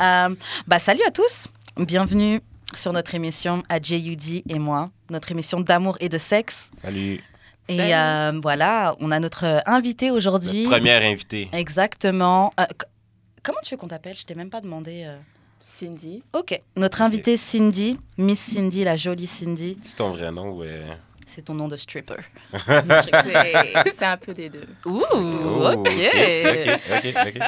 [0.00, 0.34] Euh,
[0.66, 1.48] bah, salut à tous.
[1.76, 2.40] Bienvenue
[2.74, 6.70] sur notre émission à JUD et moi, notre émission d'amour et de sexe.
[6.80, 7.22] Salut.
[7.68, 10.64] Et euh, voilà, on a notre invité aujourd'hui.
[10.64, 11.48] Première invitée.
[11.52, 12.52] Exactement.
[12.60, 12.64] Euh,
[13.42, 14.16] comment tu veux qu'on t'appelle?
[14.16, 15.04] Je t'ai même pas demandé.
[15.06, 15.16] euh.
[15.66, 16.22] Cindy.
[16.34, 16.60] Ok.
[16.76, 19.78] Notre invitée Cindy, Miss Cindy, la jolie Cindy.
[19.82, 20.82] C'est ton vrai nom, ouais.
[21.34, 22.14] C'est ton nom de stripper.
[22.66, 24.66] C'est un peu des deux.
[24.86, 25.88] Ouh, Oh, ok.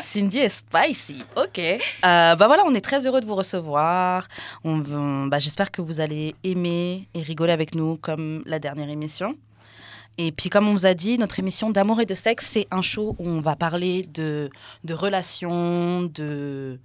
[0.05, 1.23] Cindy est spicy.
[1.36, 1.59] Ok.
[1.59, 4.26] Euh, bah voilà, on est très heureux de vous recevoir.
[4.64, 8.89] On, on- bah, J'espère que vous allez aimer et rigoler avec nous comme la dernière
[8.90, 9.36] émission.
[10.18, 12.81] Et puis, comme on vous a dit, notre émission d'amour et de sexe, c'est un
[12.82, 14.50] show où on va parler de,
[14.84, 16.79] de relations, de.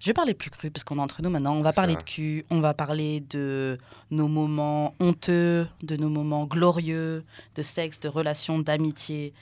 [0.00, 1.54] Je vais parler plus cru parce qu'on est entre nous maintenant.
[1.54, 1.98] On va parler Ça.
[2.00, 3.78] de cul, on va parler de
[4.10, 7.24] nos moments honteux, de nos moments glorieux,
[7.54, 9.32] de sexe, de relations, d'amitié.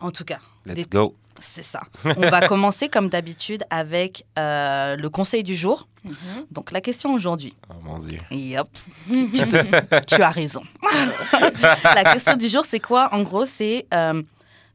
[0.00, 1.14] En tout cas, des Let's go.
[1.40, 1.80] c'est ça.
[2.04, 5.88] On va commencer comme d'habitude avec euh, le conseil du jour.
[6.52, 7.54] Donc la question aujourd'hui.
[7.68, 8.18] Oh mon Dieu.
[8.58, 8.68] Hop,
[9.08, 10.62] tu, peux- tu as raison.
[11.84, 13.12] la question du jour, c'est quoi?
[13.12, 14.22] En gros, c'est euh,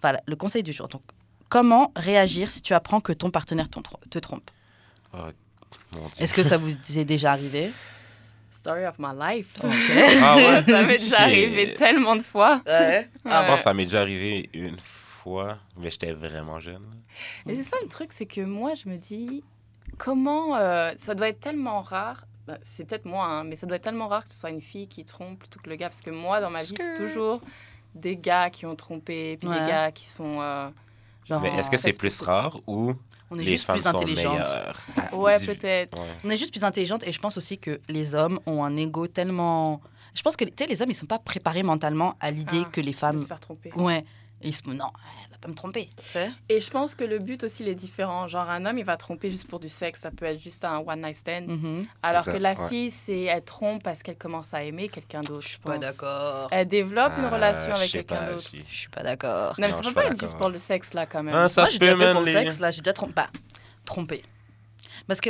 [0.01, 0.87] voilà, le conseil du jour.
[0.89, 1.01] Donc,
[1.49, 4.51] comment réagir si tu apprends que ton partenaire te trompe?
[5.13, 5.27] Oh.
[6.19, 7.71] Est-ce que ça vous est déjà arrivé?
[8.51, 9.57] Story of my life.
[10.21, 10.63] Ah ouais?
[10.63, 12.61] Ça m'est déjà arrivé tellement de fois.
[12.65, 13.09] Ouais.
[13.25, 16.85] Je pense que ça m'est déjà arrivé une fois, mais j'étais vraiment jeune.
[17.47, 19.43] Et c'est ça le truc, c'est que moi, je me dis,
[19.97, 22.25] comment euh, ça doit être tellement rare.
[22.47, 24.61] bah, c'est peut-être moi, hein, mais ça doit être tellement rare que ce soit une
[24.61, 25.89] fille qui trompe plutôt que le gars.
[25.89, 27.41] Parce que moi, dans ma vie, c'est toujours
[27.93, 29.59] des gars qui ont trompé, puis Ouais.
[29.59, 30.41] des gars qui sont.
[30.41, 30.69] euh,
[31.27, 32.93] genre, Mais est-ce que c'est plus rare ou
[33.31, 34.39] On est les juste femmes plus sont intelligentes.
[35.13, 35.99] Ouais, peut-être.
[36.01, 36.07] Ouais.
[36.23, 39.07] On est juste plus intelligente et je pense aussi que les hommes ont un ego
[39.07, 39.81] tellement.
[40.13, 42.91] Je pense que les hommes, ils sont pas préparés mentalement à l'idée Ah, que les
[42.91, 43.19] de femmes.
[43.19, 43.71] se faire tromper.
[43.75, 44.05] Ouais.
[44.43, 45.89] Et ils se non, elle va pas me tromper.
[46.49, 48.27] Et je pense que le but aussi il est différent.
[48.27, 50.01] Genre, un homme, il va tromper juste pour du sexe.
[50.01, 51.47] Ça peut être juste un one night stand.
[51.47, 51.85] Mhm.
[52.01, 52.69] Alors ça, que la ouais.
[52.69, 55.47] fille, c'est elle trompe parce qu'elle commence à aimer quelqu'un d'autre.
[55.47, 55.79] Je Pas pense.
[55.79, 56.49] d'accord.
[56.51, 58.49] Elle développe une Ah, relation avec quelqu'un pas, d'autre.
[58.69, 59.55] je- suis pas d'accord.
[59.57, 61.33] Non, mais ça peut suis pas pas être juste pour le sexe, là, quand même.
[61.35, 63.13] Ah, ça Moi, j'ai déjà fait pour le sexe, là, j'ai déjà trompé.
[63.13, 63.29] Pas
[63.85, 64.23] trompé.
[65.07, 65.29] Parce que.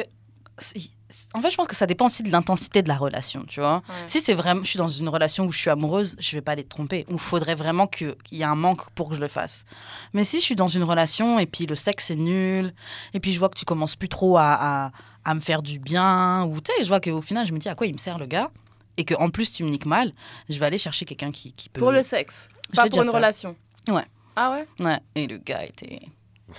[0.60, 0.92] si-
[1.34, 3.84] En fait, je pense que ça dépend aussi de l'intensité de la relation, tu vois.
[3.90, 3.96] Ouais.
[4.08, 6.54] Si c'est vraiment, je suis dans une relation où je suis amoureuse, je vais pas
[6.54, 7.06] aller te tromper.
[7.10, 9.66] Ou faudrait vraiment que- qu'il y ait un manque pour que je le fasse.
[10.14, 12.74] Mais si je suis dans une relation et puis le sexe est nul,
[13.14, 14.54] et puis je vois que tu commences plus trop à,
[14.86, 14.92] à,
[15.26, 17.70] à me faire du bien, ou tu sais, je vois qu'au final, je me dis
[17.70, 18.50] à quoi il me sert le gars,
[18.98, 20.14] et qu'en plus tu me niques mal,
[20.50, 21.80] je vais aller chercher quelqu'un qui, qui peut.
[21.80, 23.16] Pour le sexe, Je pas pour une fait.
[23.16, 23.56] relation.
[23.88, 24.06] Ouais.
[24.36, 24.68] Ah ouais?
[24.86, 26.02] Ouais, et le gars était.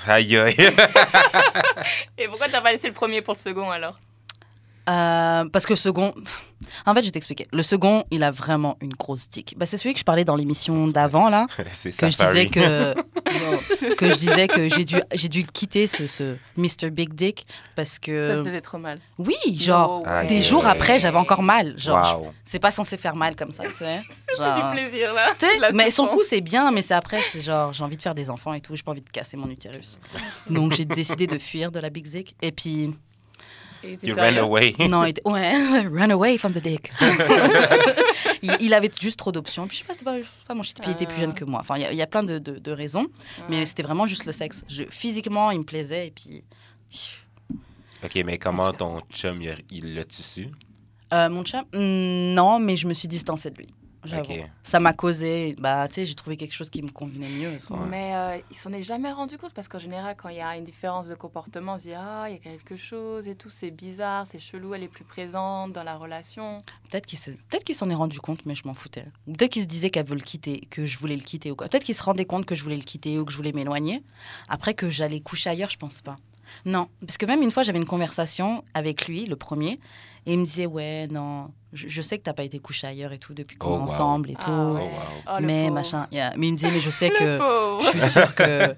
[0.06, 0.56] Aïe, aïe.
[2.18, 3.98] Et pourquoi t'as pas laissé le premier pour le second, alors?
[4.88, 6.12] Euh, parce que le second,
[6.84, 7.46] en fait, je vais t'expliquer.
[7.52, 9.54] Le second, il a vraiment une grosse dick.
[9.56, 12.48] Bah, c'est celui que je parlais dans l'émission d'avant là, c'est que je Safari.
[12.48, 16.90] disais que Non, que je disais que j'ai dû j'ai dû quitter ce, ce Mr
[16.90, 19.00] Big Dick parce Ça que se faisait trop mal.
[19.18, 21.74] oui, genre No Ah, des jours après, j'avais encore mal.
[21.78, 22.32] Genre, Wow.
[22.44, 24.00] c'est pas censé faire mal comme ça, tu sais.
[24.38, 25.28] Genre- du plaisir, là.
[25.38, 27.96] Tu sais, La mais son coup c'est bien, mais c'est après c'est genre j'ai envie
[27.96, 29.98] de faire des enfants et tout, j'ai pas envie de casser mon utérus.
[30.50, 32.94] Donc j'ai décidé de fuir de la Big Dick et puis
[34.02, 34.74] You sérieux ran away.
[34.88, 36.90] non, il ouais, run away from the dick.
[38.42, 39.66] il, il avait juste trop d'options.
[39.66, 40.16] Puis je sais pas, c'était pas,
[40.48, 40.80] pas mon shit.
[40.80, 41.20] Puis il était plus Ah.
[41.20, 41.60] jeune que moi.
[41.60, 43.06] Enfin, il y a- il y, a plein de, de- de raisons,
[43.48, 43.66] mais Ouais.
[43.66, 44.64] c'était vraiment juste le sexe.
[44.68, 46.42] Je, physiquement, il me plaisait et puis.
[48.04, 49.40] OK, mais comment ton chum,
[49.70, 50.48] il l'a-tu su?
[51.12, 53.68] Euh, mon chum, hmm, non, mais je me suis distancée de lui.
[54.04, 54.32] J'avoue.
[54.62, 57.58] Ça m'a causé, bah, tu sais, j'ai trouvé quelque chose qui me convenait mieux.
[57.58, 57.78] soit.
[57.88, 60.56] Mais euh, il s'en est jamais rendu compte parce qu'en général, quand il y a
[60.56, 63.50] une différence de comportement, on se dit Ah, il y a quelque chose et tout,
[63.50, 66.58] c'est bizarre, c'est chelou, elle est plus présente dans la relation.
[66.90, 69.06] Peut-être qu'il peut-être qu'il s'en est rendu compte, mais je m'en foutais.
[69.26, 71.56] Ou Peut-être qu'il se disait qu'elle veut le quitter, que je voulais le quitter ou
[71.56, 71.68] quoi.
[71.68, 74.02] Peut-être qu'il se rendait compte que je voulais le quitter ou que je voulais m'éloigner.
[74.48, 76.16] Après que j'allais coucher ailleurs, je pense pas.
[76.64, 79.80] Non, parce que même une fois, j'avais une conversation avec lui, le premier,
[80.26, 83.12] et il me disait ouais, non, je, je sais que t'as pas été couché ailleurs
[83.12, 83.82] et tout depuis qu'on Oh, est wow.
[83.84, 84.40] ensemble et tout.
[84.46, 84.80] Ah ouais.
[84.82, 84.90] wow.
[85.28, 86.32] Oh, mais machin, yeah.
[86.36, 87.38] mais il me disait mais je sais que
[87.80, 88.74] je suis sûre que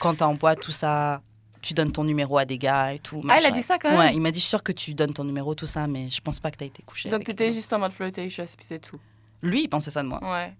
[0.00, 1.22] quand t'es en boîte tout ça,
[1.62, 3.22] tu donnes ton numéro à des gars et tout.
[3.28, 4.72] Ah, il a dit ça quand même Ouais, il m'a dit je suis sûre que
[4.72, 7.08] tu donnes ton numéro tout ça, mais je pense pas que t'as été couché.
[7.10, 8.98] Donc t'étais juste en mode flirtation, puis c'est tout.
[9.42, 10.20] Lui, il pensait ça de moi.
[10.22, 10.52] Ouais.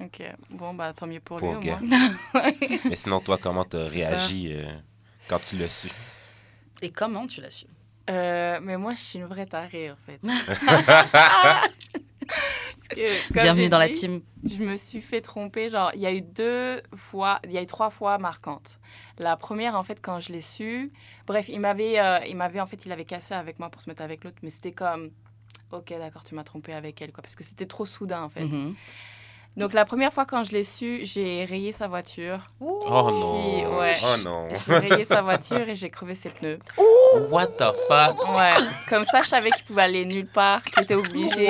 [0.00, 1.78] Ok, bon, bah tant mieux pour, Pour lui au gars.
[1.80, 2.42] moins.
[2.84, 4.64] Mais sinon, toi, comment t'as réagi euh,
[5.28, 5.88] quand tu l'as su?
[6.82, 7.66] Et comment tu l'as su?
[8.10, 10.20] Euh, mais moi, je suis une vraie tarée, en fait.
[12.90, 14.20] Que, Bienvenue dans la team.
[14.48, 15.70] Je me suis fait tromper.
[15.70, 18.78] Genre, il y a eu deux fois, il y a eu trois fois marquantes.
[19.18, 20.92] La première, en fait, quand je l'ai su,
[21.26, 23.88] bref, il m'avait, euh, il m'avait, en fait, il avait cassé avec moi pour se
[23.88, 25.10] mettre avec l'autre, mais c'était comme,
[25.72, 28.44] ok, d'accord, tu m'as trompé avec elle, quoi, parce que c'était trop soudain, en fait.
[28.44, 28.74] Mhm.
[29.56, 32.38] Donc la première fois quand je l'ai su, j'ai rayé sa voiture.
[32.60, 32.80] Oh
[33.10, 33.40] non.
[33.40, 33.94] Puis, ouais.
[34.04, 34.48] Oh non.
[34.66, 36.58] J'ai rayé sa voiture et j'ai crevé ses pneus.
[37.30, 38.34] What the fuck?
[38.36, 38.50] Ouais.
[38.88, 41.46] Comme ça, je savais qu'il pouvait aller nulle part, qu'il était obligé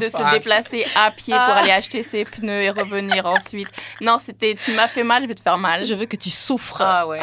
[0.00, 1.60] de se déplacer à pied pour Ah.
[1.60, 3.68] aller acheter ses pneus et revenir ensuite.
[4.02, 5.84] Non, c'était tu m'as fait mal, je vais te faire mal.
[5.86, 6.82] Je veux que tu souffres.
[6.82, 7.20] Ah ouais.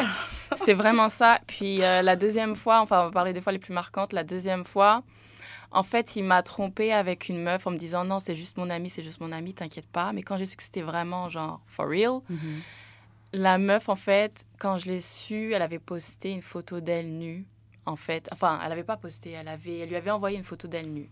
[0.56, 1.38] C'était vraiment ça.
[1.46, 4.24] Puis euh, la deuxième fois, enfin on va parler des fois les plus marquantes, la
[4.24, 5.02] deuxième fois,
[5.74, 8.70] en fait il m'a trompé avec une meuf en me disant non c'est juste mon
[8.70, 10.12] ami, c'est juste mon ami, t'inquiète pas.
[10.14, 12.60] Mais quand j'ai su que c'était vraiment genre for real, Mhm.
[13.34, 17.44] la meuf en fait, quand je l'ai su, elle avait posté une photo d'elle nue.
[17.86, 20.66] En fait, enfin, elle avait pas posté, elle avait, elle lui avait envoyé une photo
[20.68, 21.10] d'elle nue.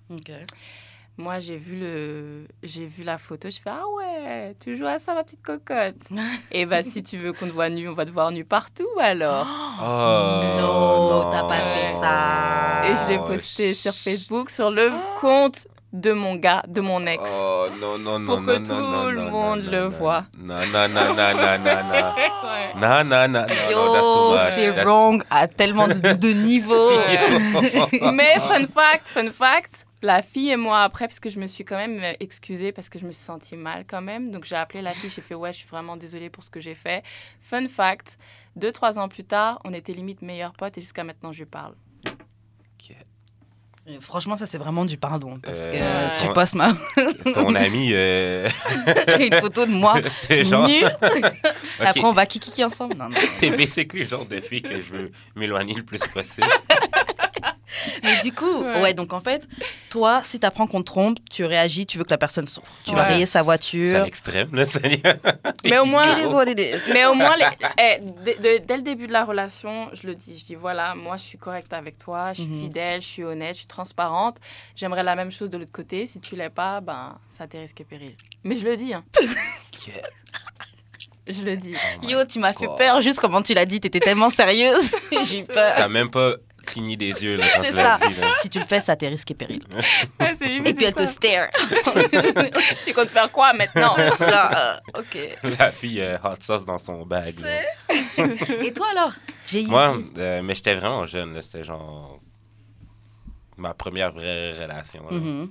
[1.19, 4.99] Moi, j'ai vu le, j'ai vu la photo, je fais ah ouais, tu joues à
[4.99, 6.09] ça ma petite cocotte.
[6.50, 8.88] Et bah si tu veux qu'on te voit nu, on va te voir nu partout
[8.99, 9.47] alors.
[9.79, 12.88] Oh, non, t'as pas fait ça.
[12.88, 17.23] Et je l'ai posté sur Facebook, sur le compte de mon gars, de mon ex.
[17.31, 18.25] Oh non, non, non.
[18.25, 20.25] Pour que non, non, tout non, le non, monde non, le non, voit.
[20.38, 22.14] Non, non, non, non, non, non, non.
[22.81, 26.91] Non, non, non, non, non, Yo, c'est wrong à tellement de, de niveaux.
[28.14, 31.64] Mais fun fact, fun fact, la fille et moi après, parce que je me suis
[31.64, 34.31] quand même euh, excusée parce que je me suis sentie mal quand même.
[34.31, 36.60] Donc j'ai appelé la fille, j'ai fait ouais, je suis vraiment désolée pour ce que
[36.60, 37.02] j'ai fait.
[37.40, 38.19] Fun fact,
[38.56, 41.46] deux trois ans plus tard, on était limite meilleurs potes et jusqu'à maintenant je lui
[41.46, 41.75] parle.
[42.06, 42.96] Ok.
[43.87, 46.32] Et Franchement, ça c'est vraiment du pardon parce Euh, que tu ouais.
[46.32, 46.72] postes ma
[47.34, 48.49] Ton ami, euh,
[49.19, 50.69] une photo de moi c'est genre.
[50.69, 50.82] nue.
[51.81, 52.94] Après, on va kiki ensemble.
[52.96, 53.16] Non, non.
[53.40, 56.46] T'es basically le genre de fille que je veux m'éloigner le plus possible.
[58.02, 58.80] Mais du coup, Ouais.
[58.80, 58.94] ouais.
[58.94, 59.48] donc en fait,
[59.90, 62.72] toi, si t'apprends qu'on te trompe, tu réagis, tu veux que la personne souffre.
[62.84, 64.00] Tu vas rayer sa C'est voiture.
[64.00, 64.64] un extrême, là,
[65.64, 66.92] Mais au moins, It is what it is.
[66.92, 67.46] Mais au moins, les-
[67.78, 70.38] eh, dès- de- dès le début de la relation, je le dis.
[70.38, 72.62] Je dis voilà, moi, je suis correcte avec toi, je suis Mhm.
[72.62, 74.36] fidèle, je suis honnête, je suis transparente.
[74.76, 76.06] J'aimerais la même chose de l'autre côté.
[76.06, 78.14] Si tu l'es pas, ben, ça t'est risqué péril.
[78.44, 79.04] Mais je le dis, hein.
[81.28, 81.75] Je le dis.
[82.02, 83.78] Oh Yo, tu m'as fait peur juste comment tu l'as dit.
[83.78, 84.90] T'étais tellement sérieuse.
[85.28, 85.75] J'ai eu peur.
[85.76, 86.34] T'as même pas
[86.64, 87.99] cligné des yeux là, quand tu ça.
[87.99, 88.20] dit.
[88.20, 88.32] Là.
[88.41, 89.62] Si tu le fais, ça t'est risqué péril.
[90.20, 91.49] Et puis elle te stare.
[92.85, 93.94] tu comptes faire quoi maintenant?
[93.99, 95.55] Euh, ok.
[95.59, 97.35] La fille euh, hot sauce dans son bag.
[98.62, 99.12] Et toi alors?
[99.47, 101.41] J'ai Moi, euh, mais j'étais vraiment jeune.
[101.43, 102.20] C'était genre
[103.56, 105.05] ma première vraie relation.
[105.11, 105.50] Mhm.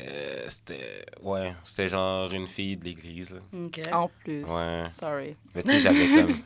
[0.00, 3.30] Euh, c'était ouais, c'était genre une fille de l'église.
[3.30, 3.40] là.
[3.52, 3.80] Ok.
[3.92, 4.44] En plus.
[4.44, 4.86] Ouais.
[4.90, 5.36] Sorry.
[5.54, 6.38] Mais tu sais, j'avais comme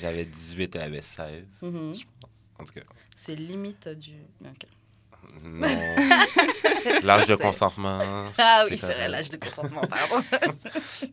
[0.00, 1.44] j'avais 18, elle avait 16.
[1.62, 1.94] Mhm.
[2.60, 2.80] En tout cas,
[3.16, 4.12] C'est limite du.
[4.44, 4.66] ok.
[5.42, 5.66] non.
[7.02, 7.98] L'âge de consentement.
[8.38, 10.24] Ah oui, c'est vrai, l'âge de consentement, pardon.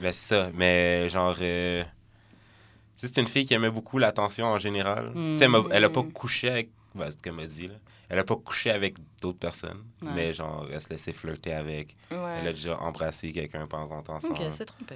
[0.00, 0.50] Ben, c'est ça.
[0.54, 1.36] Mais genre.
[1.40, 5.10] euh, tu sais, c'est une fille qui aimait beaucoup l'attention en général.
[5.12, 5.38] Mm.
[5.38, 6.12] Sais, elle m'a- elle a pas Mm.
[6.12, 6.70] couché avec.
[6.94, 7.74] Ben, c'est ce qu'elle m'a dit, là.
[8.08, 9.82] Elle a pas couché avec d'autres personnes.
[10.00, 10.10] Ouais.
[10.14, 11.96] Mais genre, elle se laissait flirter avec.
[12.10, 12.52] Elle a Ouais.
[12.52, 14.34] déjà embrassé quelqu'un pendant qu'on était ensemble.
[14.34, 14.94] ok, c'est trompé.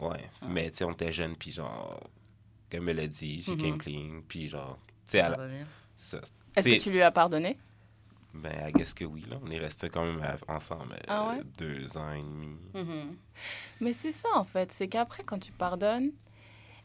[0.00, 0.28] Ouais.
[0.48, 2.00] Mais tu sais, on était jeunes, puis genre.
[2.70, 4.22] Comme elle a dit, j'ai came clean.
[4.26, 4.78] Puis genre.
[5.06, 5.18] Tu
[5.96, 6.18] sais.
[6.56, 7.58] Est-ce que tu lui as pardonné?
[8.32, 9.38] Ben, I guess que oui, là.
[9.44, 11.42] On est restés quand même à- ensemble euh, Ah ouais?
[11.56, 12.56] deux ans et demi.
[12.74, 13.16] Mhm.
[13.80, 14.72] Mais c'est ça, en fait.
[14.72, 16.10] C'est qu'après, quand tu pardonnes,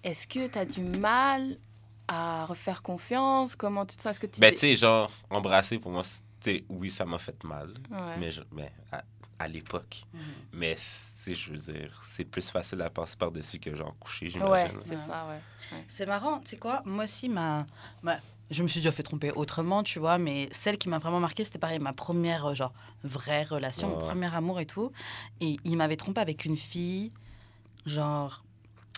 [0.03, 1.57] est-ce que tu as du mal
[2.07, 3.55] à refaire confiance?
[3.55, 4.11] Comment tu te sens?
[4.11, 6.09] Est-ce que tu Ben, tu sais, genre, embrasser, pour moi, tu
[6.51, 7.73] sais, oui, ça m'a fait mal.
[7.89, 8.17] Ouais.
[8.19, 9.03] Mais, je- mais à,
[9.39, 10.03] à l'époque.
[10.13, 10.21] Mhm.
[10.53, 14.25] Mais, tu sais, je veux dire, c'est plus facile à passer par-dessus que genre coucher,
[14.25, 14.77] Ouais, j'imagine.
[14.81, 14.95] c'est Ouais.
[14.97, 15.41] ça, ouais.
[15.87, 17.65] C'est marrant, tu sais quoi Moi aussi, ma,
[18.03, 18.19] ma-
[18.51, 21.45] je me suis déjà fait tromper autrement, tu vois, mais celle qui m'a vraiment marqué,
[21.45, 24.91] c'était pareil, ma première, euh, genre, vraie relation, mon premier amour et tout.
[25.39, 27.11] Et il m'avait trompé avec une fille,
[27.85, 28.43] genre.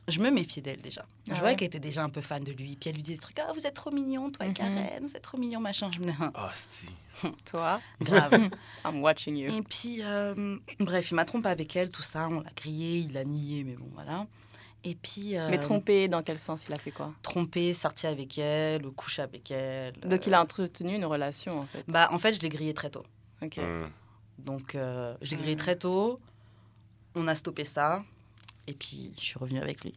[0.07, 1.05] Je me méfiais d'elle déjà.
[1.27, 2.75] Je Ah voyais ouais qu'elle était déjà un peu fan de lui.
[2.75, 4.53] Puis elle lui disait des trucs Ah, vous êtes trop mignon, toi et Mhm.
[4.55, 5.89] Karen, vous êtes trop mignon, machin.
[5.93, 6.89] Je me disais Oh, c'est
[7.45, 8.49] Toi, Grave.
[8.83, 9.53] I'm watching you.
[9.55, 12.27] Et puis, euh, bref, il m'a trompé avec elle, tout ça.
[12.29, 14.25] On l'a grillé, il l'a nié, mais bon, voilà.
[14.83, 15.37] Et puis.
[15.37, 17.13] euh, Mais trompé, dans quel sens il a fait quoi?
[17.21, 19.93] Trompé, sorti avec elle, couché avec elle.
[20.03, 21.83] Donc il euh, a entretenu une relation, en fait.
[21.87, 23.05] Bah, en fait, je l'ai grillé très tôt.
[23.43, 23.57] Ok.
[23.57, 23.85] Mm.
[24.39, 25.59] Donc, euh, je l'ai grillé Mm.
[25.59, 26.19] très tôt.
[27.13, 28.03] On a stoppé ça.
[28.71, 29.93] Et puis, je suis revenue avec lui.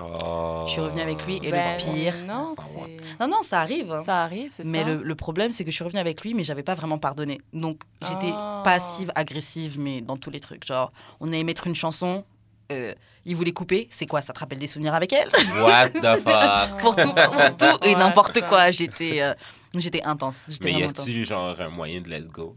[0.00, 0.62] Oh.
[0.66, 2.86] Je suis revenue avec lui et le Ben, pire- Non, Ça va.
[3.02, 3.20] c'est...
[3.20, 3.90] Non, non, ça arrive.
[3.92, 4.02] hein.
[4.06, 6.44] Ça arrive, c'est Mais le, le problème, c'est que je suis revenue avec lui, mais
[6.44, 7.40] j'avais pas vraiment pardonné.
[7.52, 8.62] Donc, j'étais Ah.
[8.64, 10.64] passive, agressive, mais dans tous les trucs.
[10.64, 12.24] Genre, on allait mettre une chanson,
[12.70, 12.94] euh,
[13.26, 13.88] il voulait couper.
[13.90, 15.28] C'est quoi Ça te rappelle des souvenirs avec elle?
[15.60, 16.80] What the fuck?
[16.80, 18.70] Pour tout, pour tout et n'importe quoi.
[18.70, 19.34] J'étais euh,
[19.76, 20.46] j'étais intense.
[20.62, 22.56] Mais y a-tu genre un moyen de let go?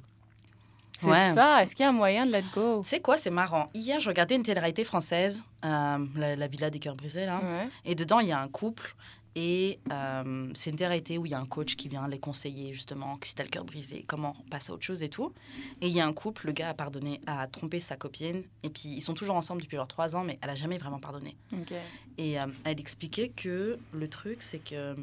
[0.99, 1.33] C'est Ouais.
[1.33, 1.61] ça.
[1.63, 2.81] Est-ce qu'il y a un moyen de let go?
[2.83, 3.69] Sais quoi, c'est marrant.
[3.73, 7.39] Hier, je regardais une télé-réalité française, euh, la, la Villa des Cœurs Brisés, là.
[7.43, 7.67] Ouais.
[7.85, 8.95] Et dedans, il y a un couple.
[9.37, 12.71] Et euh, c'est une réalité où il y a un coach qui vient les conseiller,
[12.71, 15.33] justement, que si t'as le cœur brisé, comment passer à autre chose et tout.
[15.81, 18.43] Et il y a un couple, le gars a pardonné, a trompé sa copine.
[18.63, 20.99] Et puis, ils sont toujours ensemble depuis leurs trois ans, mais elle a jamais vraiment
[20.99, 21.35] pardonné.
[22.17, 24.95] Et euh, elle expliquait que le truc, c'est que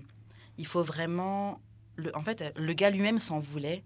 [0.57, 1.61] il faut vraiment.
[1.97, 3.83] Le, en fait, le gars lui-même s'en voulait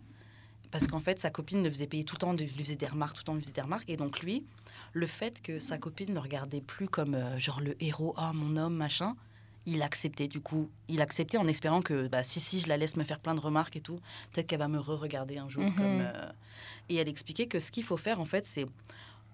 [0.70, 3.14] parce qu'en fait, sa copine le faisait payer tout le temps, lui faisait des remarques,
[3.14, 3.88] tout le temps lui faisait des remarques.
[3.88, 4.44] Et donc, lui,
[4.92, 8.56] le fait que sa copine ne regardait plus comme euh, genre le héros, ah mon
[8.56, 9.14] homme, machin,
[9.66, 10.70] il acceptait du coup.
[10.88, 13.40] Il acceptait en espérant que bah, si, si, je la laisse me faire plein de
[13.40, 13.98] remarques et tout,
[14.32, 15.62] peut-être qu'elle va me re-regarder un jour.
[15.64, 15.74] Mhm.
[15.74, 16.30] comme, euh,
[16.88, 18.66] Et elle expliquait que ce qu'il faut faire, en fait, c'est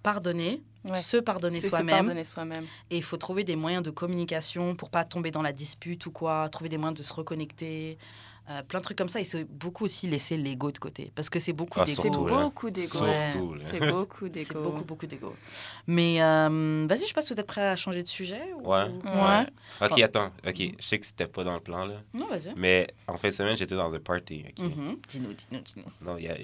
[0.03, 1.01] pardonner, Ouais.
[1.01, 1.87] se soi-même.
[1.97, 2.65] pardonner soi-même.
[2.91, 6.11] Et il faut trouver des moyens de communication pour pas tomber dans la dispute ou
[6.11, 7.99] quoi, trouver des moyens de se reconnecter,
[8.51, 9.21] euh, plein de trucs comme ça.
[9.21, 11.13] Et c'est beaucoup aussi laisser l'ego de côté.
[11.15, 12.03] Parce que c'est beaucoup Ah, d'ego.
[12.03, 12.89] C'est beaucoup d'ego.
[12.99, 13.65] Surtout, là.
[13.71, 14.47] C'est beaucoup d'ego.
[14.49, 15.35] C'est beaucoup, beaucoup d'ego.
[15.87, 18.43] Mais euh, vas-y, je sais pas si vous êtes prêts à changer de sujet.
[18.57, 18.85] ou- Ouais.
[19.05, 19.47] Ouais.
[19.81, 20.05] Ok, Ah.
[20.05, 20.31] attends.
[20.47, 21.97] Ok, je sais que c'était pas dans le plan, là.
[22.15, 22.53] Non, vas-y.
[22.57, 24.45] Mais en fin de semaine, j'étais dans un party.
[24.49, 24.59] ok?
[24.65, 24.97] Mhm.
[25.09, 25.85] Dis-nous, dis-nous, dis-nous.
[26.01, 26.37] Non, il y a.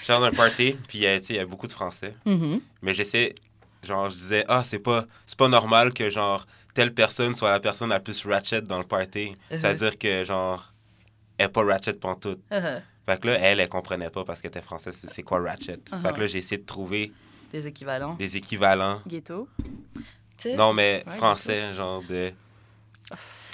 [0.00, 1.72] J'étais dans un party, puis il y a, tu sais, il y a beaucoup de
[1.72, 2.14] Français.
[2.24, 2.60] Mhm.
[2.82, 3.34] Mais j'essaie.
[3.82, 7.58] Genre, je disais, ah, c'est pas, c'est pas normal que, genre, telle personne soit la
[7.58, 9.32] personne la plus ratchet dans le party.
[9.32, 9.34] Uh-huh.
[9.58, 10.72] C'est-à-dire que, genre,
[11.38, 12.40] elle est pas ratchet pantoute.
[12.52, 12.80] Uh-huh.
[13.06, 15.78] Fait que là, elle, elle comprenait pas parce qu'elle était française, c'est- quoi ratchet?
[15.90, 16.02] Uh-huh.
[16.02, 17.12] Fait que là, j'ai essayé de trouver
[17.52, 18.14] Des équivalents.
[18.14, 19.00] des équivalents.
[19.06, 19.48] Ghetto.
[20.56, 22.30] Non, mais Ouais, français, genre, de,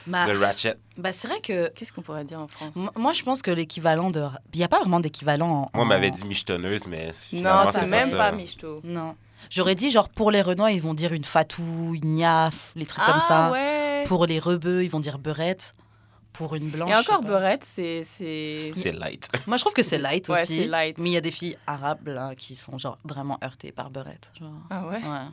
[0.07, 0.75] bah, de ratchet.
[0.99, 2.77] bah, c'est vrai que Qu'est-ce qu'on pourrait dire en France?
[2.77, 4.27] m- moi, je pense que l'équivalent de.
[4.53, 5.61] Il n'y a pas vraiment d'équivalent en.
[5.61, 8.17] Moi, on m'avait dit michetonneuse, mais Non, c'est même ça.
[8.17, 8.81] pas michto.
[8.85, 9.15] Non.
[9.51, 13.05] J'aurais dit, genre, pour les Renois, ils vont dire une fatou, une niaf, les trucs
[13.05, 13.47] comme ça.
[13.47, 14.05] Ah ouais.
[14.07, 15.75] Pour les rebeux, ils vont dire beurette.
[16.33, 16.91] Pour une blanche.
[16.91, 19.29] Et encore beurette, c'est c'est C'est light.
[19.47, 20.57] Moi, je trouve que c'est light Ouais, aussi.
[20.57, 20.97] c'est light.
[20.99, 24.33] Mais il y a des filles arabes, là, qui sont, genre, vraiment heurtées par beurette.
[24.41, 24.51] genre.
[24.71, 24.97] Ah ouais?
[24.97, 25.27] Ouais.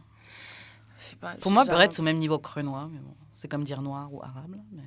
[1.22, 1.36] Pas.
[1.40, 2.90] Pour moi, beurette, c'est au même niveau que renois.
[2.92, 4.52] Mais bon, c'est comme dire noir ou arabe.
[4.52, 4.84] là, mais...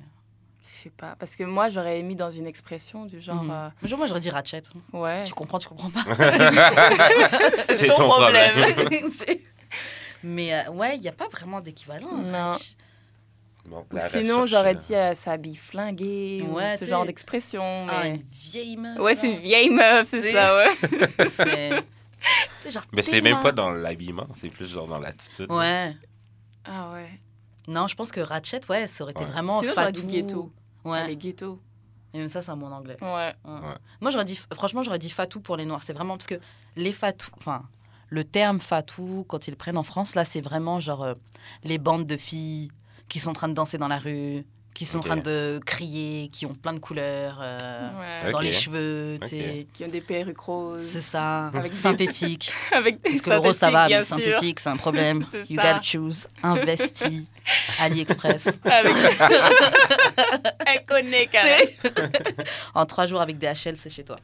[0.65, 3.97] Je sais pas parce que moi j'aurais mis dans une expression du genre euh, Genre,
[3.97, 4.63] moi, j'aurais dit ratchet.
[4.93, 5.23] ouais.
[5.25, 6.03] Tu comprends, tu comprends pas.
[7.73, 8.73] C'est ton problème.
[10.23, 12.13] Mais euh, ouais, il n'y a pas vraiment d'équivalent.
[12.13, 12.51] Non.
[13.65, 14.79] Bon, sinon j'aurais là.
[14.79, 17.85] dit euh, s'habille flinguée Ouais, ou tu ce genre d'expression.
[17.89, 18.99] Ah, une vieille meuf.
[18.99, 20.69] ouais, c'est une vieille meuf, c'est ça, ouais.
[22.61, 25.51] C'est- genre, Mais c'est même pas dans l'habillement, c'est plus genre dans l'attitude.
[25.51, 25.93] Ouais.
[26.65, 27.09] Ah ouais.
[27.67, 29.29] Non, je pense que ratchet, ouais, ça aurait été Ouais.
[29.31, 30.11] vraiment Sinon j'aurais dit fatou.
[30.11, 30.51] ghetto.
[30.85, 31.07] Ouais.
[31.07, 31.59] Les ghettos.
[32.13, 32.97] Et même ça, c'est un mot en anglais.
[33.01, 33.33] Ouais.
[34.01, 35.81] Moi, j'aurais dit, franchement, j'aurais dit fatou pour les noirs.
[35.83, 36.35] C'est vraiment parce que
[36.75, 37.63] les fatou, enfin,
[38.09, 41.13] le terme fatou, quand ils le prennent en France, là, c'est vraiment genre euh,
[41.63, 42.69] les bandes de filles
[43.09, 46.29] qui sont en train de danser dans la rue, qui sont en train de crier,
[46.29, 47.89] qui ont plein de couleurs euh,
[48.25, 48.31] Ouais.
[48.31, 49.19] dans les cheveux.
[49.23, 50.81] Qui ont des perruques roses.
[50.81, 52.51] C'est ça, Avec des- synthétique.
[52.71, 55.25] Avec des Parce que le rose, ça va, mais synthétique, c'est un problème.
[55.49, 55.73] You ça.
[55.73, 56.27] gotta choose.
[56.41, 57.27] Investi.
[57.79, 58.57] AliExpress.
[58.63, 58.93] Avec...
[60.65, 61.71] Elle connaît, carrément.
[62.73, 64.17] En trois jours avec DHL, c'est chez toi.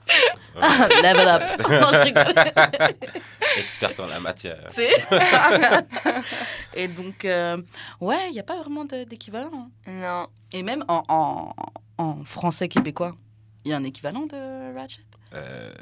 [0.55, 1.01] Ouais.
[1.01, 1.41] Level up.
[1.69, 2.33] non, je rigole.
[3.57, 4.67] Experte en la matière.
[6.73, 7.61] Et donc, euh,
[8.01, 9.51] ouais, il n'y a pas vraiment de- d'équivalent.
[9.53, 9.91] hein.
[9.91, 10.27] Non.
[10.53, 11.53] Et même en, en,
[11.97, 13.15] en français québécois,
[13.65, 15.01] il y a un équivalent de Ratchet?
[15.33, 15.73] Euh,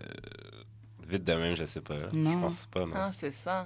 [1.07, 1.95] vite de même, je sais pas.
[2.13, 2.31] Non.
[2.31, 2.93] Je pense pas, non.
[2.95, 3.65] Ah, c'est ça.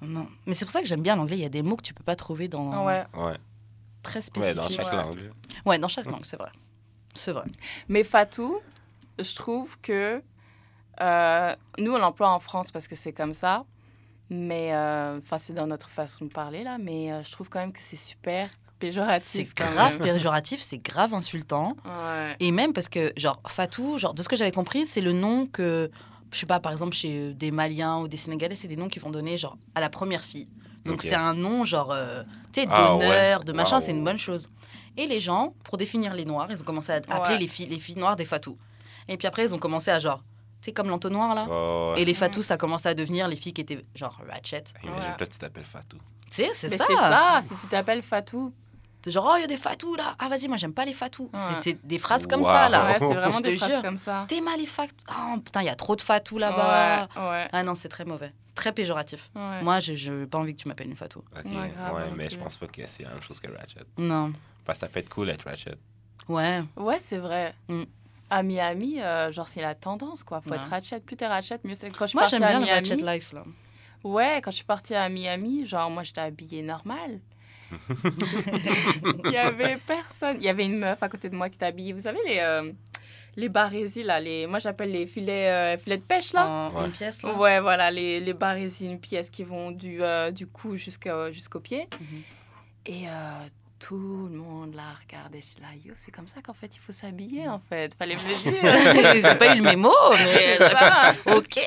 [0.00, 0.26] Non.
[0.46, 1.36] Mais c'est pour ça que j'aime bien l'anglais.
[1.36, 2.72] Il y a des mots que tu peux pas trouver dans.
[2.72, 3.04] Ah ouais.
[3.14, 3.36] Ouais.
[4.02, 4.56] Très Ouais, spécifiques.
[4.56, 4.96] dans chaque Ouais.
[4.96, 5.30] langue.
[5.64, 6.50] Ouais, dans chaque langue, c'est vrai.
[7.14, 7.44] C'est vrai.
[7.88, 8.60] Mais Fatou,
[9.18, 10.22] je trouve que
[11.00, 13.64] euh, nous, on l'emploie en France parce que c'est comme ça.
[14.30, 16.78] Mais, euh, enfin, c'est dans notre façon de parler, là.
[16.78, 19.52] Mais euh, je trouve quand même que c'est super C'est péjoratif.
[19.54, 20.12] quand grave même.
[20.14, 21.76] péjoratif, c'est grave insultant.
[21.84, 22.36] Ouais.
[22.40, 25.46] Et même parce que, genre, Fatou, genre, de ce que j'avais compris, c'est le nom
[25.46, 25.90] que,
[26.32, 29.02] je sais pas, par exemple, chez des Maliens ou des Sénégalais, c'est des noms qu'ils
[29.02, 30.48] vont donner, genre, à la première fille.
[30.86, 33.44] Donc, c'est un nom, genre, euh, tu sais, Ah, d'honneur, ouais.
[33.44, 34.48] de machin, c'est une bonne chose.
[34.96, 37.38] Et les gens, pour définir les noirs, ils ont commencé à appeler Ouais.
[37.38, 38.56] les, filles, les filles noires des Fatou.
[39.12, 40.22] Et puis après, ils ont commencé à, genre,
[40.60, 41.46] tu sais, comme l'entonnoir, là.
[41.50, 42.02] Oh, ouais.
[42.02, 44.64] Et les Fatou, ça a commencé à devenir les filles qui étaient, genre, ratchet.
[44.82, 45.16] Imagine, Ouais.
[45.18, 45.98] toi, tu t'appelles Fatou.
[46.30, 46.84] Tu sais, c'est ça.
[46.88, 48.52] c'est ça, si tu t'appelles Fatou.
[49.04, 50.14] C'est genre, oh, il y a des Fatou, là.
[50.20, 51.28] Ah, vas-y, moi, j'aime pas les Fatou.
[51.32, 51.40] Ouais.
[51.58, 52.84] C'était des phrases comme ça, là.
[52.86, 53.82] Ouais, c'est vraiment Je des phrases jure.
[53.82, 54.24] comme ça.
[54.28, 54.94] T'es mal les fatou.
[55.10, 57.08] Oh, putain, il y a trop de Fatou là-bas.
[57.16, 58.32] Ouais, ouais, Ah non, c'est très mauvais.
[58.54, 59.30] Très péjoratif.
[59.34, 59.62] ouais.
[59.62, 61.18] Moi, je n'ai pas envie que tu m'appelles une Fatou.
[61.36, 63.50] Ok, Ouais, grave, ouais, non mais je pense pas que c'est la même chose que
[63.50, 63.80] Ratchet.
[63.98, 64.32] Non.
[64.64, 65.74] Parce que ça peut être cool être Ratchet.
[66.28, 66.62] Ouais.
[66.76, 67.54] Ouais, c'est vrai.
[67.68, 67.82] Mm.
[68.34, 70.40] À Miami, euh, genre, c'est la tendance, quoi.
[70.40, 70.56] Faut Ouais.
[70.56, 71.00] être ratchet.
[71.00, 71.90] Plus t'es ratchet, mieux c'est.
[71.90, 73.44] Quand je suis Moi, partie j'aime à bien le Miami, Ratchet Life, là.
[74.04, 77.20] Ouais, quand je suis partie à Miami, genre, moi, j'étais habillée normal.
[79.24, 80.36] Il y avait personne.
[80.38, 81.92] Il y avait une meuf à côté de moi qui était habillée.
[81.92, 82.72] Vous savez, les, euh,
[83.36, 84.46] les barésies, là, les...
[84.46, 86.46] moi, j'appelle les filets, euh, filets de pêche, là.
[86.48, 86.86] En Ouais.
[86.86, 87.34] une pièce, là.
[87.34, 91.60] Ouais, voilà, les, les barésies, une pièce qui vont du, euh, du cou jusqu'au jusqu'au
[91.60, 91.88] pied.
[92.86, 93.46] Et euh,
[93.82, 95.40] tout le monde la regardait.
[95.40, 97.94] Je là, yo, c'est comme ça qu'en fait, il faut s'habiller, en fait.
[97.94, 99.14] Fallait me le dire.
[99.30, 100.58] J'ai pas eu le mémo, mais
[101.34, 101.60] ok.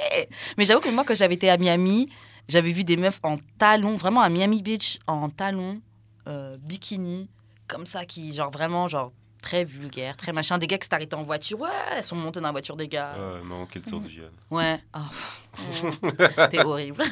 [0.58, 2.10] Mais j'avoue que moi, quand j'avais été à Miami,
[2.48, 5.82] j'avais vu des meufs en talons, vraiment à Miami Beach, en talons,
[6.28, 7.30] euh, bikini,
[7.68, 9.12] comme ça, qui, genre vraiment, genre
[9.46, 10.58] très vulgaire, très machin.
[10.58, 13.16] Des gars qui s'arrêtaient en voiture, ouais, elles sont montées dans la voiture des gars.
[13.48, 14.32] Non, culture du viol?
[14.50, 16.00] Ouais, oh,
[16.50, 17.04] t'es horrible.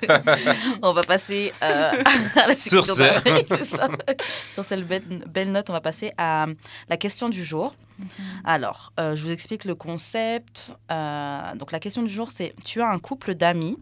[0.82, 1.90] on va passer euh,
[2.36, 3.02] à la Sur section ce.
[3.02, 3.88] d'après, c'est ça.
[4.54, 6.46] Sur cette belle, note, on va passer à
[6.88, 7.74] la question du jour.
[8.44, 10.74] Alors, euh, je vous explique le concept.
[10.92, 13.76] Euh, donc, la question du jour, c'est tu as un couple d'amis.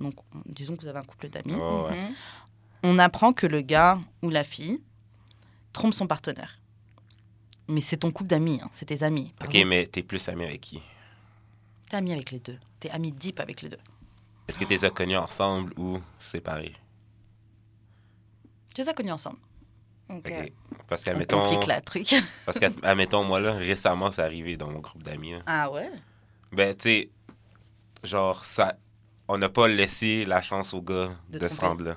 [0.00, 0.14] Donc,
[0.46, 1.54] disons que vous avez un couple d'amis.
[1.56, 1.96] Oh, ouais.
[1.96, 2.14] Mhm.
[2.82, 4.80] On apprend que le gars ou la fille
[5.72, 6.59] trompe son partenaire.
[7.70, 9.32] Mais c'est ton couple d'amis, hein, c'est tes amis.
[9.42, 10.82] Ok, mais t'es plus ami avec qui?
[11.88, 12.58] T'es ami avec les deux.
[12.80, 13.78] T'es ami deep avec les deux.
[14.48, 16.74] Est-ce que t'es as connus ensemble ou séparés?
[18.74, 19.38] Tu les as connus ensemble.
[20.08, 20.26] Ok.
[20.26, 20.52] Ok.
[20.88, 22.12] Parce On qu'admettons, complique la truc.
[22.44, 25.34] parce qu'admettons, moi, là, récemment, c'est arrivé dans mon groupe d'amis.
[25.46, 25.90] Ah ouais?
[26.50, 27.10] Ben, tu sais,
[28.02, 28.76] genre, ça.
[29.28, 31.96] On n'a pas laissé la chance au gars De de, se rendre là.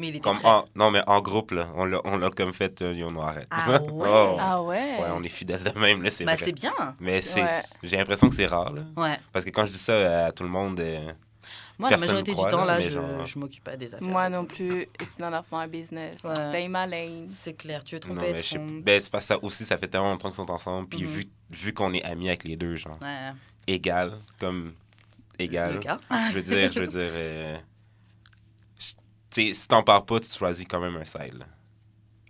[0.00, 0.48] Mais il était Comme prêt.
[0.48, 1.68] en- non, mais en groupe, là.
[1.76, 3.46] On l'a, on l'a comme fait, euh, on arrête.
[3.50, 3.78] Ah ouais?
[4.08, 4.36] Oh.
[4.40, 4.96] Ah ouais?
[5.00, 6.36] Ouais, on est fidèles de même, là, c'est vrai.
[6.38, 6.72] c'est bien.
[6.98, 7.48] Mais c'est, Ouais.
[7.82, 8.82] j'ai l'impression que c'est rare, là.
[8.96, 9.16] Ouais.
[9.32, 11.12] Parce que quand je dis ça à tout le monde, euh,
[11.78, 13.94] Moi, la Personne majorité me croit, du temps, là, je, genre- je m'occupe pas des
[13.94, 14.06] affaires.
[14.06, 14.82] Moi non plus.
[15.00, 16.22] It's none of my business.
[16.24, 16.34] Ouais.
[16.34, 17.28] Stay my lane.
[17.30, 19.78] C'est clair, tu veux non, tromper, mais je ben, c'est parce que ça aussi, ça
[19.78, 20.88] fait tellement longtemps qu'ils sont ensemble.
[20.88, 21.06] Puis Mhm.
[21.08, 23.32] vu, vu qu'on est amis avec les deux, genre, Ouais.
[23.66, 24.74] égal, comme
[25.38, 25.80] égal.
[26.28, 26.98] Je veux dire, je veux dire.
[27.00, 27.56] euh,
[29.30, 31.38] je- tu sais, si t'en parles pas, tu choisis quand même un side.
[31.38, 31.46] là.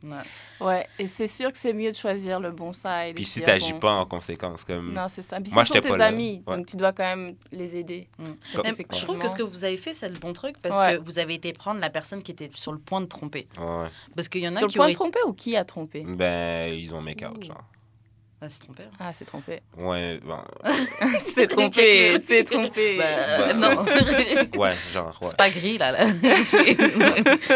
[0.03, 0.67] Ouais.
[0.67, 3.09] Ouais, et c'est sûr que c'est mieux de choisir le bon side.
[3.09, 4.95] et Puis si t'agis bon, pas en conséquence, comme.
[4.95, 5.39] Non, c'est ça.
[5.43, 6.57] Puis Moi, ce sont tes pas amis, Ouais.
[6.57, 8.09] donc tu dois quand même les aider.
[8.19, 8.25] Mm.
[8.55, 10.97] Comme- je trouve que ce que vous avez fait, c'est le bon truc parce Ouais.
[10.97, 13.47] que vous avez été prendre la personne qui était sur le point de tromper.
[13.59, 13.89] Ouais.
[14.17, 14.93] Parce qu'il y en a Sur le qui point auraient...
[14.93, 16.03] de tromper ou qui a trompé?
[16.09, 17.43] Ben, ils ont make out, Ouh.
[17.49, 17.65] genre.
[18.43, 18.83] Ah, c'est trompé.
[18.85, 18.91] hein.
[18.99, 19.61] Ah, c'est trompé.
[19.77, 20.39] Ouais, bon,
[21.35, 22.97] c'est trompé, c'est trompé.
[22.97, 23.05] Bah,
[23.39, 23.53] Bah.
[23.53, 23.83] non.
[24.61, 25.29] ouais, genre, ouais.
[25.29, 25.93] C'est pas gris, là.
[25.93, 26.07] là.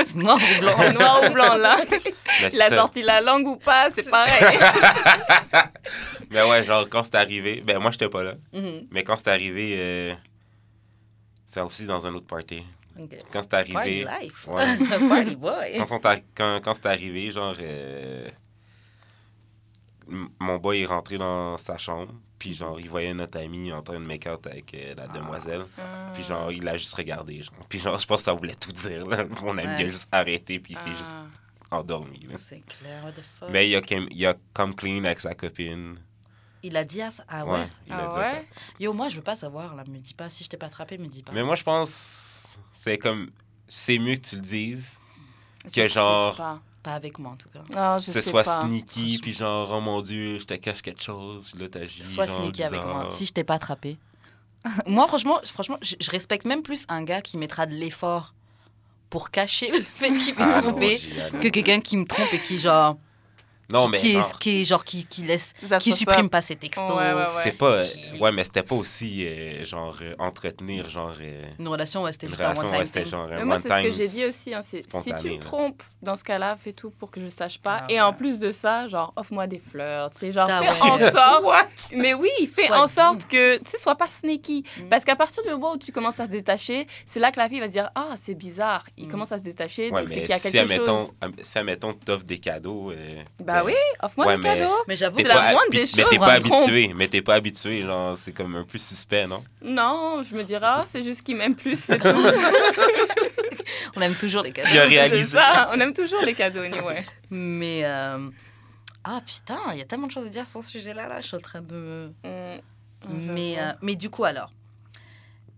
[0.04, 0.92] C'est noir ou blanc.
[0.92, 1.78] Noir ou blanc, là.
[1.90, 4.58] Mais Il a ça- sorti la langue ou pas, c'est pareil.
[6.30, 8.34] Mais ouais, genre, quand c'est arrivé, ben, moi, j'étais pas là.
[8.52, 8.88] Mhm.
[8.90, 10.14] Mais quand c'est arrivé, euh,
[11.46, 12.62] c'est aussi dans un autre party.
[13.32, 14.06] Quand c'est Party arrivé.
[14.20, 14.46] life.
[14.48, 14.76] Ouais.
[15.08, 15.82] Party boy.
[16.36, 18.28] Quand, c'est arrivé, genre, euh,
[20.38, 23.94] mon boy est rentré dans sa chambre, puis genre, il voyait notre ami en train
[24.00, 25.64] de make out avec euh, la demoiselle.
[26.14, 27.54] Puis genre, il a juste regardé, genre.
[27.68, 29.24] Puis genre, je pense que ça voulait tout dire, là.
[29.42, 29.76] Mon ami Ouais.
[29.80, 31.14] il a juste arrêté, puis il s'est juste
[31.70, 31.76] Ah.
[31.78, 32.36] endormi, là.
[32.38, 33.48] C'est clair, what the fuck.
[33.50, 35.96] Mais il a, comme- il a comme clean avec sa copine.
[36.62, 37.24] Il a dit à ça.
[37.28, 37.68] Ah ouais?
[37.86, 38.30] il a Ah dit ouais?
[38.30, 38.60] ça.
[38.80, 39.84] Yo, moi, je veux pas savoir, là.
[39.88, 40.30] Me dis pas.
[40.30, 41.32] Si je t'ai pas attrapé, me dis pas.
[41.32, 43.30] Mais moi, je pense, c'est comme,
[43.68, 44.98] c'est mieux que tu le dises,
[45.64, 46.62] Je que sais genre- pas.
[46.84, 47.60] Pas avec moi, en tout cas.
[47.74, 48.60] Non, je que ce sais soit pas.
[48.66, 52.04] sneaky, puis genre, oh mon dieu, je te cache quelque chose, là, t'agis.
[52.04, 53.06] Sois genre, sneaky avec moi.
[53.08, 53.96] Si je t'ai pas attrapé.
[54.86, 58.34] moi, franchement, franchement je, je respecte même plus un gars qui mettra de l'effort
[59.10, 61.00] pour cacher le fait qu'il m'ait Ah, trompé
[61.32, 61.40] non.
[61.40, 62.96] que quelqu'un qui me trompe et qui, genre.
[63.74, 65.52] Non, qui, mais qui, est, qui est, genre, qui, qui laisse.
[65.68, 66.88] Ça, Qui supprime pas ses textos.
[66.88, 67.26] Ouais, ouais, ouais.
[67.42, 67.66] c'est pas.
[67.72, 71.12] euh, Qui- Ouais, mais c'était pas aussi, euh, genre, euh, entretenir, genre.
[71.20, 73.10] euh, Une relation, ouais, c'était Une juste un c'était thing.
[73.10, 74.54] genre Mais moi, one c'est ce que time j'ai dit aussi.
[74.54, 74.86] hein, c'est si
[75.20, 75.38] tu me là.
[75.40, 77.80] trompes, dans ce cas-là, fais tout pour que je sache pas.
[77.82, 78.00] Ah Et ouais.
[78.00, 80.10] en plus de ça, genre, offre-moi des fleurs.
[80.10, 80.90] Tu sais, genre, Ah fais ouais.
[80.90, 81.90] en sorte.
[81.96, 84.64] Mais oui, fais Sois en sorte que, tu sais, sois pas sneaky.
[84.78, 84.88] Mm.
[84.88, 87.48] Parce qu'à partir du moment où tu commences à se détacher, c'est là que la
[87.48, 88.84] fille va se dire, ah, c'est bizarre.
[88.96, 89.10] Il Mm.
[89.10, 91.12] commence à se détacher, donc c'est qu'il y a si, quelque admettons, chose.
[91.42, 92.90] si, admettons, t'offres des cadeaux.
[92.92, 93.22] euh,
[93.64, 94.74] Bah ben, oui, offre-moi Ouais, des mais- cadeaux.
[94.88, 96.52] Mais j'avoue, C'est que la moindre des Mais choses, t'es pas trompe.
[96.52, 99.42] habitué, mais t'es pas habitué, genre, c'est comme un peu suspect, non?
[99.62, 102.08] Non, je me dirais, ah, c'est juste qu'il m'aime plus, c'est tout.
[103.96, 104.68] on aime toujours les cadeaux.
[104.72, 105.24] Il a réalisé.
[105.36, 107.02] ça, on aime toujours les cadeaux, anyway.
[107.30, 107.82] Mais.
[107.84, 108.28] euh,
[109.04, 111.08] Ah putain, il y a tellement de choses à dire sur ce sujet-là.
[111.08, 111.20] Là.
[111.20, 112.12] Je suis en train de.
[112.24, 112.60] Mm.
[113.34, 114.50] Mais, euh, mais du coup, alors.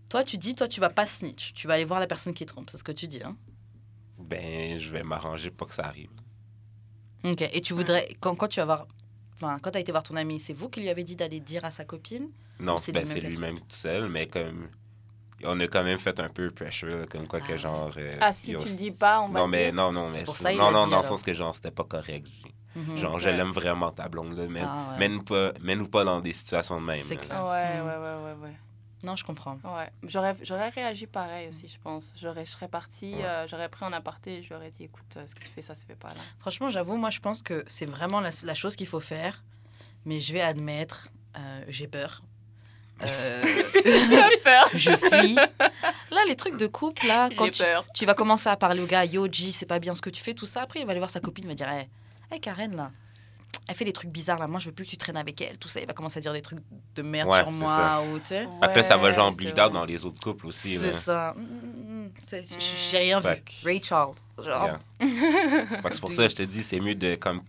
[0.09, 1.53] Toi, tu dis, toi, tu vas pas snitch.
[1.53, 2.69] Tu vas aller voir la personne qui trompe.
[2.69, 3.21] C'est ce que tu dis.
[3.23, 3.35] Hein?
[4.19, 6.09] Ben, je vais m'arranger pour que ça arrive.
[7.31, 7.49] Ok.
[7.53, 8.07] Et tu voudrais.
[8.19, 8.87] Quand, quand tu vas voir.
[9.35, 11.39] Enfin, quand tu as été voir ton ami, c'est vous qui lui avez dit d'aller
[11.39, 12.29] dire à sa copine?
[12.59, 14.67] Non, c'est ben, lui-même tout seul, mais comme.
[15.43, 17.47] On a quand même fait un peu pressure, comme quoi Ah.
[17.47, 17.91] que genre.
[17.97, 20.23] euh, Ah, si tu le dis pas, on va Non, mais non, non, mais.
[20.23, 22.25] Pour je- ça, il non, non, dit, dans le sens que genre, c'était pas correct.
[22.75, 22.97] Mhm.
[22.97, 23.37] Genre, je Ouais.
[23.37, 24.47] l'aime vraiment, ta blonde, là.
[24.47, 25.19] Mène, Ah, ouais.
[25.23, 26.99] pas, mène-nous pas dans des situations de même.
[26.99, 27.21] C'est là.
[27.21, 27.45] clair.
[27.45, 27.85] Ouais, Mm.
[27.85, 28.55] ouais, ouais, ouais, ouais.
[29.03, 29.59] Non, je comprends.
[29.63, 32.13] Ouais, j'aurais, j'aurais réagi pareil aussi, je pense.
[32.19, 33.23] J'aurais, je serais partie, Ouais.
[33.25, 35.47] euh, j'aurais pris en aparté et je lui aurais dit, écoute, euh, ce que tu
[35.49, 36.15] fais, ça se fait pas là.
[36.39, 39.43] Franchement, j'avoue, moi, je pense que c'est vraiment la, la chose qu'il faut faire.
[40.05, 42.23] Mais je vais admettre, euh, j'ai peur.
[43.03, 43.43] euh,
[43.85, 44.69] J'ai peur.
[44.73, 45.35] je fuis.
[45.35, 47.85] Là, les trucs de couple, là, quand tu, peur.
[47.93, 50.23] tu vas commencer à parler au gars, yo, G, c'est pas bien ce que tu
[50.23, 50.63] fais, tout ça.
[50.63, 51.87] Après, il va aller voir sa copine, il va dire, hé,
[52.31, 52.91] hey, Karen, là,
[53.67, 55.57] elle fait des trucs bizarres, là, moi, je veux plus que tu traînes avec elle,
[55.57, 55.79] tout ça.
[55.81, 56.59] Il va commencer à dire des trucs
[56.95, 58.01] de merde Ouais, sur moi, ça.
[58.03, 58.47] ou tu sais.
[58.61, 59.79] Après, ça va genre Ouais, bleed c'est out vrai.
[59.79, 60.77] dans les autres couples aussi.
[60.77, 61.33] C'est ça.
[61.37, 62.11] Mm, mm, mm.
[62.91, 63.27] J'ai rien vu.
[63.27, 63.81] Rachel.
[63.89, 64.79] Genre, Yeah.
[65.91, 67.41] C'est pour ça que je te dis, c'est mieux de comme.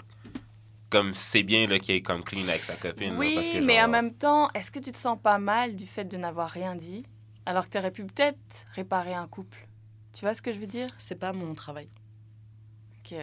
[0.91, 3.13] Comme c'est bien qu'il est comme clean avec sa copine.
[3.13, 5.77] là, Oui, parce que, mais en même temps, est-ce que tu te sens pas mal
[5.77, 7.05] du fait de n'avoir rien dit
[7.45, 8.39] alors que tu aurais pu peut-être
[8.75, 9.69] réparer un couple?
[10.15, 10.87] Tu vois ce que je veux dire?
[10.97, 11.89] C'est pas mon travail.
[13.05, 13.19] Ok.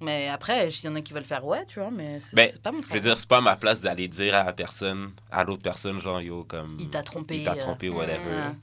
[0.00, 2.48] Mais après, s'il y en a qui veulent faire, ouais, tu vois, mais c'est Ben,
[2.52, 3.02] c'est pas mon Je veux travail.
[3.02, 6.44] dire, c'est pas ma place d'aller dire à la personne, à l'autre personne, genre, yo,
[6.44, 6.76] comme.
[6.78, 8.24] Il t'a trompé, Il t'a euh, trompé, whatever.
[8.24, 8.54] Ouais.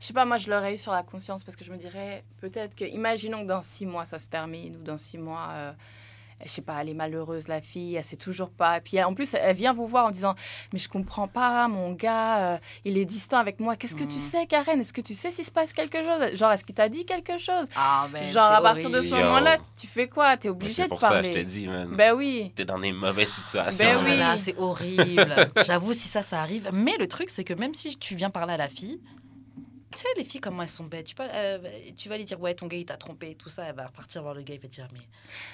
[0.00, 2.22] Je sais pas, moi je l'aurais eu sur la conscience parce que je me dirais
[2.40, 5.72] peut-être que, imaginons que dans six mois ça se termine ou dans six mois, euh,
[6.44, 8.80] je sais pas, elle est malheureuse la fille, elle sait toujours pas.
[8.80, 10.34] Puis en plus, elle vient vous voir en disant
[10.72, 13.76] Mais je comprends pas, mon gars, euh, il est distant avec moi.
[13.76, 14.20] Qu'est-ce que tu Mhm.
[14.20, 14.80] sais, Karen?
[14.80, 16.34] Est-ce que tu sais s'il se passe quelque chose?
[16.36, 17.66] Genre, est-ce qu'il t'a dit quelque chose?
[17.76, 20.36] Ah, ben, Genre, c'est à partir de ce moment-là, tu fais quoi?
[20.36, 21.30] T'es obligé C'est de pour ça parler.
[21.32, 21.88] que je te dis, man.
[21.96, 22.52] Ben oui.
[22.54, 23.84] T'es dans des mauvaises situations.
[23.84, 24.10] Ben Oh oui.
[24.10, 25.34] là là, c'est horrible.
[25.66, 26.68] J'avoue, si ça, ça arrive.
[26.72, 29.00] Mais le truc, c'est que même si tu viens parler à la fille,
[29.94, 31.06] tu sais, les filles, comment elles sont bêtes.
[31.06, 31.58] Tu, euh,
[31.96, 33.64] tu vas lui dire, ouais, ton gars, il t'a trompé, tout ça.
[33.64, 35.00] Elle va repartir voir le gars, il va dire, mais,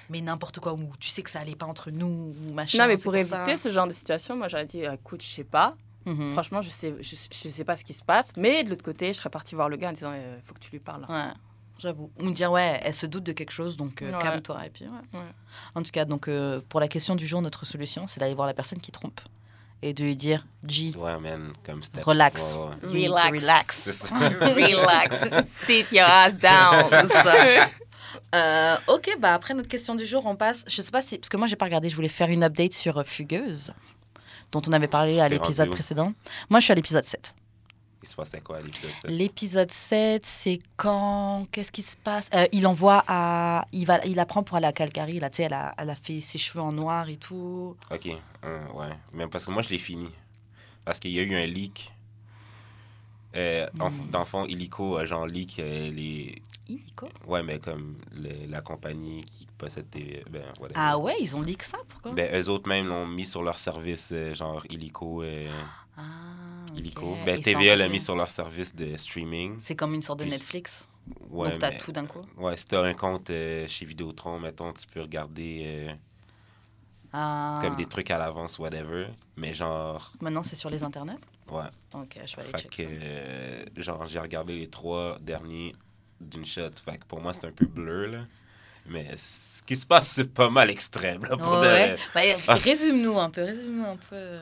[0.08, 2.78] mais n'importe quoi, ou tu sais que ça allait pas entre nous, ou machin.
[2.78, 3.18] Non, mais pour ça.
[3.20, 5.76] éviter ce genre de situation, moi j'aurais dit écoute, je sais pas.
[6.06, 6.32] Mhm.
[6.32, 8.32] Franchement, je sais, je, je sais pas ce qui se passe.
[8.36, 10.60] Mais de l'autre côté, je serais partie voir le gars en disant il faut que
[10.60, 11.04] tu lui parles.
[11.10, 11.32] Ouais,
[11.78, 12.10] j'avoue.
[12.18, 14.18] Ou dire, ouais, elle se doute de quelque chose, donc euh, Ouais.
[14.18, 14.64] calme-toi.
[14.66, 15.18] Et puis, ouais.
[15.18, 15.26] Ouais.
[15.74, 18.46] En tout cas, donc, euh, pour la question du jour, notre solution, c'est d'aller voir
[18.46, 19.20] la personne qui trompe.
[19.82, 22.04] Et de lui dire, G, Ouais, man, comme step.
[22.04, 22.56] relax.
[22.56, 22.92] Ouais, ouais.
[22.92, 24.02] You need to Relax.
[24.10, 24.40] Relax.
[24.40, 26.84] Relax, sit your ass down.
[28.34, 30.64] Euh, ok, bah après notre question du jour, on passe.
[30.68, 31.18] Je sais pas si.
[31.18, 33.72] Parce que moi, j'ai pas regardé, je voulais faire une update sur euh, Fugueuse,
[34.52, 36.12] dont on avait parlé à l'épisode précédent.
[36.48, 37.34] Moi, je suis à l'épisode 7.
[38.02, 39.08] Il se quoi à l'épisode ça?
[39.08, 41.46] L'épisode 7, c'est quand.
[41.52, 42.30] Qu'est-ce qui se passe?
[42.34, 43.66] Euh, Il envoie à.
[43.72, 44.04] Il, va...
[44.06, 45.20] il apprend pour aller à Calgary.
[45.20, 45.74] Là, tu sais, elle a...
[45.76, 47.76] elle a fait ses cheveux en noir et tout.
[47.90, 48.08] Ok,
[48.44, 48.96] euh, ouais.
[49.12, 50.08] Même parce que moi, je l'ai fini.
[50.84, 51.92] Parce qu'il y a eu un leak.
[53.36, 53.90] Euh, en-.
[54.10, 56.42] Dans le fond, Illico genre leak euh, les.
[56.68, 57.08] Illico?
[57.26, 57.96] Ouais, mais comme
[58.48, 60.24] la compagnie qui possède TV.
[60.30, 60.42] Ben.
[60.74, 62.12] Ah ouais, ils ont leak ça Pourquoi?
[62.12, 65.22] Ben, eux autres même l'ont mis sur leur service, euh, genre Illico.
[66.00, 66.72] Ah.
[66.76, 67.16] Illico.
[67.20, 69.56] Et Ben, TVA l'a mis sur leur service de streaming.
[69.58, 70.86] C'est comme une sorte de Puis- Netflix?
[71.28, 72.20] Ouais, Donc, t'as tout d'un coup?
[72.36, 75.92] Ouais, si t'as un compte euh, chez Vidéotron, mettons, tu peux regarder euh,
[77.12, 77.58] Ah.
[77.62, 79.08] comme des trucs à l'avance, whatever.
[79.36, 81.18] Mais genre, Maintenant, c'est sur les internets?
[81.50, 81.64] Ouais.
[81.94, 83.04] Ok, je vais aller Fait checker que, ça.
[83.04, 85.74] euh, genre, j'ai regardé les trois derniers
[86.20, 86.70] d'une shot.
[86.84, 88.18] Fait que pour moi, c'est un peu bleu, là.
[88.86, 91.96] Mais ce qui se passe, c'est pas mal extrême, là, pour de Ouais.
[91.96, 92.36] vrai.
[92.36, 92.54] Bah, Ah.
[92.54, 94.38] Résume-nous un peu, résume-nous un peu.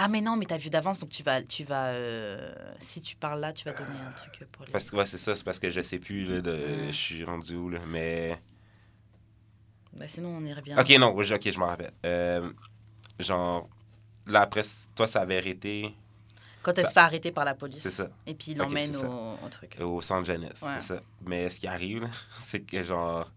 [0.00, 3.16] Ah mais non, mais t'as vu d'avance, donc tu vas, tu vas, euh, si tu
[3.16, 4.70] parles là, tu vas donner un truc pour les...
[4.70, 7.24] Parce que, ouais, c'est ça, c'est parce que je sais plus, là, de, je suis
[7.24, 7.80] rendu où, là.
[7.84, 8.40] Mais.
[9.94, 10.76] Bah, sinon, on y revient.
[10.78, 11.92] Ok, non, ok, je m'en rappelle.
[12.06, 12.48] Euh,
[13.18, 13.68] genre,
[14.28, 14.62] là, après,
[14.94, 15.92] toi, ça avait arrêté,
[16.62, 17.82] Quand elle ça- se fait arrêter par la police.
[17.82, 19.76] c'est ça, Et puis il l'emmène au, au truc.
[19.80, 20.68] au centre jeunesse, Ouais.
[20.78, 21.02] c'est ça.
[21.22, 22.08] Mais ce qui arrive,
[22.42, 23.32] c'est que, genre,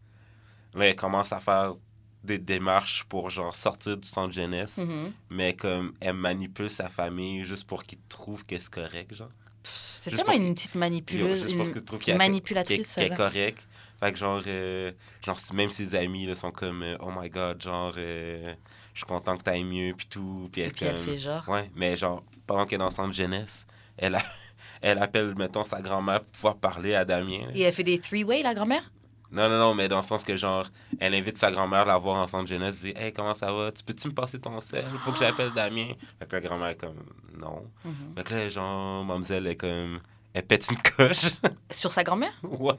[0.76, 1.74] là, elle commence à faire
[2.24, 4.78] des démarches pour, genre, sortir du centre jeunesse.
[4.78, 5.12] Mhm.
[5.30, 9.30] mais comme elle manipule sa famille juste pour qu'ils trouvent que c'est correct, genre.
[9.64, 12.96] C'est tellement pour une petite manipuleuse, juste une qu'elle qu'elle- manipulatrice.
[12.96, 13.68] qu'elle est correcte.
[14.00, 14.92] Fait que genre, euh,
[15.24, 18.56] genre même ses amis là, sont comme euh, Oh my god, genre, euh,
[18.96, 20.50] je suis content que t'ailles mieux, puis tout.
[20.52, 21.48] Puis Et elle, puis elle comme- fait genre.
[21.48, 24.24] Ouais, mais genre, pendant qu'elle est dans le centre jeunesse, elle, a-
[24.82, 27.46] elle appelle, mettons, sa grand-mère pour pouvoir parler à Damien.
[27.46, 27.52] là.
[27.54, 28.92] Et elle fait des three-way, la grand-mère?
[29.32, 30.66] Non, non, non, mais dans le sens que, genre,
[31.00, 33.72] elle invite sa grand-mère à la voir en centre jeunesse, dit Hey, comment ça va?
[33.72, 34.86] Tu peux-tu me passer ton sel?
[34.92, 35.88] Il faut que j'appelle Damien.
[36.20, 36.96] Fait que la grand-mère est comme
[37.40, 37.64] Non.
[37.86, 37.94] Mhm.
[38.18, 40.00] Fait que là, genre, mademoiselle est comme.
[40.34, 41.32] Elle pète une coche.
[41.72, 42.34] Sur sa grand-mère?
[42.44, 42.76] Ouais.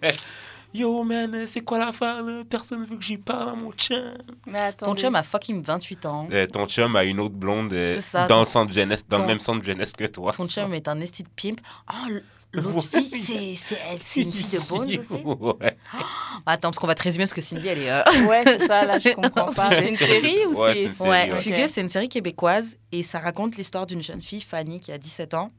[0.75, 2.45] Yo, man, c'est quoi l'affaire, là?
[2.49, 4.15] Personne veut que j'y parle à mon chum.
[4.47, 4.87] Mais attends.
[4.87, 6.29] Ton chum a fucking 28 ans.
[6.33, 9.17] Euh, ton chum a une autre blonde euh, ça, dans ton- le centre jeunesse, dans
[9.19, 10.33] ton- le même centre jeunesse que toi.
[10.33, 11.61] Ton chum est un esti de pimp.
[11.93, 12.09] Oh,
[12.53, 13.03] l'autre Ouais.
[13.03, 15.77] fille, c'est, elle, c'est une fille de Bones aussi ouais.
[16.47, 17.91] Attends, parce qu'on va te résumer, parce que Cindy, elle est...
[17.91, 19.71] euh, Ouais, c'est ça, là, je comprends Non, pas.
[19.71, 20.75] c'est- une série ou Ouais, c'est.
[20.75, 21.41] c'est une série, Ouais, ouais.
[21.41, 21.69] Fugueuse, Ok.
[21.71, 25.35] c'est une série québécoise et ça raconte l'histoire d'une jeune fille, Fanny, qui a 17
[25.35, 25.51] ans,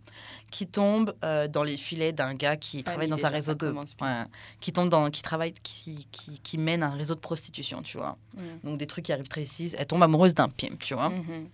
[0.52, 3.72] qui tombe euh, dans les filets d'un gars qui travaille dans un réseau de...
[3.72, 4.24] Ouais,
[4.62, 5.10] qui tombe dans...
[5.10, 5.54] qui travaille...
[5.64, 8.18] Qui, qui, qui mène un réseau de prostitution, tu vois.
[8.38, 8.42] Mm.
[8.70, 9.74] Donc des trucs qui arrivent très ici.
[9.78, 11.10] Elle tombe amoureuse d'un pimp, tu vois.
[11.10, 11.50] Mhm.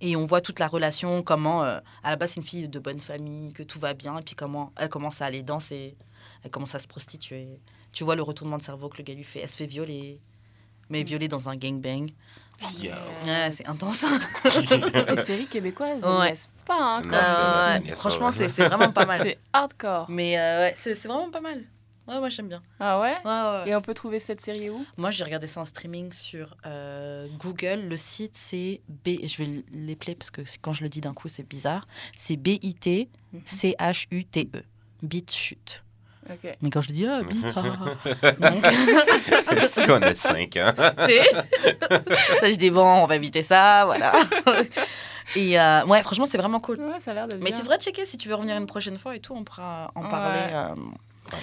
[0.00, 2.78] Et on voit toute la relation, comment euh, à la base c'est une fille de
[2.78, 5.96] bonne famille, que tout va bien, et puis comment elle commence à aller danser,
[6.44, 7.48] elle commence à se prostituer.
[7.92, 10.20] Tu vois le retournement de cerveau que le gars lui fait, elle se fait violer.
[10.88, 12.08] mais violée dans un gangbang.
[12.82, 14.04] Ouais, c'est intense.
[14.44, 16.34] Les séries québécoises, Ouais.
[16.66, 19.20] pas hein, Non, Euh, ouais, Franchement, c'est c'est vraiment pas mal.
[19.24, 20.06] C'est hardcore.
[20.10, 21.64] Mais euh, ouais, c'est c'est vraiment pas mal.
[22.10, 22.60] Ouais, moi j'aime bien.
[22.80, 23.14] Ah ouais?
[23.24, 23.70] Ouais, ouais, ouais.
[23.70, 24.84] Et on peut trouver cette série où?
[24.96, 27.82] Moi j'ai regardé ça en streaming sur euh, Google.
[27.88, 29.10] Le site c'est B.
[29.24, 31.86] Je vais l'épeler parce que quand je le dis d'un coup c'est bizarre.
[32.16, 33.42] C'est B-I-T Mhm.
[33.44, 34.62] C-H-U-T-E.
[35.04, 35.84] Beat chute.
[36.62, 37.60] Mais quand je dis ah, beat, ah.
[38.40, 40.72] Donc, Est-ce qu'on a 5 ans?
[42.42, 44.12] je dis bon, on va éviter ça, voilà.
[45.36, 46.80] Et euh, ouais, franchement, c'est vraiment cool.
[46.80, 47.54] Ouais, ça a l'air de Mais bien.
[47.54, 50.02] tu devrais checker si tu veux revenir une prochaine fois et tout, on pourra en
[50.04, 50.10] Ouais.
[50.10, 50.52] parler.
[50.52, 50.74] euh.
[51.32, 51.38] Ouais,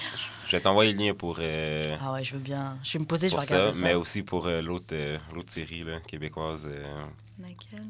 [0.46, 2.78] je- vais t'envoyer le lien pour, euh, Ah ouais, je veux bien.
[2.82, 3.84] Je vais me poser, je vais regarder ça.
[3.84, 6.66] mais aussi pour euh, l'autre euh, l'autre série là, québécoise.
[6.66, 7.04] euh,
[7.38, 7.86] Laquelle?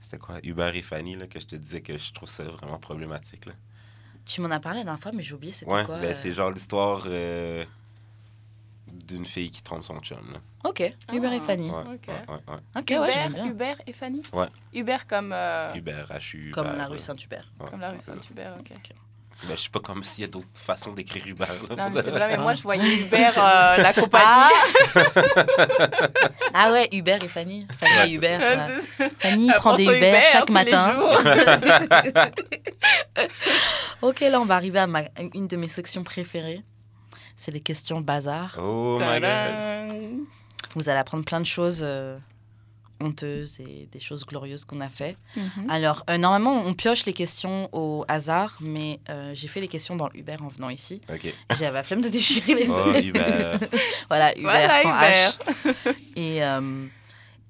[0.00, 0.38] C'était quoi?
[0.42, 3.46] Hubert et Fanny, là, que je te disais que je trouve ça vraiment problématique.
[3.46, 3.52] Là.
[4.24, 5.98] Tu m'en as parlé la dernière fois, mais j'ai oublié c'était Ouais, quoi.
[5.98, 6.14] ben, euh?
[6.16, 7.64] c'est genre l'histoire euh,
[8.88, 10.18] d'une fille qui trompe son chum.
[10.32, 10.40] Là.
[10.68, 11.46] Ok, Hubert et Ah.
[11.46, 11.70] Fanny.
[11.70, 12.08] Ouais, Ok.
[12.08, 12.60] ouais, ouais, ouais.
[12.80, 13.46] Ok, ouais, j'aime Hubert.
[13.46, 14.22] Hubert et Fanny?
[14.32, 14.48] Ouais.
[14.74, 16.50] Hubert comme, euh, Hubert, H-U.
[16.50, 16.98] Comme Hubert, la rue.
[16.98, 17.50] Saint-Hubert.
[17.60, 17.66] Ouais.
[17.70, 18.72] comme la rue Saint-Hubert, ok.
[19.48, 21.48] Ben, je sais pas comme s'il y a d'autres façons d'écrire Hubert.
[21.68, 22.28] là, Non, mais c'est vrai.
[22.28, 24.52] mais moi je voyais Hubert, euh, la compagnie.
[26.52, 27.66] Ah ouais, Hubert et Fanny.
[27.78, 28.68] Fanny Ouais, et ça.
[29.18, 30.98] Fanny prend des Uber Uber chaque matin.
[34.02, 36.62] ok, là, on va arriver à ma- une de mes sections préférées.
[37.36, 38.56] C'est les questions bazar.
[38.60, 40.26] Oh my god.
[40.74, 42.18] Vous allez apprendre plein de choses euh,
[43.00, 45.16] honteuses et des choses glorieuses qu'on a fait.
[45.36, 45.70] Mhm.
[45.70, 49.96] Alors, euh, normalement, on pioche les questions au hasard, mais euh, j'ai fait les questions
[49.96, 51.00] dans Uber en venant ici.
[51.50, 52.92] J'avais la flemme de déchirer les Oh,
[54.08, 55.74] voilà, Uber Voilà, sans Uber.
[55.74, 55.94] H.
[56.16, 56.86] Et, euh,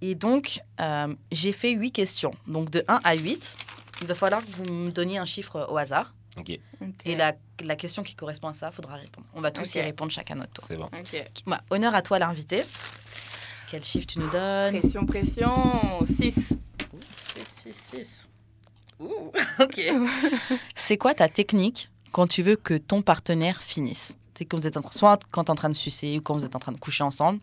[0.02, 2.32] et donc, euh, j'ai fait huit questions.
[2.46, 3.56] Donc, de 1 à 8,
[4.00, 6.14] il va falloir que vous me donniez un chiffre au hasard.
[7.04, 9.26] Et la, la question qui correspond à ça, il faudra répondre.
[9.34, 10.64] On va tous y répondre chacun à notre tour.
[10.68, 10.88] c'est bon.
[11.46, 12.62] Bah, honneur à toi, l'invité.
[13.70, 16.04] Quel chiffre tu nous donnes Pression, pression.
[16.04, 16.34] 6.
[16.34, 16.54] 6,
[17.44, 18.28] 6, 6.
[19.60, 19.80] ok.
[20.74, 24.16] C'est quoi ta technique quand tu veux que ton partenaire finisse?
[24.36, 26.22] C'est quand vous êtes en train, soit quand tu es en train de sucer ou
[26.22, 27.40] quand vous êtes en train de coucher ensemble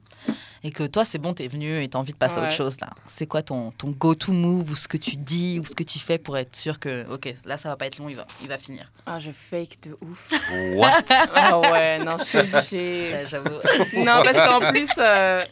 [0.63, 2.39] et que toi c'est bon, tu es venu et tu as envie de passer à
[2.39, 2.55] autre Ouais.
[2.57, 2.89] chose là.
[3.05, 5.99] C'est quoi ton, ton go-to move ou ce que tu dis ou ce que tu
[5.99, 8.47] fais pour être sûr que ok, là ça va pas être long, il va, il
[8.47, 8.91] va finir?
[9.05, 10.31] Ah, je fake de ouf.
[10.75, 11.03] What?
[11.35, 13.13] Ah ouais, non, je- j'ai.
[13.13, 13.49] Euh, J'avoue.
[13.97, 15.43] Non, parce qu'en plus, euh,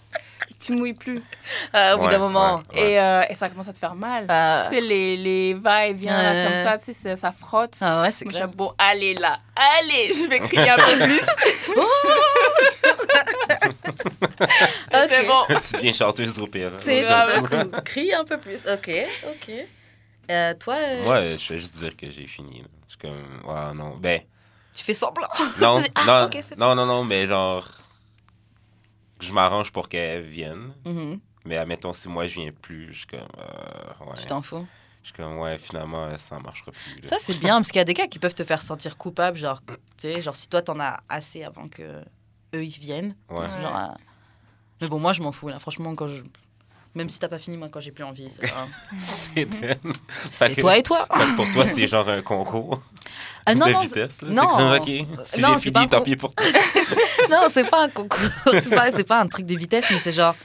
[0.59, 1.23] tu mouilles plus.
[1.75, 2.61] Euh, au bout Ouais, d'un moment.
[2.73, 2.91] ouais, ouais.
[2.91, 4.25] Et, euh, et ça commence à te faire mal.
[4.29, 6.45] euh, Tu sais, les, les va-et-vient Ouais.
[6.53, 7.77] comme ça, tu sais, ça, ça frotte.
[7.81, 8.47] ah ouais, c'est clair.
[8.47, 11.21] bon, allez là, allez, je vais crier un peu plus.
[14.93, 15.09] Ok.
[15.09, 15.43] C'est bon.
[15.61, 16.77] tu deviens chanteuse d'opéra.
[16.79, 17.81] C'est grave.
[17.83, 18.65] Crie un peu plus.
[18.67, 18.89] Ok,
[19.27, 19.51] ok.
[20.31, 22.61] Euh, toi, euh, Moi, je vais juste dire que j'ai fini.
[22.61, 22.67] là.
[22.87, 23.97] Je suis comme, ouais, non.
[23.97, 24.21] Ben,
[24.75, 25.27] tu fais semblant.
[25.59, 26.27] non, ah,
[26.57, 27.67] non, non, non, mais genre,
[29.25, 30.73] je m'arrange pour qu'elle vienne.
[30.85, 31.19] Mhm.
[31.45, 34.13] Mais admettons, si moi je viens plus, je suis comme, euh, ouais.
[34.19, 34.65] Tu t'en fous.
[35.03, 37.01] Je suis comme, ouais, finalement, euh, ça marchera plus.
[37.01, 37.07] là.
[37.07, 39.37] Ça, c'est bien, parce qu'il y a des gars qui peuvent te faire sentir coupable.
[39.37, 42.01] Genre, tu sais, genre si toi, t'en as assez avant que
[42.55, 43.15] eux, ils viennent.
[43.29, 43.47] Ouais.
[43.47, 43.95] c'est genre, ah.
[44.81, 45.59] Mais bon, moi, je m'en fous, là.
[45.59, 46.23] Franchement, quand je...
[46.95, 48.67] Même si t'as pas fini, moi, quand j'ai plus envie, c'est pas...
[48.99, 51.05] C'est que- toi et toi.
[51.35, 52.81] pour toi, c'est genre un concours
[53.45, 54.21] Ah, non, de non, vitesse.
[54.21, 54.29] Là.
[54.29, 54.41] non.
[54.41, 56.45] C'est comme, si Non, j'ai c'est pas un fini, tant pis pour toi.
[57.29, 58.19] non, c'est pas un concours.
[58.45, 60.35] c'est pas, c'est pas un truc de vitesse, mais c'est genre...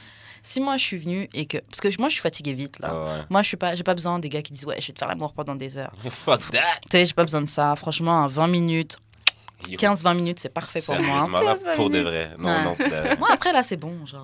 [0.43, 1.59] Si moi, je suis venue et que...
[1.59, 2.93] Parce que moi, je suis fatiguée vite, là.
[2.93, 3.21] Ouais.
[3.29, 4.99] Moi, je suis pas, j'ai pas besoin des gars qui disent ouais, je vais te
[4.99, 5.93] faire l'amour pendant des heures.
[6.25, 6.59] Fuck that.
[6.89, 7.75] Tu sais, j'ai pas besoin de ça.
[7.75, 8.97] Franchement, un 20 minutes,
[9.69, 11.27] Yo, 15-20 minutes, c'est parfait pour moi.
[11.43, 12.31] Là, 15-20 pour de vrai.
[12.39, 12.63] Non, Ouais.
[12.63, 13.19] non, de.
[13.19, 14.03] Moi, après, là, c'est bon.
[14.07, 14.23] Genre...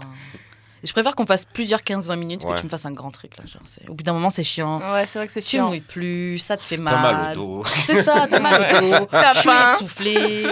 [0.83, 2.53] Je préfère qu'on fasse plusieurs 15-20 minutes Ouais.
[2.55, 3.35] que tu me fasses un grand truc.
[3.37, 4.79] Là, genre, Au bout d'un moment, c'est chiant.
[4.79, 5.67] Ouais, c'est vrai que c'est Tu chiant.
[5.67, 6.93] mouilles plus, ça te fait mal.
[6.93, 7.63] T'as mal au dos.
[7.85, 9.07] C'est ça, t'as mal au dos.
[9.33, 10.47] Je suis essoufflée.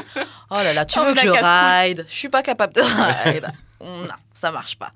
[0.50, 2.06] Oh là là, tu Envie veux que je ride?
[2.10, 3.48] Je suis pas capable de ride.
[3.82, 4.92] non, ça marche pas.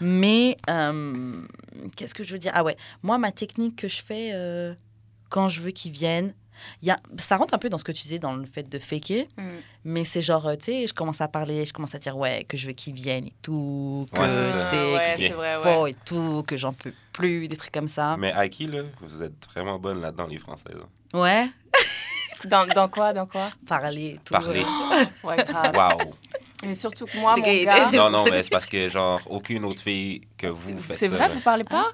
[0.00, 1.42] Mais, euh,
[1.96, 2.52] qu'est-ce que je veux dire?
[2.54, 4.74] Ah ouais, moi, ma technique que je fais euh,
[5.28, 6.34] quand je veux qu'ils viennent,
[6.82, 8.78] y a, ça rentre un peu dans ce que tu disais, dans le fait de
[8.78, 9.26] faker.
[9.36, 9.48] Mm.
[9.84, 12.44] Mais c'est genre, euh, tu sais, je commence à parler, je commence à dire, ouais,
[12.44, 14.28] que je veux qu'ils viennent et tout, que, Ouais,
[15.18, 18.16] c'est ouais, et tout, que j'en peux plus, des trucs comme ça.
[18.18, 20.76] Mais Aiki, là, vous êtes vraiment bonne là-dedans, les Françaises?
[20.80, 21.18] hein.
[21.18, 21.46] Ouais,
[22.44, 23.50] Dans, dans quoi, dans quoi?
[23.66, 24.32] Parler tout.
[24.32, 24.64] Parler.
[25.24, 25.74] Ouais, grave.
[25.74, 26.14] Waouh.
[26.64, 29.82] Mais surtout que moi, mon gars, Non, non, mais c'est parce que, genre, aucune autre
[29.82, 31.86] fille que vous faites C'est vrai, vous parlez pas?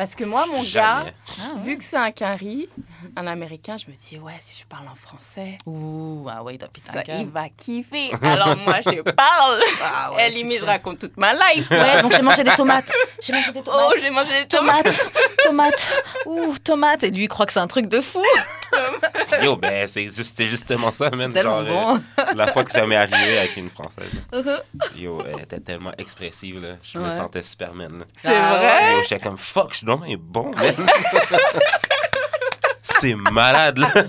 [0.00, 1.10] Parce que moi, mon Jamais.
[1.10, 1.60] gars, Ah, ouais.
[1.60, 2.70] vu que c'est un carry,
[3.16, 7.02] un américain, je me dis, ouais, si je parle en français, Ouh, ah ouais, ça,
[7.06, 8.10] il va kiffer.
[8.22, 9.60] Alors moi, je parle.
[9.82, 11.70] Ah limite, c'est je raconte toute ma life.
[11.70, 12.90] Ouais, donc j'ai mangé des tomates.
[13.20, 13.90] J'ai mangé des tomates.
[13.90, 14.84] Oh, j'ai mangé des tomates.
[14.84, 17.04] tomates, tomates, ouh, tomates.
[17.04, 18.24] Et lui, il croit que c'est un truc de fou.
[19.42, 21.96] Yo, ben, c'est juste, c'est justement ça, tellement Genre, bon.
[22.20, 24.12] euh, la fois que ça m'est arrivé avec une Française.
[24.32, 24.60] Uh-huh.
[24.96, 26.76] Yo, elle était tellement expressive, là.
[26.82, 28.04] Je me sentais Superman.
[28.16, 28.92] C'est Ah vrai?
[28.94, 30.50] Yo, j'étais comme, fuck, je donc bien bon,
[33.00, 33.88] c'est malade, là.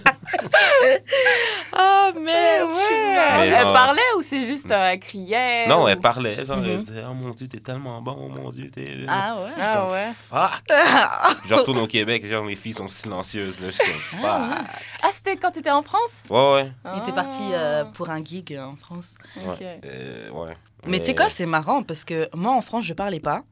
[1.73, 3.37] Ah, je suis Ouais.
[3.39, 5.67] Mais Elle genre- parlait ou c'est juste euh, elle criait?
[5.67, 6.83] Non, ou- elle parlait, genre, elle Mhm.
[6.83, 9.05] disait, oh mon dieu, t'es tellement bon, oh mon dieu, t'es.
[9.07, 9.49] Ah ouais.
[9.55, 10.11] J'étais Ah comme, ouais.
[10.29, 11.41] Fuck!
[11.47, 13.67] Je retourne au Québec, genre, les filles sont silencieuses, là.
[13.71, 14.67] Je suis comme, Ah fuck.
[15.03, 16.25] Ah, c'était quand t'étais en France?
[16.29, 16.71] Ouais, ouais.
[16.95, 19.13] Il était parti euh, pour un gig euh, en France.
[19.47, 19.61] Ok.
[19.61, 20.57] Euh, ouais.
[20.87, 23.43] Mais tu sais quoi, c'est marrant parce que moi en France, je parlais pas.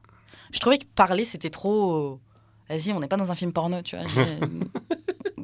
[0.51, 2.19] Je trouvais que parler, c'était trop.
[2.69, 4.05] Vas-y, on n'est pas dans un film porno, tu vois.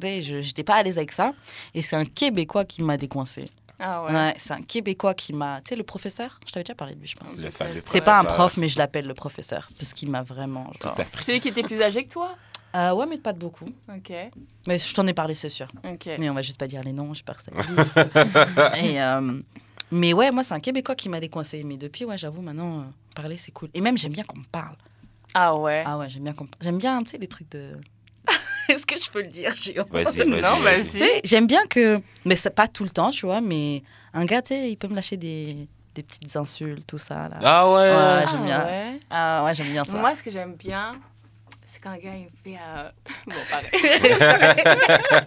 [0.02, 1.32] J'étais pas à l'aise avec ça.
[1.74, 3.50] Et c'est un Québécois qui m'a décoincé.
[3.78, 4.12] Ah ouais.
[4.12, 5.60] Ouais, c'est un Québécois qui m'a.
[5.62, 7.36] Tu sais, le professeur Je t'avais déjà parlé de lui, je pense.
[7.36, 9.68] Le fameux C'est pas un prof, mais je l'appelle le professeur.
[9.78, 10.70] Parce qu'il m'a vraiment.
[10.80, 10.96] Tout genre-.
[11.22, 12.36] Celui qui était plus âgé que toi?
[12.74, 13.68] Euh, ouais, mais pas de beaucoup.
[13.88, 14.12] Ok.
[14.66, 15.68] Mais je t'en ai parlé, c'est sûr.
[15.84, 16.08] Ok.
[16.18, 18.76] Mais on va juste pas dire les noms, j'ai peur que ça.
[18.82, 19.40] Et, euh,
[19.90, 21.62] mais ouais, moi, c'est un Québécois qui m'a décoincé.
[21.64, 23.70] Mais depuis, ouais, j'avoue, maintenant, euh, parler, c'est cool.
[23.72, 24.76] Et même, j'aime bien qu'on me parle.
[25.38, 25.82] Ah ouais.
[25.86, 27.72] Ah ouais, j'aime bien J'aime bien, tu sais, les trucs de...
[28.70, 30.40] Est-ce que je peux le dire, Géo Vas-y, vas-y.
[30.40, 31.20] Non, vas-y.
[31.24, 32.00] J'aime bien que...
[32.24, 33.82] Mais c'est pas tout le temps, tu vois, mais
[34.14, 37.38] un gars, tu sais, il peut me lâcher des, des petites insultes, tout ça, là.
[37.42, 37.74] Ah ouais.
[37.74, 38.64] Ouais, Ah j'aime bien.
[38.64, 39.00] ouais.
[39.10, 39.98] Ah ouais, j'aime bien ça.
[39.98, 40.96] Moi, ce que j'aime bien,
[41.66, 42.58] c'est quand un gars il me fait.
[42.60, 42.88] euh,
[43.26, 43.70] Bon, pareil.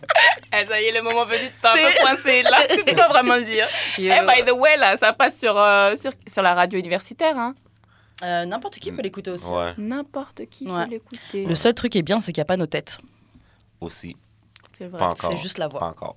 [0.52, 2.58] Eh, ça y est, le moment venu, tu t'es un peu C'est- coincé là.
[2.68, 3.68] Tu peux pas vraiment le dire.
[4.00, 7.38] Eh, by the way, là, ça passe sur, euh, sur, sur la radio universitaire.
[7.38, 7.54] Hein.
[8.24, 9.46] Euh, N'importe qui peut l'écouter aussi.
[9.46, 10.86] Ouais, N'importe qui Ouais.
[10.86, 11.46] peut l'écouter.
[11.46, 13.00] Le seul truc qui est bien, c'est qu'il n'y a pas nos têtes.
[13.82, 14.16] aussi.
[14.78, 15.00] C'est vrai.
[15.00, 15.32] Pas encore.
[15.32, 15.88] C'est juste la Pas voix.
[15.88, 16.16] encore.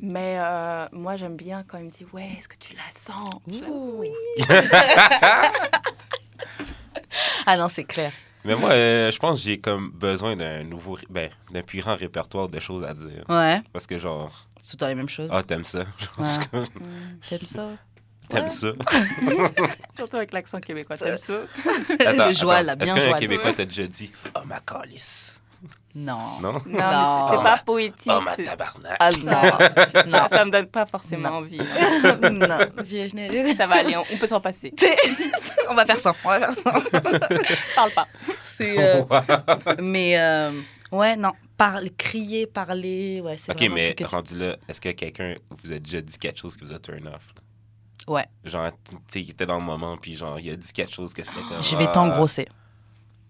[0.00, 3.28] Mais euh, moi, j'aime bien quand il me dit Ouais, est-ce que tu la sens?
[3.46, 3.94] Ouh.
[4.00, 4.10] Oui.
[7.46, 8.12] Ah non, c'est clair.
[8.44, 11.96] Mais moi, euh, je pense que j'ai comme besoin d'un nouveau, ben, d'un plus grand
[11.96, 13.24] répertoire de choses à dire.
[13.28, 15.30] Ouais, Parce que genre, c'est tout le temps les mêmes choses.
[15.32, 15.84] ah, t'aimes ça?
[15.98, 16.26] Genre, Ouais.
[16.26, 17.18] je suis comme, Mm.
[17.28, 17.68] T'aimes ça?
[18.28, 18.48] T'aimes Ouais.
[18.48, 18.68] ça?
[19.96, 20.96] Surtout avec l'accent québécois.
[20.96, 21.34] T'aimes ça?
[22.06, 22.66] Attends, Le joie, attends.
[22.66, 23.18] là, bien Est-ce qu'un.
[23.18, 25.40] Québécois t'a déjà dit, oh, ma calice?
[25.94, 26.18] Non.
[26.42, 26.52] Non?
[26.52, 27.28] Non, mais Non.
[27.30, 28.12] c'est- c'est pas poétique.
[28.14, 28.96] Oh, ma tabarnak!
[29.00, 30.04] Ah non.
[30.10, 31.36] ça, ça me donne pas forcément Non.
[31.38, 31.58] envie.
[32.04, 32.30] hein.
[32.30, 32.58] non.
[33.14, 34.74] N'ai- Ça va aller, on, on peut s'en passer.
[35.70, 36.14] on va faire ça.
[36.22, 36.82] On va faire ça.
[37.74, 38.06] Parle pas.
[38.42, 38.76] C'est.
[38.78, 39.02] euh,
[39.80, 40.50] mais euh,
[40.92, 41.32] ouais, non.
[41.56, 45.78] Parler, crier, parler, ouais, c'est ok, mais que rendu là, est-ce que quelqu'un vous a
[45.78, 47.24] déjà dit quelque chose qui vous a turn off?
[47.34, 47.40] là?
[48.06, 48.26] Ouais.
[48.44, 51.12] Genre, tu sais, il était dans le moment, puis genre, il a dit quelque chose
[51.12, 51.62] que c'était comme.
[51.62, 51.92] Je vais ah.
[51.92, 52.46] t'engrosser.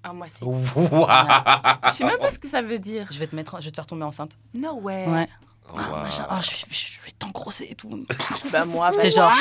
[0.02, 0.44] Ah, moi, si.
[0.44, 0.66] Wow!
[0.76, 3.08] Je sais même pas ce que ça veut dire.
[3.10, 4.30] Je vais te mettre, je vais te faire tomber enceinte.
[4.54, 5.06] No way.
[5.08, 5.28] Ouais.
[5.72, 5.80] Wow.
[5.94, 6.26] Ah, machin.
[6.28, 8.06] Ah, je, je- je vais t'engrosser et tout.
[8.52, 9.32] Bah, moi, C'était bah, genre.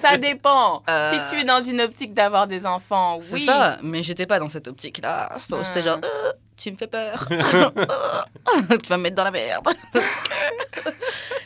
[0.00, 0.82] Ça dépend.
[0.88, 3.44] Euh, Si tu es dans une optique d'avoir des enfants, C'est oui.
[3.44, 5.30] ça, mais j'étais pas dans cette optique-là.
[5.38, 5.64] So, Ah.
[5.64, 7.26] J'étais genre, Euh, tu me fais peur.
[7.28, 9.68] tu vas me mettre dans la merde.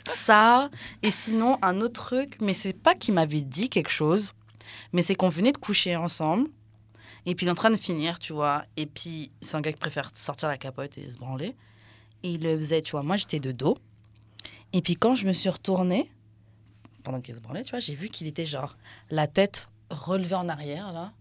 [0.06, 0.70] ça,
[1.02, 4.32] et sinon, un autre truc, mais c'est pas qu'il m'avait dit quelque chose,
[4.92, 6.48] mais c'est qu'on venait de coucher ensemble,
[7.26, 9.72] et puis il est en train de finir, tu vois, et puis c'est un gars
[9.72, 11.56] qui préfère sortir la capote et se branler,
[12.22, 13.76] et il le faisait, tu vois, moi j'étais de dos,
[14.72, 16.10] et puis quand je me suis retournée,
[17.04, 18.76] pendant qu'il se branlait, tu vois, j'ai vu qu'il était genre
[19.10, 21.12] la tête relevée en arrière, là,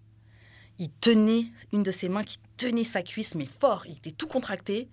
[0.79, 3.86] il tenait une de ses mains qui tenait sa cuisse, mais fort.
[3.88, 4.89] Il était tout contracté.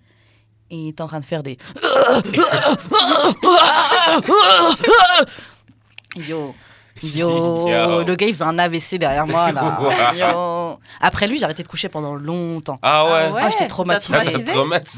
[0.69, 1.57] Et il était en train de faire des.
[6.15, 6.55] Yo.
[7.03, 8.03] Yo, Yo.
[8.03, 10.11] le gars il faisait un AVC derrière moi là.
[10.17, 10.79] Yo.
[10.99, 12.79] Après lui, j'ai arrêté de coucher pendant longtemps.
[12.81, 13.11] Ah ouais?
[13.13, 14.17] Ah ouais, Ah, j'étais traumatisée.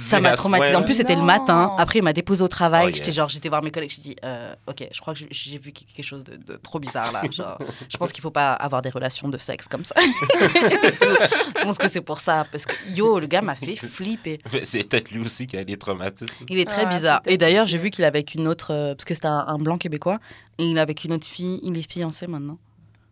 [0.02, 0.76] Ça m'a à ce traumatisé.
[0.76, 1.74] En plus, c'était le matin.
[1.78, 2.88] Après, il m'a déposé au travail.
[2.88, 3.16] Oh, J'étais yes.
[3.16, 3.92] genre, j'étais voir mes collègues.
[3.96, 7.12] J'ai dit, euh, ok, je crois que j'ai- vu quelque chose de, de trop bizarre
[7.12, 7.22] là.
[7.32, 7.58] Genre,
[7.90, 9.94] je pense qu'il faut pas avoir des relations de sexe comme ça.
[10.00, 12.46] je pense que c'est pour ça.
[12.52, 14.40] Parce que yo, le gars m'a fait flipper.
[14.64, 16.34] C'est peut-être lui aussi qui a des traumatismes.
[16.50, 17.22] Il est très Ah, bizarre.
[17.26, 18.72] Et d'ailleurs, j'ai vu qu'il avec une autre.
[18.74, 20.20] euh, parce que c'était un, un blanc québécois.
[20.60, 21.60] Et il est avec une autre fille.
[21.64, 22.58] Il est fiancé maintenant.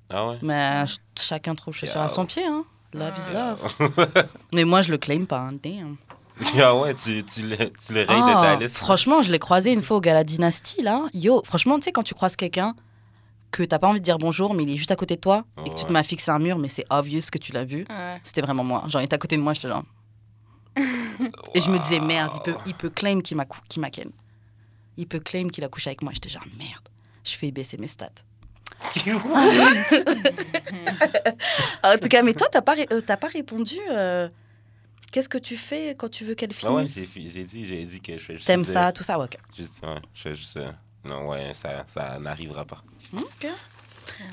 [0.10, 0.38] Ah ouais?
[0.41, 2.45] Mais ch- chacun trouve chaussure à son pied.
[2.45, 2.65] Hein.
[2.93, 3.56] Love is Ah.
[3.77, 4.27] love.
[4.54, 5.39] Mais moi, je le claim pas.
[5.39, 5.54] hein.
[5.63, 5.95] Damn.
[6.60, 8.75] Ah ouais, tu, tu le, tu le rayes de Ah, ta liste.
[8.75, 11.04] franchement, je l'ai croisé une fois au Gala Dynasty, là.
[11.13, 12.75] Yo, franchement, tu sais, quand tu croises quelqu'un
[13.51, 15.43] que t'as pas envie de dire bonjour, mais il est juste à côté de toi
[15.65, 15.93] et que tu te Ouais.
[15.93, 18.19] mets à fixer un mur, mais c'est obvious que tu l'as vu, Ouais.
[18.23, 18.84] c'était vraiment moi.
[18.88, 19.84] Genre, il était à côté de moi, j'étais genre.
[21.54, 23.45] Et je me disais, merde, il peut, il peut claim qu'il m'a
[23.77, 24.10] m'a ken.
[24.97, 26.12] Il peut claim qu'il a couché avec moi.
[26.13, 26.88] J'étais genre, merde,
[27.23, 28.10] je fais baisser mes stats.
[31.84, 33.77] en tout cas, mais toi, t'as pas, euh, pas répondu.
[33.91, 34.27] euh,
[35.12, 37.12] Qu'est-ce que tu fais quand tu veux qu'elle Ah ouais, finisse?
[37.34, 38.47] j'ai dit, j'ai dit que je fais juste.
[38.47, 39.38] T'aimes ça, tout ça, ouais, ok.
[39.55, 40.57] Juste, ouais, je fais juste.
[40.57, 40.71] euh,
[41.03, 42.82] Non, ouais, ça, ça n'arrivera pas.
[43.13, 43.47] Ok.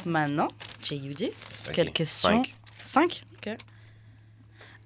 [0.04, 0.48] Maintenant,
[0.82, 1.30] JUD,
[1.72, 2.42] Quelle question?
[2.42, 2.54] cinq.
[2.84, 3.56] 5 Ok.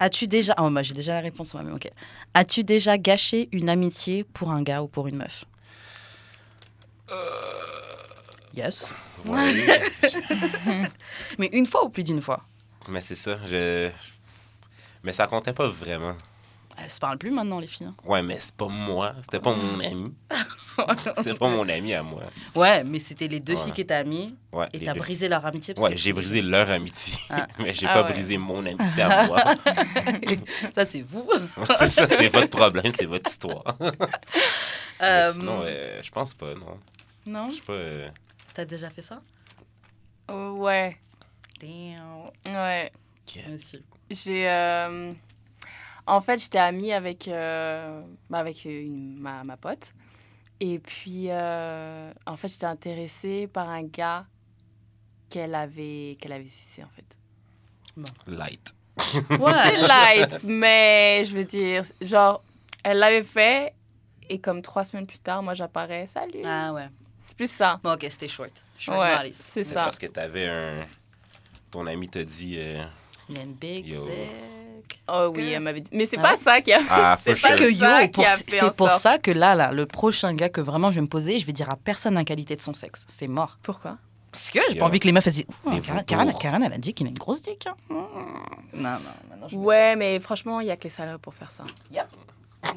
[0.00, 0.55] As-tu déjà.
[0.59, 1.88] Oh, bah, j'ai déjà la réponse moi-même, ok.
[2.34, 5.44] As-tu déjà gâché une amitié pour un gars ou pour une meuf?
[8.55, 8.94] Yes.
[9.26, 9.82] Ouais.
[11.38, 12.42] Mais une fois ou plus d'une fois?
[12.88, 13.90] Mais c'est ça, je.
[15.03, 16.14] Mais ça comptait pas vraiment.
[16.82, 17.86] Elles se parlent plus maintenant, les filles.
[17.88, 17.94] hein.
[18.05, 19.14] Ouais, mais c'est pas moi.
[19.20, 20.14] C'était pas mon ami.
[21.22, 22.22] c'est pas mon ami à moi.
[22.55, 23.62] Ouais, mais c'était les deux Ouais.
[23.62, 25.00] filles qui étaient amies Ouais, et t'as deux.
[25.00, 25.74] brisé leur amitié.
[25.74, 27.12] parce Ouais, que- j'ai brisé leur amitié.
[27.28, 27.46] Ah.
[27.59, 28.12] mais j'ai Ah pas ouais.
[28.12, 29.36] brisé mon amitié à moi.
[30.74, 31.28] Ça, c'est vous.
[31.76, 33.62] ça, c'est votre problème, c'est votre histoire.
[35.03, 36.78] Euh, Sinon, euh, je pense pas, non.
[37.26, 37.50] Non?
[37.50, 37.72] Je sais pas.
[37.74, 38.09] euh,
[38.55, 39.22] T'as déjà fait ça?
[40.28, 40.96] Oh, ouais,
[41.61, 42.30] Damn.
[42.46, 42.92] ouais.
[43.53, 43.82] Aussi.
[44.11, 44.48] J'ai.
[44.48, 45.12] euh,
[46.07, 49.92] En fait, j'étais amie avec, euh, bah, avec une- ma, ma pote.
[50.61, 54.26] Et puis, euh, en fait, j'étais intéressée par un gars
[55.30, 57.05] qu'elle avait, qu'elle avait sucé, en fait.
[58.26, 58.74] light.
[58.98, 59.76] C'est Ouais.
[59.86, 62.42] light, mais je veux dire, genre,
[62.82, 63.74] elle l'avait fait.
[64.28, 66.07] Et comme trois semaines plus tard, moi, j'apparais.
[66.07, 66.42] Salut.
[66.44, 66.88] Ah ouais.
[67.33, 67.80] C'est plus ça.
[67.83, 68.51] Bon, ok, c'était short.
[68.78, 69.85] Short Ouais, c'est C'est ça.
[69.85, 70.83] parce que t'avais un.
[71.70, 72.57] Ton ami t'a dit.
[72.59, 72.85] euh,
[73.30, 74.07] Il y a une big Yo.
[75.09, 75.89] Oh oui, elle m'avait dit.
[75.93, 76.80] Mais c'est Ah pas ça qui a.
[76.91, 77.57] Ah, C'est pas sure.
[77.57, 80.91] que ça yo, pour- c'est pour ça que là, là, le prochain gars que vraiment
[80.91, 83.07] je vais me poser, je vais dire à personne la qualité de son sexe.
[83.09, 83.59] C'est mort.
[83.62, 83.97] Pourquoi?
[84.30, 86.05] Parce que j'ai pas envie que les meufs elles disent Karen, vautours.
[86.07, 87.66] Karen, Karen, elle a dit qu'il a une grosse dick.
[87.66, 87.76] hein.
[87.89, 87.95] Mmh.
[88.74, 88.99] Non, non,
[89.30, 91.64] maintenant je Ouais, mais franchement, il y a que les salopes pour faire ça.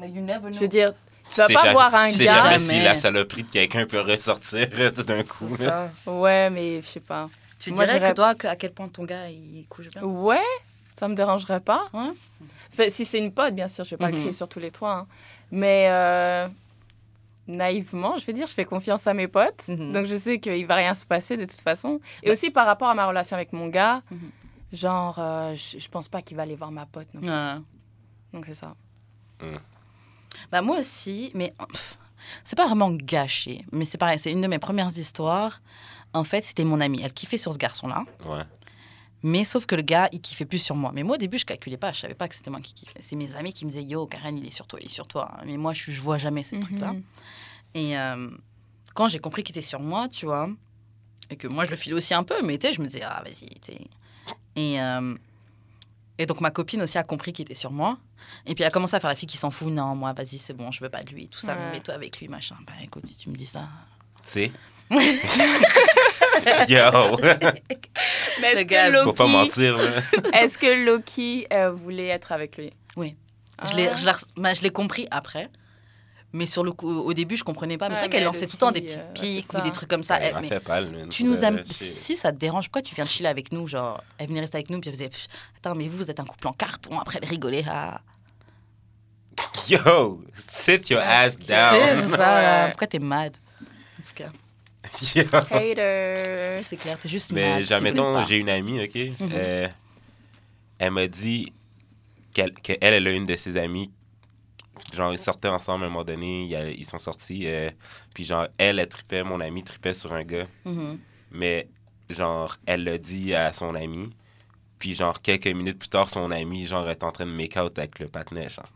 [0.00, 0.92] Mais you never Je veux dire,
[1.30, 2.34] tu vas C'est pas jamais- voir un C'est gars.
[2.36, 2.72] jamais Jamais.
[2.78, 5.48] si la saloperie de quelqu'un peut ressortir tout d'un coup.
[5.56, 5.90] C'est ça.
[6.06, 7.28] Ouais, mais je sais pas.
[7.58, 10.02] Tu Moi, dirais que toi, à quel point ton gars il couche bien?
[10.02, 10.40] Ouais,
[10.94, 11.86] ça me dérangerait pas.
[12.70, 14.12] Fait, si c'est une pote, bien sûr, je vais pas Mhm.
[14.12, 14.92] le crier sur tous les toits.
[14.98, 15.06] hein.
[15.50, 16.46] Mais euh,
[17.48, 19.66] naïvement, je vais dire, je fais confiance à mes potes.
[19.68, 19.92] Mhm.
[19.92, 22.00] Donc je sais qu'il va rien se passer de toute façon.
[22.22, 24.30] Et aussi par rapport à ma relation avec mon gars, Mhm.
[24.72, 27.08] genre, euh, je, pense pas qu'il va aller voir ma pote.
[27.14, 27.22] non.
[27.22, 27.60] Ouais.
[28.32, 28.74] Donc c'est ça.
[30.50, 31.98] Bah moi aussi, mais pff,
[32.44, 33.64] c'est pas vraiment gâché.
[33.72, 35.60] Mais c'est pareil, c'est une de mes premières histoires.
[36.12, 37.00] En fait, c'était mon amie.
[37.02, 38.04] Elle kiffait sur ce garçon-là.
[38.24, 38.42] Ouais.
[39.22, 40.92] Mais sauf que le gars, il kiffait plus sur moi.
[40.94, 41.92] Mais moi, au début, je calculais pas.
[41.92, 43.00] Je savais pas que c'était moi qui kiffais.
[43.00, 45.08] C'est mes amis qui me disaient Yo, Karen, il est sur toi, il est sur
[45.08, 45.32] toi.
[45.44, 46.92] Mais moi, je, je vois jamais ces trucs-là.
[46.92, 47.02] Mhm.
[47.74, 48.30] Et euh,
[48.94, 50.48] quand j'ai compris qu'il était sur moi, tu vois,
[51.28, 53.02] et que moi, je le filais aussi un peu, mais tu sais, je me disais
[53.02, 53.80] Ah, vas-y, tu sais.
[54.54, 55.14] Et, euh,
[56.18, 57.98] et donc, ma copine aussi a compris qu'il était sur moi.
[58.46, 60.38] Et puis, elle a commencé à faire la fille qui s'en fout Non, moi, vas-y,
[60.38, 61.28] c'est bon, je veux pas de lui.
[61.28, 61.72] Tout ça, Ouais.
[61.72, 62.56] mets-toi avec lui, machin.
[62.66, 63.68] Bah, écoute, si tu me dis ça.
[64.24, 64.52] Tu sais.
[66.68, 67.16] Yo!
[68.40, 69.78] Mais Le est-ce gars, que Faut pas Loki, mentir,
[70.32, 72.72] est-ce que Loki euh, voulait être avec lui?
[72.96, 73.14] Oui.
[73.58, 73.64] Ah.
[73.70, 75.48] Je l'ai- je l'ai res- bah, je l'ai compris après.
[76.32, 77.88] Mais sur le coup, au début, je comprenais pas.
[77.88, 79.52] Mais Ouais, c'est vrai mais qu'elle elle lançait tout le temps des petites euh, piques
[79.54, 80.16] ou des trucs comme ça.
[80.16, 81.08] Elle Elle- m'a mais fait pâle, man.
[81.08, 81.52] tu nous sais.
[81.70, 84.56] Si ça te dérange, pourquoi tu viens de chiller avec nous Genre, elle venait rester
[84.58, 85.10] avec nous, puis elle faisait
[85.58, 86.98] Attends, mais vous, vous êtes un couple en carton.
[86.98, 87.64] Après, elle rigolait.
[87.68, 88.00] Ah.
[89.68, 90.22] Yo!
[90.48, 91.06] Sit your Ouais.
[91.06, 91.96] ass down!
[92.10, 92.66] c'est ça.
[92.68, 94.30] Pourquoi t'es mad En tout cas!
[95.50, 96.60] Hater.
[96.62, 97.96] c'est clair, t'es juste Mais mad.
[97.96, 98.24] pas.
[98.24, 98.94] j'ai une amie, OK?
[98.94, 99.30] Mhm.
[99.34, 99.68] Euh,
[100.78, 101.52] elle m'a dit
[102.32, 103.90] qu'elle, qu'elle, elle a une de ses amies.
[104.92, 106.42] Genre, ils sortaient ensemble à un moment donné.
[106.42, 107.44] il y a- Ils sont sortis.
[107.46, 107.70] euh,
[108.14, 110.46] puis, genre, elle, elle tripait, mon amie tripait sur un gars.
[110.64, 110.98] Mhm.
[111.30, 111.68] Mais,
[112.10, 114.10] genre, elle l'a dit à son ami.
[114.78, 117.78] Puis, genre, quelques minutes plus tard, son ami, genre, est en train de make out
[117.78, 118.66] avec le patinet, genre.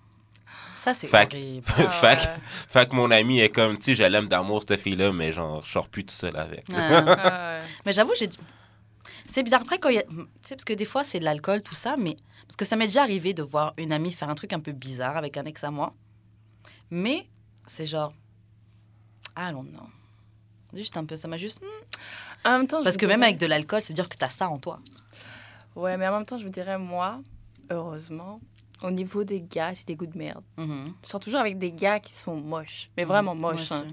[0.75, 1.63] Ça, c'est horrible.
[1.69, 2.17] Ah fait, que- ouais.
[2.71, 5.63] fait que mon ami est comme, tu sais, je l'aime d'amour, cette fille-là, mais genre,
[5.65, 6.65] je sors plus tout seul avec.
[6.75, 7.05] Ah
[7.61, 7.67] ouais.
[7.85, 8.31] Mais j'avoue, j'ai.
[9.31, 9.63] C'est bizarre.
[9.63, 10.03] Après, quand il y a.
[10.03, 12.17] Tu sais, parce que des fois, c'est de l'alcool, tout ça, mais.
[12.47, 14.73] Parce que ça m'est déjà arrivé de voir une amie faire un truc un peu
[14.73, 15.95] bizarre avec un ex à moi.
[16.91, 17.29] Mais
[17.67, 18.13] c'est genre.
[19.37, 19.65] Ah non.
[20.75, 21.61] Juste un peu, ça m'a juste.
[21.63, 22.47] hmm.
[22.47, 24.59] En même temps, Parce que même avec de l'alcool, veut dire que t'as ça en
[24.59, 24.81] toi.
[25.77, 27.21] Ouais, mais en même temps, je vous dirais, moi,
[27.71, 28.41] heureusement,
[28.83, 30.43] au niveau des gars, j'ai des goûts de merde.
[30.57, 30.95] Mhm.
[31.05, 33.73] Je sors toujours avec des gars qui sont moches, mais vraiment Moi moches.
[33.73, 33.85] hein.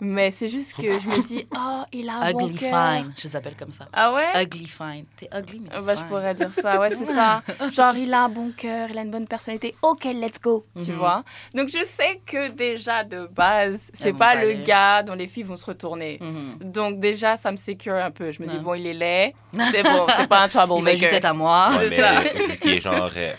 [0.00, 2.96] Mais c'est juste que je me dis, oh, il a un bon Ugly cœur.
[2.98, 3.86] fine, je les appelle comme ça.
[3.92, 4.42] Ah ouais?
[4.42, 5.04] Ugly fine.
[5.16, 7.42] T'es ugly, mais t'es Ah bah, je pourrais dire ça, ouais, c'est ça.
[7.72, 9.76] Genre, il a un bon cœur, il a une bonne personnalité.
[9.82, 10.96] Ok, let's go, tu Mhm.
[10.98, 11.22] vois.
[11.54, 14.64] Donc, je sais que déjà, de base, c'est pas le aller.
[14.64, 16.18] gars dont les filles vont se retourner.
[16.20, 16.58] Mhm.
[16.72, 18.32] Donc, déjà, ça me sécure un peu.
[18.32, 18.60] Je me dis, Ouais.
[18.62, 19.34] bon, il est laid,
[19.72, 20.80] c'est bon, c'est pas un troublemaker.
[20.80, 21.70] Il va juste être à moi.
[21.78, 22.20] Ouais, C'est ça.
[22.24, 23.34] mais vu qu'il est genre, euh,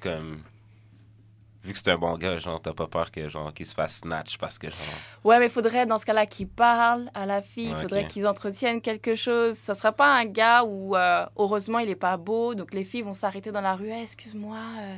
[0.00, 0.40] comme.
[1.64, 3.96] Vu que c'est un bon gars, genre, t'as pas peur que, genre, qu'il se fasse
[3.98, 4.78] snatch parce que, genre.
[5.24, 7.66] Ouais, mais il faudrait, dans ce cas-là, qu'il parle à la fille.
[7.70, 9.56] Il Ouais, faudrait qu'ils entretiennent quelque chose.
[9.56, 12.54] Ça sera pas un gars où, euh, heureusement, il est pas beau.
[12.54, 13.90] Donc, les filles vont s'arrêter dans la rue.
[13.90, 14.96] Eh, Excuse-moi, euh,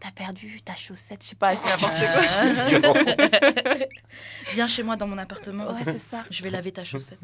[0.00, 1.22] t'as perdu ta chaussette.
[1.22, 3.86] Je sais pas, je n'importe quoi.
[4.54, 5.66] Viens chez moi dans mon appartement.
[5.72, 6.24] Ouais, c'est ça.
[6.30, 7.18] Je vais laver ta chaussette.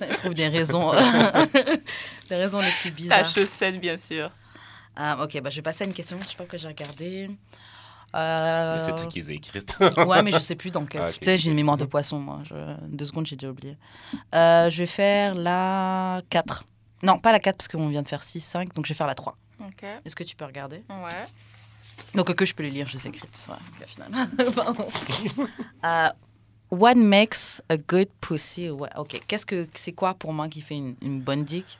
[0.00, 0.92] Il trouve des raisons,
[2.28, 3.26] des raisons les plus Ta bizarres.
[3.32, 4.30] chaussette, bien sûr.
[4.96, 6.18] Ah, ok, bah, je vais passer à une question.
[6.22, 7.30] Je sais pas pourquoi j'ai regardé.
[8.14, 9.76] Euh, C'est toi qui les as écrites.
[10.06, 11.00] Ouais, mais je sais plus dans quel.
[11.00, 11.12] Ah.
[11.12, 12.40] Tu sais, j'ai une mémoire de poisson, moi.
[12.44, 13.76] Je- Deux secondes, j'ai déjà oublié.
[14.34, 16.64] Euh, je vais faire la 4.
[17.02, 18.74] Non, pas la 4 parce qu'on vient de faire 6, 5.
[18.74, 19.36] Donc je vais faire la 3.
[19.60, 19.82] Ok.
[20.04, 20.84] Est-ce que tu peux regarder?
[20.90, 21.24] Ouais.
[22.14, 23.46] Donc que je peux les lire, je les ai écrites.
[23.48, 24.26] Ouais, ok, finalement.
[24.54, 24.86] Pardon.
[25.84, 26.08] Euh,
[26.70, 29.20] what makes a good pussy Ouais, ok.
[29.26, 31.78] Qu'est-ce que c'est quoi pour moi qui fait une, une bonne dick?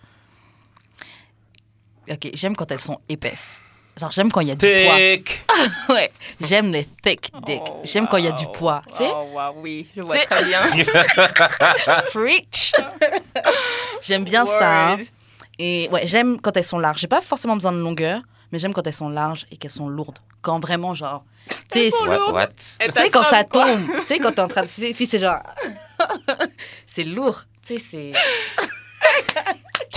[2.11, 3.61] Ok, j'aime quand elles sont épaisses.
[4.01, 4.97] Genre j'aime quand il y a du poids.
[4.97, 5.45] Tic!
[5.91, 7.61] Ouais, j'aime les thick dick.
[7.67, 8.53] Oh, j'aime quand il y a du wow.
[8.53, 8.83] poids.
[8.91, 10.61] Tu sais, Oh, wow, oui, je vois très bien.
[12.13, 12.73] preach.
[14.01, 14.93] j'aime bien ça.
[14.93, 14.99] hein.
[15.59, 17.01] Et ouais, j'aime quand elles sont larges.
[17.01, 19.89] J'ai pas forcément besoin de longueur, mais j'aime quand elles sont larges et qu'elles sont
[19.89, 20.19] lourdes.
[20.41, 21.25] Quand vraiment genre,
[21.71, 25.07] tu sais, quand ça tombe, tu sais quand t'es en train de, tu sais, puis
[25.07, 25.41] c'est genre,
[26.87, 27.45] c'est lourd.
[27.65, 28.13] Tu sais, c'est.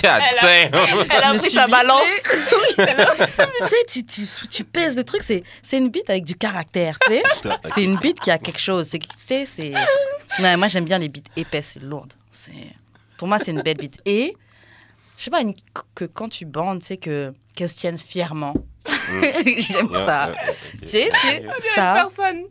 [0.06, 1.06] God Elle a- damn!
[1.10, 2.04] Elle a Je me pris sa balance.
[2.78, 6.98] tu sais, tu, tu, tu pèses le truc, c'est, c'est une bite avec du caractère,
[7.00, 7.24] tu sais.
[7.74, 8.88] C'est une bite qui a quelque chose.
[8.90, 9.74] C'est, tu sais, c'est...
[10.40, 12.14] Ouais, moi, j'aime bien les bites épaisses et lourdes.
[12.32, 12.52] C'est...
[13.18, 13.98] Pour moi, c'est une belle bite.
[14.06, 14.36] Et,
[15.18, 15.54] je sais pas, une-
[15.94, 18.54] que quand tu bandes, tu sais, que, qu'elles se tiennent fièrement.
[19.22, 20.32] j'aime Yeah, ça.
[20.32, 20.36] yeah.
[20.82, 21.94] Tu sais, tu sais, C'est ça.
[21.94, 22.44] personne.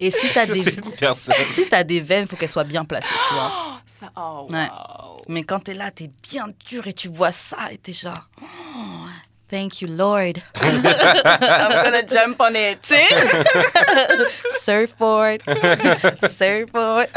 [0.00, 0.62] Et si t'as des...
[0.62, 1.34] C'est une personne.
[1.54, 3.52] Si t'as des veines, faut qu'elles soient bien placées, tu vois.
[3.54, 4.58] Oh, ça, oh, Ouais.
[4.68, 5.22] wow.
[5.28, 8.28] Mais quand t'es là, t'es bien dur et tu vois ça et t'es genre...
[8.42, 8.44] oh,
[9.50, 10.34] thank you, Lord.
[10.62, 10.82] I'm
[11.84, 12.80] gonna jump on it.
[12.82, 13.06] Tu sais
[14.60, 15.40] Surfboard.
[16.28, 17.08] Surfboard.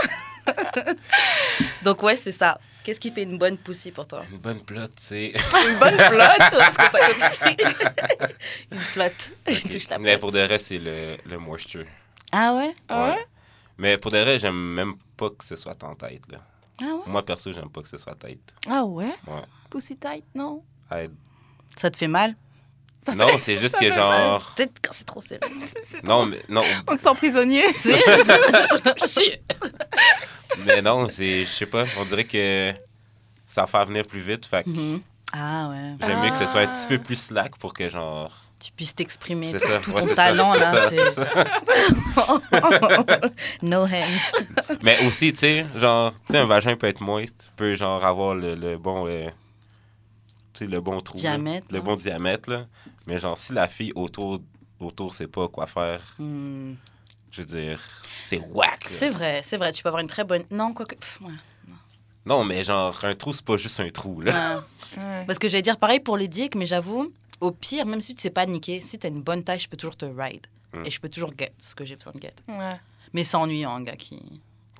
[1.84, 2.60] Donc, ouais, c'est ça.
[2.84, 4.24] Qu'est-ce qui fait une bonne pussy pour toi?
[4.32, 5.34] Une bonne plotte, c'est.
[5.34, 6.04] Une bonne que
[6.58, 7.58] ça compte
[8.72, 9.32] Une flotte.
[9.48, 10.20] Je touche la Mais flotte.
[10.22, 11.86] pour de vrai, c'est le, le moisture.
[12.32, 12.76] Ah ouais?
[12.88, 13.26] Ah ouais?
[13.78, 16.22] Mais pour de vrai, j'aime même pas que ce soit en tête.
[16.32, 16.40] Là.
[16.82, 17.02] Ah ouais?
[17.08, 18.54] Moi, perso, j'aime pas que ce soit tête.
[18.70, 19.14] Ah ouais?
[19.28, 19.44] Ouais.
[19.70, 20.64] Pussy tight, non?
[20.90, 21.00] Ah,
[21.78, 22.36] Ça te fait mal?
[23.02, 24.54] Ça Non, c'est juste que genre.
[24.56, 25.40] Peut-être quand c'est trop serré.
[26.04, 27.64] Non, mais non, On se sent prisonnier.
[27.74, 28.04] Tu sais?
[29.08, 29.42] Shit.
[30.66, 31.42] mais non, c'est.
[31.46, 32.74] Je sais pas, on dirait que
[33.46, 34.46] ça va faire venir plus vite.
[34.46, 35.02] Fait Mhm.
[35.32, 35.96] Ah ouais.
[36.06, 36.76] j'aime mieux que ce soit un Ah.
[36.76, 38.36] petit peu plus slack pour que genre.
[38.60, 39.80] Tu puisses t'exprimer C'est ça.
[39.80, 40.90] tout ouais, ton talent ça, là.
[40.90, 41.26] c'est ça,
[43.62, 44.20] no hands.
[44.84, 48.36] Mais aussi, tu sais, genre, tu sais, un vagin peut être moist, peut genre avoir
[48.36, 49.08] le, le bon.
[49.08, 49.30] euh,
[50.54, 51.18] tu sais, le bon trou.
[51.18, 51.22] là.
[51.22, 52.66] Diamètre, Le bon diamètre, là.
[53.08, 54.40] Mais genre, si la fille autour,
[54.80, 56.74] autour sait pas quoi faire, Hmm.
[57.32, 58.86] je veux dire, c'est whack.
[58.88, 59.72] C'est vrai, c'est vrai.
[59.72, 60.44] Tu peux avoir une très bonne.
[60.52, 60.96] Non, quoique.
[60.96, 61.32] pff, ouais.
[62.26, 64.58] Non, mais genre, un trou, c'est pas juste un trou, là.
[64.58, 64.62] Ouais.
[64.98, 65.24] Ouais.
[65.28, 68.22] Parce que j'allais dire pareil pour les dicks, mais j'avoue, au pire, même si tu
[68.22, 70.46] sais pas niquer, si t'as une bonne taille, je peux toujours te ride.
[70.74, 70.84] Mm.
[70.86, 72.34] Et je peux toujours get ce que j'ai besoin de get.
[72.48, 72.80] Ouais.
[73.14, 74.22] Mais c'est ennuyant, un gars qui.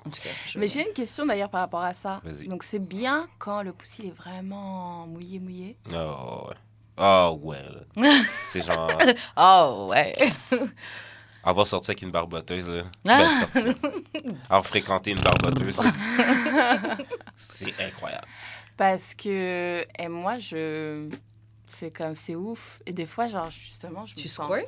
[0.06, 0.30] En tout cas.
[0.46, 2.22] je- Mais j'ai une question d'ailleurs par rapport à ça.
[2.46, 5.76] Donc c'est bien quand le poussi est vraiment mouillé, mouillé?
[5.92, 6.54] Oh, ouais.
[6.96, 7.64] Oh, ouais.
[8.48, 8.88] c'est genre,
[9.36, 10.12] Oh, ouais.
[11.44, 12.84] avoir sorti avec une barboteuse, là.
[13.08, 13.42] Ah.
[14.48, 15.80] Avoir fréquenté une barboteuse.
[17.36, 18.26] c'est incroyable.
[18.76, 21.08] Parce que et moi je
[21.80, 24.66] c'est comme c'est ouf et des fois genre justement je me Tu sens squirt?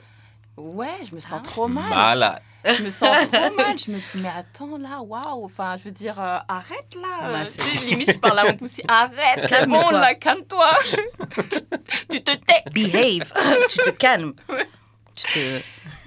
[0.56, 1.40] ouais je me sens Ah.
[1.44, 2.40] trop mal Malade.
[2.64, 5.90] je me sens trop mal je me dis mais attends là waouh enfin je veux
[5.90, 9.40] dire euh, arrête là euh, c'est- tu sais, limite je parle à mon poussi arrête
[9.42, 9.82] c'est Calme-toi.
[9.84, 10.70] bon là calme-toi
[12.10, 13.32] tu te tais Behave.
[13.68, 14.32] tu te calmes.
[15.14, 15.60] Tu te.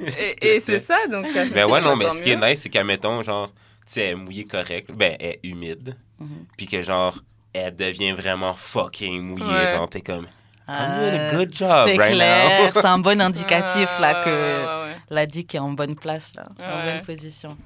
[0.04, 2.70] et, et c'est ça donc euh, Ben ouais, non, mais ce qui est nice, c'est
[2.70, 3.50] qu'admettons, genre,
[3.86, 4.48] tu sais, elle est mouillée
[4.94, 6.46] ben, elle est humide, Mhm.
[6.58, 7.16] puis que, genre,
[7.54, 9.68] elle devient vraiment fucking mouillée, Ouais.
[9.76, 10.28] genre, t'es comme,
[10.68, 12.66] I'm Euh, doing a good job c'est right clair.
[12.74, 12.82] now.
[12.82, 14.98] C'est un bon indicatif, là, que ouais, ouais, ouais.
[15.10, 16.48] la dick est en bonne place, là.
[16.64, 17.58] En bonne position.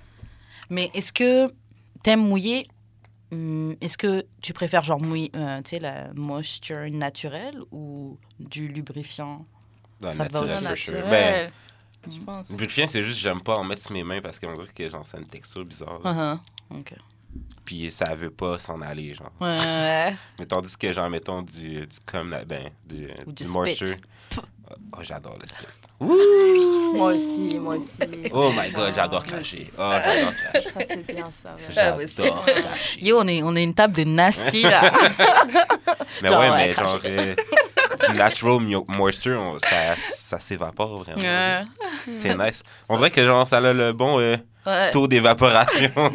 [0.69, 1.51] Mais est-ce que
[2.03, 2.67] t'aimes mouiller?
[3.31, 8.67] Hum, Est-ce que tu préfères, genre, mouiller, euh, tu sais, la moisture naturelle ou du
[8.67, 9.45] lubrifiant?
[10.01, 10.65] Non, Ça va naturel, aussi.
[10.65, 11.07] for sure.
[11.09, 11.51] Ben,
[12.11, 14.67] je pense lubrifiant, c'est juste, j'aime pas en mettre sur mes mains parce qu'on dirait
[14.73, 15.99] que, genre, c'est une texture bizarre.
[16.03, 16.39] Uh-huh.
[16.79, 16.93] Ok.
[17.65, 19.31] Puis ça veut pas s'en aller, genre.
[19.39, 20.15] Ouais.
[20.39, 21.97] Mais tandis que, genre, mettons, du, du
[22.29, 23.95] là, ben, du, Ou du moisture.
[24.91, 25.45] Oh, j'adore le
[26.07, 26.97] spit.
[26.97, 27.97] moi aussi moi aussi
[28.31, 29.69] Oh my god, j'adore cracher.
[29.77, 30.69] Oh, j'adore cracher.
[30.73, 31.49] ça c'est bien ça.
[31.57, 32.99] Ah, J'adore cracher.
[33.01, 34.81] Yo, on est, on est une table de nasty, là.
[36.21, 36.91] Mais Genre, ouais, mais cracher.
[36.91, 37.35] genre, euh,
[38.09, 41.21] du natural moisture, on- ça, ça s'évapore vraiment.
[41.21, 41.61] Ouais.
[42.13, 42.63] C'est nice.
[42.89, 44.35] On dirait que genre, ça a le bon euh,
[44.65, 44.91] Ouais.
[44.91, 45.91] taux d'évaporation.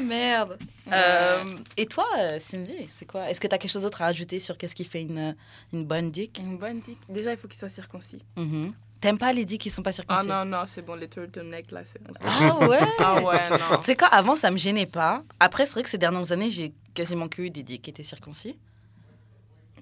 [0.00, 0.58] merde.
[0.92, 1.44] Euh,
[1.76, 3.30] et toi, euh, Cindy, c'est quoi?
[3.30, 5.36] Est-ce que tu as quelque chose d'autre à ajouter sur qu'est-ce qui fait une,
[5.72, 6.38] une bonne dick?
[6.38, 8.72] Une bonne dick déjà il faut qu'il soit circoncis Mhm.
[9.00, 10.26] T'aimes pas les dicks qui sont pas ah circoncis?
[10.28, 12.12] non non c'est bon les turtlenecks là c'est bon.
[12.22, 12.80] Ah ouais?
[12.98, 15.22] Ah ouais non Tu sais quoi, avant ça me gênait pas.
[15.38, 18.02] Après, c'est vrai que ces dernières années, j'ai quasiment que eu des dicks qui étaient
[18.02, 18.58] circoncis.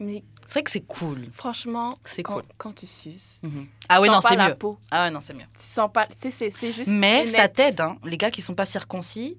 [0.01, 1.27] Mais C'est vrai que c'est cool.
[1.33, 2.43] franchement, C'est quand, cool.
[2.57, 3.65] quand tu suces, Mhm.
[3.67, 4.55] tu Ah sens non, c'est mieux.
[4.55, 4.79] peau.
[4.93, 5.47] Ah ouais, non, c'est mieux.
[5.59, 6.07] Tu sens pas.
[6.21, 6.89] C'est- c'est juste.
[6.89, 7.97] Mais ça t'aide, hein.
[8.05, 9.37] Les gars qui sont pas circoncis,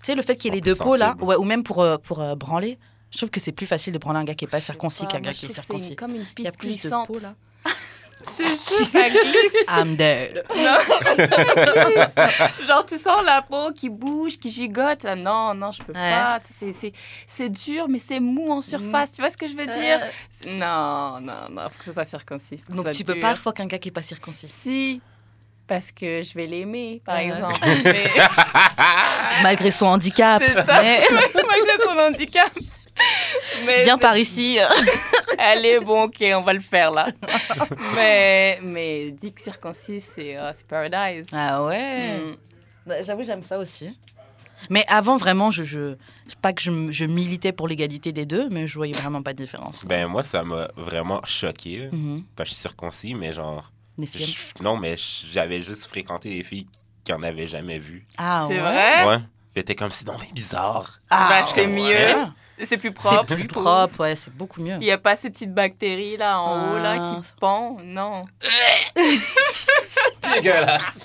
[0.00, 1.80] tu sais, le fait qu'il y ait les deux peaux là, ouais, ou même pour,
[1.82, 2.78] euh, pour euh, branler,
[3.10, 5.20] je trouve que c'est plus facile de branler un gars qui est pas circoncis qu'un
[5.20, 5.96] gars qui est que c'est circoncis.
[5.96, 7.06] comme une Il y a piste plus de glissante.
[7.06, 7.34] peau là.
[8.20, 9.68] Je te jure, ça glisse.
[9.68, 10.42] I'm dead.
[12.66, 15.04] Genre, tu sens la peau qui bouge, qui gigote.
[15.04, 16.10] Ah, non, non, je peux Ouais.
[16.10, 16.40] pas.
[16.58, 16.92] C'est- C'est
[17.26, 19.12] c'est dur, mais c'est mou en surface.
[19.12, 20.00] Tu vois ce que je veux dire?
[20.30, 22.60] C'est- Non, non, non, faut que ce soit circoncis.
[22.70, 23.22] Donc tu peux dur.
[23.22, 24.48] pas fuck un gars qui est pas circoncis.
[24.48, 25.00] Si,
[25.68, 27.26] parce que je vais l'aimer, par Ouais.
[27.26, 27.60] exemple.
[27.84, 28.10] Mais-
[29.42, 30.42] Malgré son handicap.
[30.42, 30.64] Ça.
[30.82, 32.50] Mais Malgré son handicap.
[33.64, 34.58] Mais viens par ici.
[35.38, 37.06] Allez, bon, ok, on va le faire là.
[37.94, 41.26] mais, mais Dick circoncis, c'est c'est paradise.
[41.32, 42.18] Ah ouais.
[42.18, 42.36] Mm.
[42.86, 43.96] Bah, J'avoue, j'aime ça aussi.
[44.70, 45.94] Mais avant, vraiment, je, je
[46.42, 49.44] pas que je, je militais pour l'égalité des deux, mais je voyais vraiment pas de
[49.44, 49.84] différence.
[49.84, 51.88] Ben, moi, ça m'a vraiment choqué.
[52.34, 53.70] Parce que je suis circoncis, mais genre.
[53.98, 54.32] Des films.
[54.58, 56.66] je- non, mais j'avais juste fréquenté des filles
[57.04, 58.06] qui en avaient jamais vu.
[58.16, 58.60] Ah C'est ouais?
[58.60, 59.06] vrai?
[59.06, 59.18] Ouais.
[59.56, 61.00] C'était comme si, non, mais bizarre.
[61.10, 62.14] Ah, Bah, c'est ouais.
[62.66, 63.24] C'est plus propre.
[63.28, 64.74] C'est plus propre, ouais, c'est beaucoup mieux.
[64.80, 67.20] Il n'y a pas ces petites bactéries là en haut là Ah.
[67.22, 67.80] qui pendent.
[67.84, 68.24] Non.
[70.34, 70.82] Dégueulasse.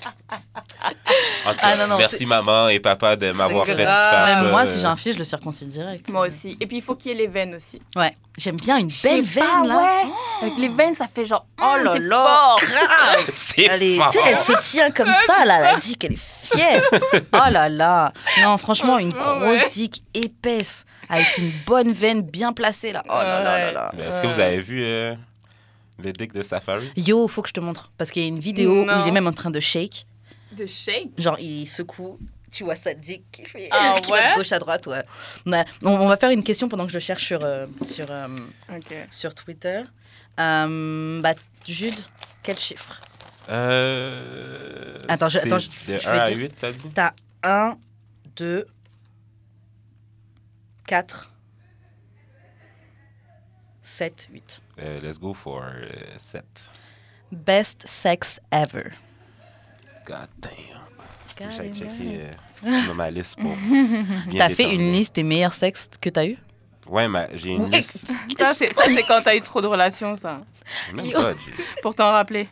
[1.44, 4.66] Cas, Ah, non, non, merci maman et papa de m'avoir fait faire Même moi, euh,
[4.66, 6.08] si j'ai un fils, je le circoncis direct.
[6.08, 6.56] Moi aussi.
[6.60, 7.80] Et puis il faut qu'il y ait les veines aussi.
[7.96, 9.76] Ouais, j'aime bien une belle pas, veine là.
[9.82, 10.10] ouais.
[10.42, 11.46] Avec les veines, ça fait genre.
[11.62, 12.24] Oh là c'est là.
[12.24, 12.60] fort.
[13.32, 14.12] C'est Elle, est- fort.
[14.26, 15.72] elle se tient comme ça, là.
[15.74, 16.82] Elle dit qu'elle est fière.
[17.32, 18.12] Oh là là.
[18.42, 19.68] Non, franchement, une Franchement, grosse ouais.
[19.70, 23.02] dick épaisse, avec une bonne veine bien placée, là.
[23.08, 23.92] Oh là là là là.
[23.96, 25.14] Mais Est-ce que vous avez vu euh,
[26.02, 26.90] le dick de Safari?
[26.96, 27.90] Yo, faut que je te montre.
[27.98, 30.06] Parce qu'il y a une vidéo où il est même en train de shake.
[30.52, 31.10] De shake?
[31.18, 32.18] Genre, il secoue.
[32.52, 33.68] Tu vois sa dick qui fait.
[33.72, 35.04] Ah qui va de gauche à droite, ouais.
[35.82, 38.28] On, on va faire une question pendant que je le cherche sur, euh, sur, euh,
[39.10, 39.82] sur Twitter.
[40.38, 41.34] Euh, bah,
[41.66, 41.94] Jude,
[42.44, 43.00] quel chiffre?
[43.48, 45.00] Euh...
[45.08, 46.88] Attends, je- attends, je- de je 1 vais à dire- 8, t'as dit?
[46.94, 47.76] T'as 1,
[48.36, 48.66] 2,
[50.86, 51.30] 4,
[53.82, 54.62] 7, 8.
[54.78, 55.62] Euh, let's go for
[56.16, 56.44] 7.
[57.32, 58.92] Best sex ever.
[60.06, 61.50] God damn.
[61.50, 62.20] J'ai checké
[62.64, 64.84] euh, ma liste pour bien T'as fait déterminer.
[64.84, 66.38] une liste des meilleurs sexes que t'as eu?
[66.86, 68.06] Ouais, mais j'ai une liste.
[68.38, 68.68] Ça, c'est
[69.06, 70.40] quand t'as eu trop de relations, ça.
[70.92, 71.32] Même pas,
[71.82, 72.48] Pour t'en rappeler.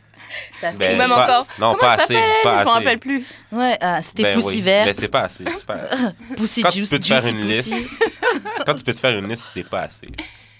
[0.61, 1.47] Ben, Ou même pas- encore.
[1.59, 2.17] Non, Comment pas assez.
[2.43, 3.25] Pas Je m'en rappelle plus.
[3.51, 5.43] Ouais, ah, c'était Ben Pussy oui, verte, Mais c'est pas assez.
[5.67, 5.77] pas...
[6.37, 7.73] Pussy Quand tu peux te faire une pussy.
[7.75, 7.89] liste,
[8.65, 10.09] Quand tu peux te faire une liste, c'est pas assez.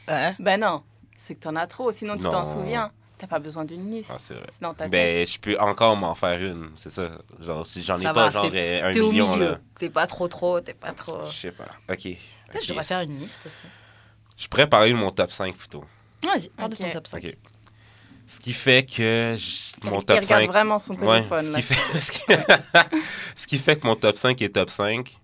[0.08, 0.36] Ouais.
[0.38, 0.84] Ben non.
[1.18, 2.92] C'est que t'en as trop, sinon tu t'en souviens.
[3.18, 4.12] T'as pas besoin d'une liste.
[4.14, 4.48] Ah, c'est vrai.
[4.52, 7.10] Sinon t'as Ben, je peux encore m'en faire une, c'est ça.
[7.40, 9.60] Genre, si j'en ai Ça pas, va, genre un million, là.
[9.80, 11.26] T'es pas trop trop, t'es pas trop...
[11.28, 11.70] Je sais pas.
[11.90, 12.18] OK.
[12.54, 13.66] Peut-être je devrais faire une liste aussi.
[14.38, 15.84] Je pourrais parler de mon top 5 plutôt.
[16.24, 16.80] Vas-y, parle Ok.
[16.80, 17.24] de ton top 5.
[17.26, 17.38] OK.
[18.26, 20.48] Ce qui fait que j- mon Il top regarde 5...
[20.48, 21.44] vraiment son Ouais, téléphone.
[21.46, 21.58] ce là.
[21.58, 23.58] qui, fait, ce, qui...
[23.58, 25.18] ce fait que mon top 5 est top 5,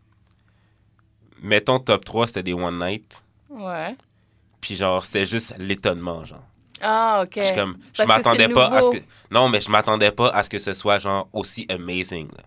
[1.41, 3.21] mettons top 3, c'était des one night.
[3.49, 3.95] Ouais.
[4.61, 6.43] Puis genre, c'était juste l'étonnement, genre.
[6.81, 7.41] Ah, ok.
[7.43, 8.97] Je comme, je m'attendais pas à ce que...
[9.31, 12.27] Non, mais je m'attendais pas à ce que ce soit genre aussi amazing.
[12.37, 12.43] là.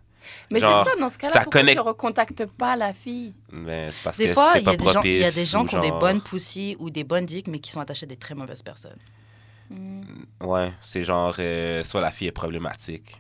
[0.51, 3.35] Mais c'est ça, dans ce cas-là, pourquoi connecte- tu recontactes pas la fille?
[3.51, 5.11] Mais c'est parce Des que fois, il y, pas a des gens- propice.
[5.11, 7.49] il y a des gens ou qui ont des bonnes pussies ou des bonnes dicks,
[7.49, 8.99] mais qui sont attachés à des très mauvaises personnes.
[9.71, 10.03] Hmm.
[10.41, 13.19] Ouais, c'est genre, euh, soit la fille est problématique,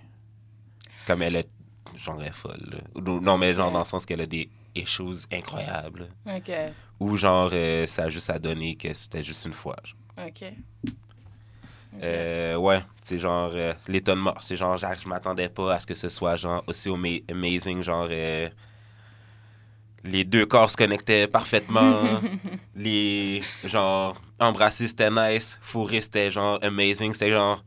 [1.06, 1.48] comme elle est,
[1.96, 2.82] genre, elle est folle.
[2.96, 6.08] Non, mais genre dans le sens qu'elle a des issues incroyables.
[6.26, 6.50] Ok,
[7.00, 9.76] Ou genre, euh, ça a juste à donner que c'était juste une fois.
[9.84, 10.26] genre.
[10.28, 10.52] ok.
[12.02, 14.34] Euh, ouais, c'est genre euh, l'étonnement.
[14.40, 17.82] C'est genre, genre, je m'attendais pas à ce que ce soit genre aussi ama- amazing,
[17.82, 18.48] genre euh,
[20.04, 22.20] les deux corps se connectaient parfaitement.
[22.74, 27.62] les genre embrasser c'était nice, fourrer c'était genre amazing, c'est genre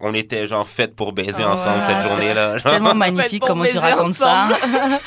[0.00, 2.58] on était genre fait pour baiser Ah ensemble ouais, cette journée-là.
[2.58, 4.48] C'est tellement magnifique comment tu racontes ça.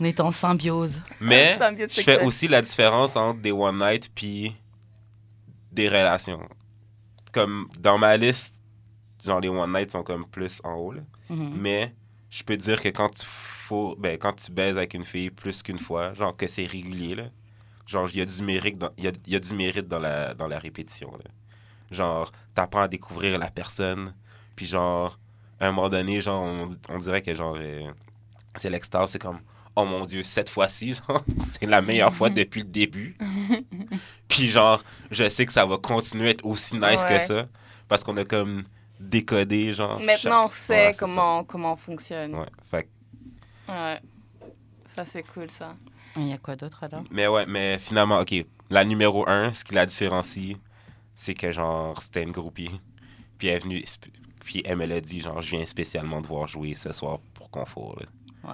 [0.00, 0.98] On est en symbiose.
[1.20, 4.56] Mais Symbiose je fais aussi la différence entre des one night puis
[5.70, 6.40] des relations.
[7.32, 8.54] Comme dans ma liste,
[9.24, 11.02] genre les one night sont comme plus en haut là.
[11.28, 11.52] Mhm.
[11.56, 11.94] Mais
[12.30, 15.30] je peux te dire que quand tu, faut, ben, quand tu baises avec une fille
[15.30, 17.24] plus qu'une fois, genre que c'est régulier, là,
[17.86, 19.98] genre il y a du mérite dans, il y a, y a du mérite dans
[19.98, 21.10] la, dans la répétition.
[21.12, 21.30] Là.
[21.90, 24.14] Genre, t'apprends à découvrir la personne,
[24.54, 25.18] puis genre,
[25.58, 27.90] à un moment donné, genre, on, on dirait que genre, euh,
[28.56, 29.40] c'est l'extase, c'est comme,
[29.76, 30.94] oh mon Dieu, cette fois-ci,
[31.50, 33.16] c'est la meilleure fois depuis le début.
[34.28, 37.48] puis genre, je sais que ça va continuer à être aussi nice que ça,
[37.88, 38.62] parce qu'on a comme
[38.98, 40.00] décodé, genre.
[40.02, 42.34] Maintenant, on sait Ouais, comment, comment on fonctionne.
[42.34, 44.00] Ouais, fait que- Ouais.
[44.96, 45.76] Ça, c'est cool, ça.
[46.16, 47.04] Il y a quoi d'autre alors?
[47.10, 48.34] Mais ouais, mais finalement, ok.
[48.68, 50.56] La numéro un, ce qui la différencie
[51.14, 52.70] c'est que, genre, c'était une groupie.
[53.36, 53.84] Puis elle est venue,
[54.44, 57.50] puis elle me l'a dit, genre, je viens spécialement te voir jouer ce soir pour
[57.50, 57.96] Confort.
[58.00, 58.06] là.
[58.42, 58.52] Wow.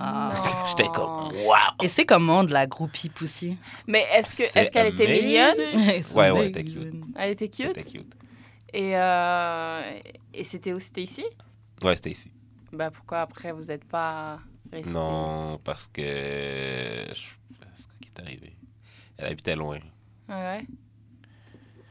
[0.68, 1.57] J'étais comme, waouh!
[1.82, 3.57] Et c'est comment de la groupie Pussy?
[3.87, 6.03] Mais est-ce que C'est est-ce qu'elle était mignonne?
[6.14, 6.55] Ouais, ouais, big.
[6.55, 6.95] t'es cute.
[7.16, 8.16] Elle était cute?
[8.72, 10.01] Et, euh,
[10.34, 10.78] et c'était où?
[10.80, 11.24] C'était ici?
[11.82, 12.32] Ouais, c'était ici.
[12.72, 14.41] Bah pourquoi après vous n'êtes pas
[14.72, 16.03] resté Non, parce que.
[17.14, 18.57] C'est quoi qui est arrivé?
[19.18, 19.78] Elle habitait loin.
[20.28, 20.66] Ouais.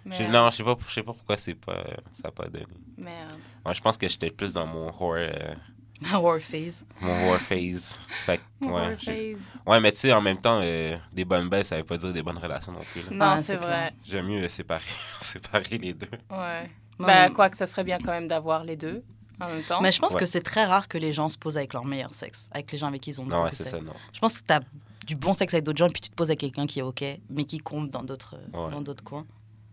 [0.05, 0.31] Je- Merde.
[0.33, 1.83] Non, je sais pas, je sais pas pourquoi c'est pas,
[2.13, 2.65] ça n'a pas donné.
[2.97, 3.39] Merde.
[3.65, 5.55] Ouais, je pense que j'étais plus dans mon horror, euh,
[6.13, 6.85] War phase.
[7.01, 7.99] mon phase.
[8.25, 9.61] Fait que, ouais, j'ai- phase.
[9.65, 12.11] ouais, mais tu sais, en même temps, euh, des bonnes baisses, ça veut pas dire
[12.13, 13.01] des bonnes relations non plus.
[13.01, 13.07] là.
[13.11, 13.91] Non, Ah, c'est c'est vrai.
[14.03, 14.83] J'aime mieux séparer,
[15.21, 16.07] séparer les deux.
[16.29, 16.69] Ouais.
[16.99, 19.03] Bah mais- quoi que ça serait bien quand même d'avoir les deux
[19.41, 19.81] en même temps.
[19.81, 20.19] Mais je pense Ouais.
[20.19, 22.77] que c'est très rare que les gens se posent avec leur meilleur sexe, avec les
[22.77, 23.75] gens avec qui ils ont Non, beaucoup ouais, de c'est sexe.
[23.75, 23.93] ça, non.
[24.13, 24.61] Je pense que tu as
[25.05, 26.83] du bon sexe avec d'autres gens et puis tu te poses avec quelqu'un qui est
[26.83, 28.71] OK, mais qui compte dans d'autres Ouais.
[28.71, 29.25] dans d'autres coins.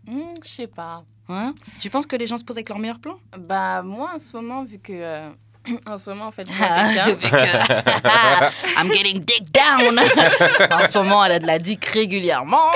[0.05, 1.03] Hmm, je sais pas.
[1.29, 3.17] Hein tu penses que les gens se posent avec leur meilleur plan?
[3.39, 5.29] Bah moi en ce moment vu que euh,
[5.87, 9.99] en ce moment en fait euh, I'm getting dick down.
[10.71, 12.71] en ce moment, elle a de la dick régulièrement.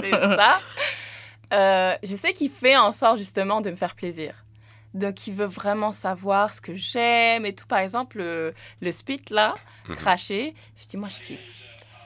[0.00, 0.60] c'est ça.
[1.52, 4.34] Euh, je sais qu'il fait en sorte justement de me faire plaisir.
[4.94, 7.66] Donc il veut vraiment savoir ce que j'aime et tout.
[7.66, 9.54] Par exemple, le, le spit là,
[9.88, 9.94] Mhm.
[9.96, 11.62] craché, je dis moi je kiffe.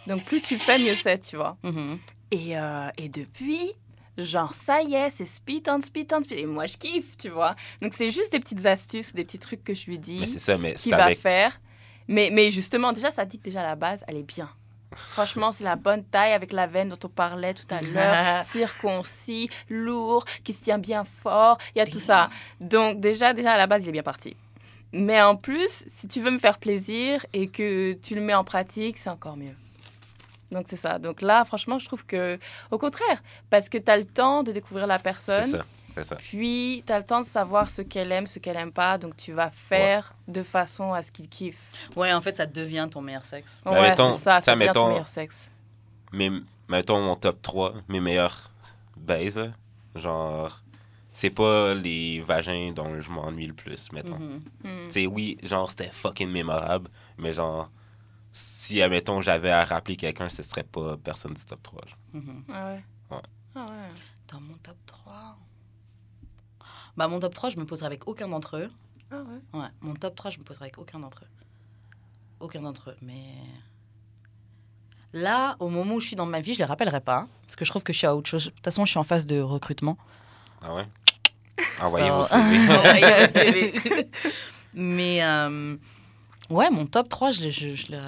[0.06, 1.56] Donc plus tu fais, mieux c'est, tu vois.
[1.62, 1.98] Mhm.
[2.30, 3.72] Et, euh, et depuis,
[4.20, 6.34] genre ça y est, c'est spit on spit on spit.
[6.34, 7.56] Et moi je kiffe, tu vois.
[7.82, 10.38] Donc c'est juste des petites astuces, des petits trucs que je lui dis Mais c'est
[10.38, 11.18] ça, mais qui va avec.
[11.18, 11.60] faire.
[12.08, 14.48] Mais, mais justement, déjà, ça dit que déjà à la base, elle est bien.
[14.96, 19.48] Franchement, c'est la bonne taille avec la veine dont on parlait tout à l'heure, circoncis,
[19.68, 21.58] lourd, qui se tient bien fort.
[21.74, 22.28] Il y a tout ça.
[22.60, 24.36] Donc déjà, déjà à la base, il est bien parti.
[24.92, 28.42] Mais en plus, si tu veux me faire plaisir et que tu le mets en
[28.42, 29.54] pratique, c'est encore mieux.
[30.50, 30.98] Donc c'est ça.
[30.98, 32.38] Donc là, franchement, je trouve que,
[32.70, 35.50] au contraire, parce que tu as le temps de découvrir la C'est personne.
[35.50, 36.16] ça, c'est ça.
[36.16, 38.98] Puis, tu as le temps de savoir ce qu'elle aime, ce qu'elle aime pas.
[38.98, 41.60] Donc, tu vas faire de façon à ce qu'il kiffe.
[41.96, 43.62] Ouais, en fait, ça devient ton meilleur sexe.
[43.66, 44.12] Mais ouais, c'est ça.
[44.18, 45.50] ça, Ça devient ton meilleur sexe.
[46.12, 46.30] Mais
[46.68, 48.50] mettons mon top 3, mes meilleurs
[48.96, 49.52] baises,
[49.94, 50.60] genre,
[51.12, 54.18] c'est pas les vagins dont je m'ennuie le plus, mettons.
[54.18, 54.42] Mhm.
[54.64, 54.86] Hmm.
[54.86, 56.88] Tu sais, oui, genre, c'était fucking mémorable,
[57.18, 57.68] mais genre,
[58.32, 61.82] si, admettons, j'avais à rappeler quelqu'un, ce serait pas personne du top 3.
[61.86, 61.98] genre.
[62.12, 62.44] Mhm.
[62.52, 62.84] Ah ouais?
[63.10, 63.22] Ouais.
[63.54, 64.00] Ah ouais.
[64.28, 65.36] Dans mon top 3.
[66.96, 68.70] Bah, mon top 3, je me poserai avec aucun d'entre eux.
[69.10, 69.60] Ah ouais?
[69.60, 71.28] Ouais, mon top 3, je me poserai avec aucun d'entre eux.
[72.38, 73.34] Aucun d'entre eux, mais.
[75.12, 77.26] Là, au moment où je suis dans ma vie, je les rappellerai pas.
[77.42, 78.44] Parce que je trouve que je suis à autre chose.
[78.46, 79.98] De toute façon, je suis en phase de recrutement.
[80.62, 80.86] Ah ouais?
[81.82, 82.72] Envoyez vos CV.
[82.72, 84.10] Envoyez vos CV.
[84.74, 85.76] Mais euh,
[86.50, 87.98] ouais, mon top 3, je, le- je, je le-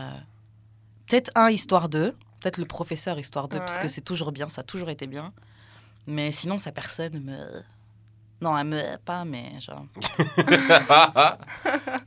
[1.09, 2.13] Peut-être un, histoire 2.
[2.41, 3.83] Peut-être le professeur, histoire 2, parce Ouais.
[3.83, 5.33] que c'est toujours bien, ça a toujours été bien.
[6.07, 7.63] Mais sinon, sa personne me.
[8.41, 8.97] Non, elle me.
[9.05, 9.85] Pas, mais genre.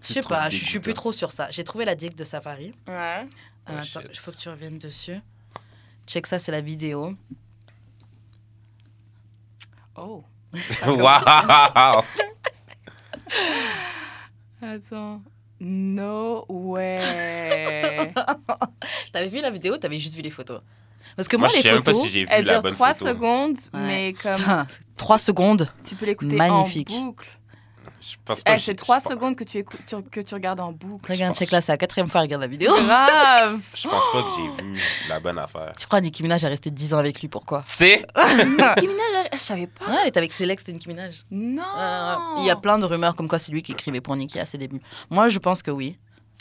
[0.02, 1.50] Je sais pas, je suis plus trop sur ça.
[1.52, 2.74] J'ai trouvé la dick de Safari.
[2.88, 3.26] Ouais.
[3.68, 3.98] Oh, Euh, shit.
[3.98, 5.20] attends, il faut que tu reviennes dessus.
[6.06, 7.16] Check ça, c'est la vidéo.
[9.96, 10.24] Oh.
[10.86, 12.04] Waouh!
[14.62, 15.22] Attends.
[15.60, 18.14] No way.
[19.14, 20.62] T'avais vu la vidéo, t'avais juste vu les photos?
[21.16, 22.93] Parce que Moi, moi, je les photos, si j'ai vu Elle la dure bonne 3
[22.93, 23.10] photo.
[23.12, 23.80] secondes, Ouais.
[23.88, 25.70] mais comme Putain, c'est trois secondes.
[25.84, 26.91] tu peux l'écouter Magnifique.
[26.91, 27.30] en boucle.
[28.02, 30.34] Je pense pas Eh, c'est 3 je pense- secondes que tu, écoutes, tu- que tu
[30.34, 31.12] regardes en boucle.
[31.12, 32.74] Regarde, pense- check là, c'est la quatrième fois, regarde la vidéo.
[32.86, 33.60] Grave.
[33.74, 34.80] Je pense pas que j'ai vu
[35.10, 35.74] la bonne affaire.
[35.78, 37.64] Tu crois Nicki Minaj a resté 10 ans avec lui, pourquoi?
[37.68, 38.06] C'est?
[38.18, 39.86] Nicki Minaj, je savais pas.
[39.86, 41.24] Ouais, elle était avec Céleste c'était Nicki Minaj.
[41.32, 41.64] Non.
[41.78, 44.40] Euh, Il y a plein de rumeurs comme quoi c'est lui qui écrivait pour Nicki
[44.40, 44.82] à ses débuts.
[45.10, 45.98] Moi, je pense que oui.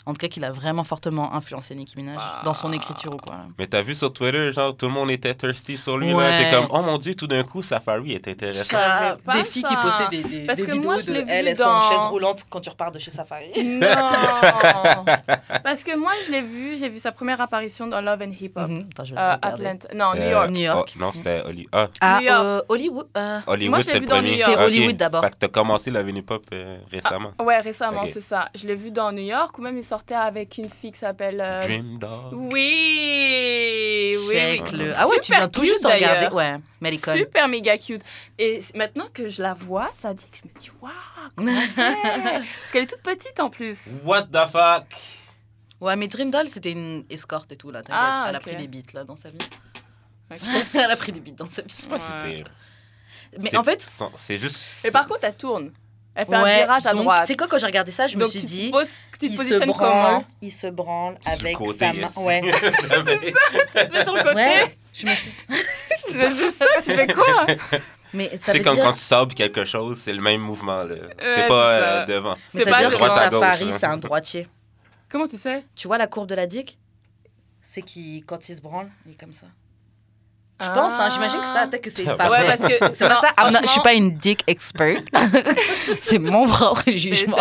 [0.07, 2.41] En tout cas, qu'il a vraiment fortement influencé Nicki Minaj Ah.
[2.43, 3.35] dans son écriture ou quoi.
[3.57, 6.13] Mais t'as vu sur Twitter, genre, tout le monde était thirsty sur lui.
[6.13, 6.31] Ouais.
[6.39, 8.77] C'est comme, oh mon dieu, tout d'un coup, Safari est intéressant.
[9.33, 11.29] Des filles qui postaient des, des, Parce des que vidéos moi, je de l'ai vu
[11.31, 13.49] elles, sont en chaise roulante quand tu repars de chez Safari.
[13.65, 13.87] Non
[15.63, 18.51] Parce que moi, je l'ai vu, j'ai vu sa première apparition dans Love and Hip
[18.55, 18.69] Hop.
[18.91, 19.37] Attends, je vais Euh.
[19.41, 19.87] Atlanta.
[19.93, 20.49] Non, New Euh, York.
[20.51, 20.93] New York.
[20.95, 22.43] oh, non, c'était Holly- ah, Ah, New York.
[22.45, 23.07] euh, Hollywood.
[23.17, 24.31] euh, Hollywood, Moi, je l'ai c'est vu le dans premier.
[24.31, 24.51] New York.
[24.51, 24.63] C'était.
[24.63, 25.23] Hollywood d'abord.
[25.23, 27.31] Fait que t'as commencé la Venue Pop euh, récemment.
[27.41, 28.49] Ouais, récemment, c'est ça.
[28.55, 31.39] Je l'ai vu dans New York, ou même il sortait avec une fille qui s'appelle.
[31.41, 32.33] euh, Dream Dog.
[32.33, 34.93] Oui, oui, le.
[34.97, 36.35] Ah ouais, tu Super viens tout cute, juste de regarder.
[36.35, 36.57] Ouais.
[37.15, 38.01] Super méga cute.
[38.37, 40.91] Et maintenant que je la vois, ça dit que je me dis, waouh,
[41.35, 43.99] comment Parce qu'elle est toute petite en plus.
[44.03, 44.83] What the fuck?
[45.79, 47.81] Ouais, mais Dream Doll, c'était une escorte et tout, là.
[47.89, 49.37] Ah, Elle a pris des beats, là, dans sa vie.
[50.29, 51.73] Elle a pris des beats dans sa vie.
[51.75, 52.35] C'est pas si Ouais.
[52.35, 52.45] pire.
[53.39, 53.85] Mais en fait.
[54.17, 54.81] C'est juste.
[54.83, 55.71] Mais par contre, elle tourne.
[56.17, 57.21] Elle fait ouais, un virage à donc, droite.
[57.21, 58.67] Tu sais quoi, quand j'ai regardé ça, je me suis tu dit.
[58.67, 61.93] te, poses, tu te il se positionnes branle, comment il se branle avec côté, sa
[61.93, 62.07] main.
[62.17, 62.41] Ouais.
[63.75, 64.77] Tu te mets sur le côté ouais.
[64.93, 65.33] Je me suis
[66.15, 67.45] Mais c'est ça, tu fais quoi?
[68.13, 68.83] Mais Tu ça comme dire...
[68.85, 70.95] quand tu sabres quelque chose, c'est le même mouvement, là.
[71.19, 71.85] c'est c'est pas ça.
[71.85, 72.35] euh, devant.
[72.53, 73.77] Mais C'est ça pas veut dire de que Safari, hein.
[73.77, 74.47] c'est un droitier.
[75.09, 75.65] Comment tu sais?
[75.75, 76.71] Tu vois la courbe de la digue?
[77.61, 79.47] C'est qui, quand il se branle, il est comme ça.
[80.61, 80.69] Je Ah.
[80.69, 82.55] pense, hein, j'imagine que ça, peut-être que c'est Ah, pas ouais, vrai.
[82.57, 83.27] parce que C'est pas non, ça.
[83.37, 85.01] I'm not- je suis franchement, pas une dick expert.
[85.99, 87.35] c'est mon propre jugement.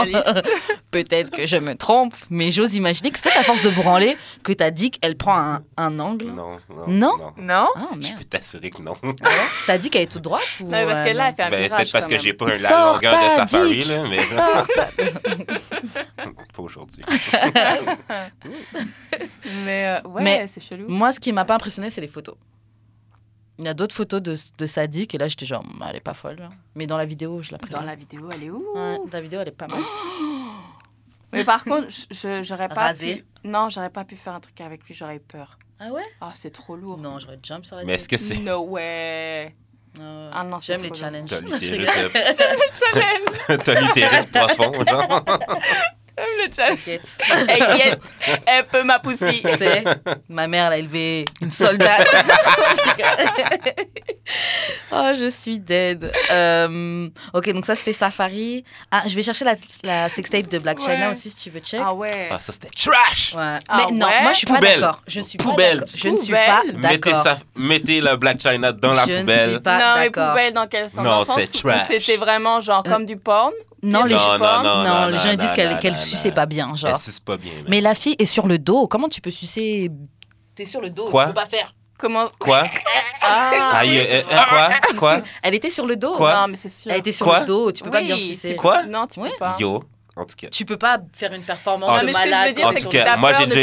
[0.91, 4.17] Peut-être que je me trompe, mais j'ose imaginer que c'est peut-être à force de branler
[4.43, 6.27] que ta dick, elle prend un, un angle.
[6.27, 6.85] Non, non.
[6.89, 7.19] Non?
[7.39, 8.97] Non Ah Je peux t'assurer que non.
[9.69, 11.69] Ta dick, elle est toute droite ou Non, parce que là, elle fait un Ben,
[11.69, 13.89] peut-être parce que j'ai pas la Sors longueur de Safari, dick.
[13.89, 14.91] là, mais Sors ta-
[16.55, 17.05] pas aujourd'hui.
[19.65, 20.87] Mais euh, ouais, Mais- c'est chelou.
[20.89, 22.35] Moi, ce qui m'a pas impressionné, c'est les photos.
[23.59, 25.97] Il y a d'autres photos de, de sa dick et là, j'étais genre, Bah, elle
[25.97, 26.39] est pas folle.
[26.75, 29.21] Mais dans la vidéo, je la Dans la vidéo, elle est où Ouais, dans la
[29.21, 29.81] vidéo, elle est pas mal.
[31.33, 31.87] Mais par contre,
[32.43, 33.17] j'aurais pas Rasé.
[33.17, 33.25] pu...
[33.49, 35.59] Non, j'aurais pas pu faire un truc avec lui, j'aurais eu peur.
[35.81, 36.03] Ah ouais?
[36.21, 36.99] Ah, c'est trop lourd.
[36.99, 38.39] Non, j'aurais jump sur la Mais est-ce que c'est.
[38.39, 39.55] No way.
[40.01, 41.33] Ah, Ah non, J'aime les challenges.
[41.33, 41.41] Euh,
[43.65, 45.25] T'as l'utérus profond, genre.
[46.17, 46.79] Le challenge.
[46.85, 47.19] T'inquiète.
[47.49, 47.99] Hey, Yet,
[48.49, 49.43] un peu ma poussie.
[49.43, 49.83] Tu sais,
[50.29, 52.07] ma mère, elle a élevé une soldate.
[54.93, 56.11] oh, je suis dead.
[56.31, 58.65] Euh, ok, donc ça, c'était Safari.
[58.91, 61.11] Ah, je vais chercher la, la sextape de Black China Ouais.
[61.11, 61.81] aussi, si tu veux check.
[61.85, 62.29] Ah ouais.
[62.31, 63.35] Ah, ça, c'était trash!
[63.37, 63.59] Ouais.
[63.69, 64.23] Ah Mais non, ouais?
[64.23, 64.81] moi, je suis pas Poubelle.
[64.81, 65.03] d'accord.
[65.07, 65.79] Je suis pas Poubelle.
[65.81, 65.95] d'accord.
[65.97, 66.77] Je ne suis pas Poubelle.
[66.81, 67.23] Mettez, d'accord.
[67.23, 69.51] ça, mettez la Black China dans la Je ne poubelle.
[69.51, 71.05] suis pas non, mais poubelle dans quel sens?
[71.05, 71.87] Non, c'était trash.
[71.89, 73.53] c'était vraiment genre comme du porn
[73.85, 75.93] Non, les Non, gens, non, non, non, non, les gens non, ils disent qu'elle qu'elle
[75.95, 76.31] non.
[76.35, 76.91] pas bien, genre.
[76.95, 77.53] Elle suce pas bien.
[77.69, 78.87] Mais la fille est sur le dos.
[78.89, 79.91] Comment tu peux sucer
[80.55, 81.75] T'es sur le dos, Quoi tu peux pas faire.
[81.99, 82.65] Comment Quoi?
[83.23, 84.69] Ah, Aïe, euh, euh, quoi?
[84.99, 85.23] Quoi?
[85.43, 86.17] Elle était sur le dos.
[86.17, 86.91] Quoi Non, mais c'est sûr.
[86.93, 88.57] Elle était sur Quoi le dos, tu peux pas Oui, bien sucer.
[88.57, 89.31] Quoi Non, tu Ouais.
[89.31, 89.57] peux pas.
[89.59, 89.83] Yo,
[90.17, 90.49] en tout cas.
[90.49, 92.49] Tu peux pas faire une performance En de tout- mais ce que je malade.
[92.49, 93.63] veux dire, En tout cas, moi, j'ai déjà-.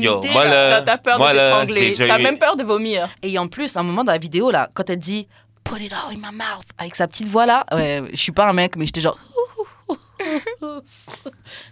[0.00, 0.82] Yo, moi, là.
[0.82, 1.94] T'as peur moi, de t'étrangler.
[1.96, 3.08] T'as même peur de vomir.
[3.22, 5.28] Et en plus, à un moment dans la vidéo, là, quand elle dit
[5.64, 8.48] Put it all in my mouth, avec sa petite voix là, ouais, je suis pas
[8.48, 9.16] un mec, mais j'étais genre.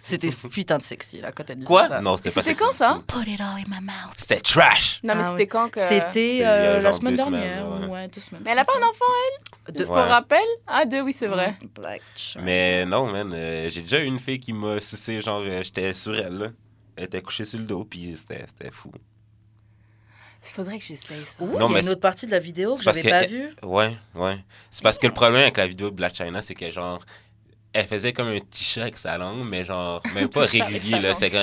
[0.03, 1.87] C'était putain de sexy là quand elle dit Quoi?
[1.87, 2.01] ça.
[2.01, 3.19] Non, c'était pas C'était quand, ça tout.
[3.19, 4.13] Put it all in my mouth.
[4.17, 4.99] C'était trash!
[5.03, 5.47] Non, mais Ah c'était oui.
[5.47, 5.79] quand que.
[5.81, 7.69] C'était euh, la semaine deux semaines, dernière.
[7.81, 7.87] ouais.
[7.87, 8.41] Ouais, deux semaines.
[8.45, 9.05] Mais elle a pas un enfant,
[9.71, 10.01] Deux- pour Ouais.
[10.03, 10.43] rappel?
[10.67, 11.55] Ah, deux, oui, c'est vrai.
[11.75, 12.43] Black China.
[12.43, 15.93] Mais non, man, euh, j'ai déjà eu une fille qui m'a sucé, genre, euh, j'étais
[15.93, 16.47] sur elle, là.
[16.95, 18.91] Elle était couchée sur le dos, puis c'était c'était fou.
[20.43, 21.43] Il faudrait que j'essaye ça.
[21.43, 23.09] Ouh, Non, il y mais a une autre partie de la vidéo que j'avais que-
[23.09, 23.53] pas vue.
[23.61, 24.39] Ouais, ouais.
[24.71, 26.99] C'est parce que le problème avec la vidéo de Black China, c'est que, genre,
[27.73, 31.13] elle faisait comme un petit chat avec sa langue, mais genre, même pas régulier, là.
[31.13, 31.41] C'était comme.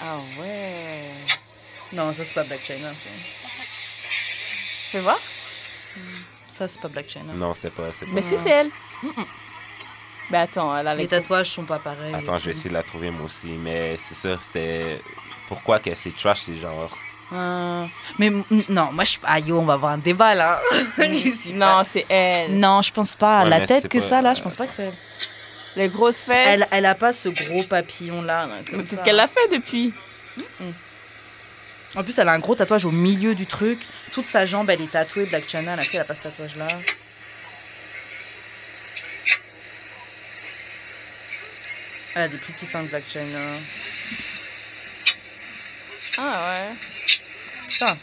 [0.00, 1.10] Ah ouais.
[1.92, 2.92] Non, ça c'est pas Black China.
[2.94, 3.08] Ça,
[4.90, 5.18] Fais voir?
[6.48, 7.32] ça c'est pas Black China.
[7.34, 7.90] Non, c'était pas.
[8.08, 8.70] Mais si, c'est elle.
[10.30, 12.14] Mais attends, elle a Les les tatouages sont pas pareils.
[12.14, 13.48] Attends, je vais essayer de la trouver moi aussi.
[13.48, 15.00] Mais c'est ça, c'était.
[15.48, 16.96] Pourquoi que c'est trash, c'est genre.
[17.34, 17.86] Euh,
[18.18, 19.16] mais mm, non, moi je.
[19.24, 20.60] Ah yo, on va avoir un débat là.
[20.96, 21.08] Pas.
[21.52, 22.58] Non, c'est elle.
[22.58, 23.42] Non, je pense pas.
[23.44, 24.84] Ouais, la tête que pas- ça là, je pense pas que c'est.
[24.84, 24.94] elle.
[25.76, 26.46] Les grosses fesses.
[26.48, 28.46] Elle, elle a pas ce gros papillon là.
[28.46, 28.62] Mais.
[28.82, 29.92] Peut-être qu'elle l'a fait depuis.
[31.96, 33.80] En plus, elle a un gros tatouage au milieu du truc.
[34.12, 35.26] Toute sa jambe, elle est tatouée.
[35.26, 36.66] Black China, elle a fait, elle a pas ce tatouage là.
[42.14, 43.54] Elle a des plus petits seins que Black China.
[46.16, 46.76] Ah ouais.
[47.74, 47.96] Putain.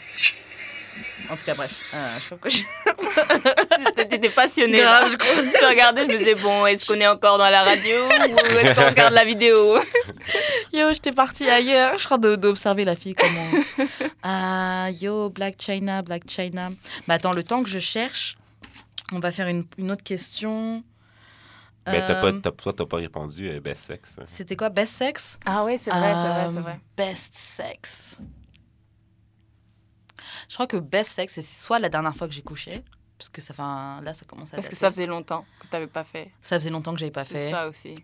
[1.30, 1.80] En tout cas, bref.
[1.94, 4.02] Euh, je sais pas pourquoi je.
[4.04, 4.78] T'étais passionnée.
[4.78, 8.58] Grave, je regardais, je me disais, bon, est-ce qu'on est encore dans la radio ou
[8.58, 9.78] est-ce qu'on regarde la vidéo?
[10.72, 11.96] Yo, j'étais partie ailleurs.
[11.98, 13.86] Je crois de- d'observer la fille comment.
[14.24, 16.70] Ah, yo, Black China, Black China.
[17.08, 18.36] Bah attends, le temps que je cherche,
[19.12, 20.84] on va faire une, une autre question.
[21.86, 24.16] Ben, t'as Euh, pas, t'as- toi, t'as pas répondu, euh, best sex.
[24.26, 25.38] C'était quoi, best sex?
[25.44, 26.78] Ah ouais, c'est vrai, c'est vrai, Euh, c'est vrai.
[26.96, 28.16] Best sex.
[30.52, 32.82] Je crois que best sex, c'est soit la dernière fois que j'ai couché,
[33.16, 35.66] parce que ça fait un- là, ça commence à Parce que ça faisait longtemps que
[35.68, 36.30] t'avais pas fait.
[36.42, 37.50] Ça faisait longtemps que j'avais pas C'est fait.
[37.50, 37.94] ça aussi.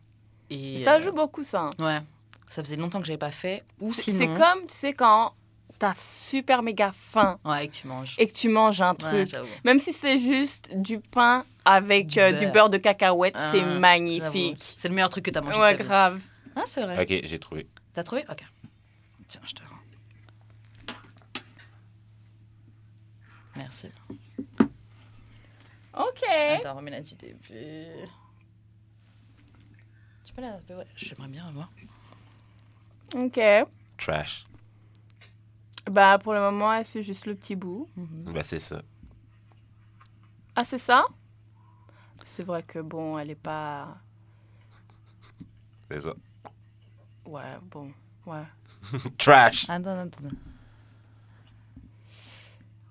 [0.49, 1.65] Et Et ça euh, joue beaucoup, ça.
[1.65, 1.71] hein.
[1.79, 2.01] Ouais,
[2.47, 3.65] ça faisait longtemps que j'avais pas fait.
[3.81, 4.19] Ou C'est sinon.
[4.35, 5.35] c'est comme, tu sais, quand
[5.79, 8.15] t'as super méga faim Ouais, que tu manges.
[8.17, 9.31] et que tu manges un truc.
[9.65, 12.71] Même si c'est juste du pain avec Du euh, du, beurre.
[12.71, 13.79] de cacahuète, Ah, c'est J'avoue.
[13.79, 14.75] magnifique.
[14.79, 15.61] C'est le meilleur truc que t'as mangé.
[15.61, 15.89] Ouais, de ta vie.
[15.91, 16.23] grave.
[16.57, 17.03] Ah, c'est vrai.
[17.03, 17.69] Ok, j'ai trouvé.
[17.93, 18.25] T'as trouvé?
[18.31, 18.43] Ok.
[19.29, 19.75] Tiens, je te rends.
[23.59, 23.89] Merci.
[25.93, 26.23] Ok.
[26.29, 28.09] Attends, remets la du début.
[30.25, 30.61] Tu peux la.
[30.71, 31.73] Ouais, j'aimerais bien avoir.
[33.17, 33.41] Ok.
[33.99, 34.47] Trash.
[35.91, 37.89] Bah, pour le moment, c'est juste le petit bout.
[37.97, 38.33] Mhm.
[38.33, 38.81] Ben, c'est ça.
[40.55, 41.05] Ah, c'est ça?
[42.25, 43.97] C'est vrai que, bon, elle est pas...
[45.91, 46.15] C'est ça.
[47.25, 47.93] Ouais, bon,
[48.27, 48.45] ouais.
[49.19, 49.69] Trash.
[49.69, 50.37] Attends, attends, attends.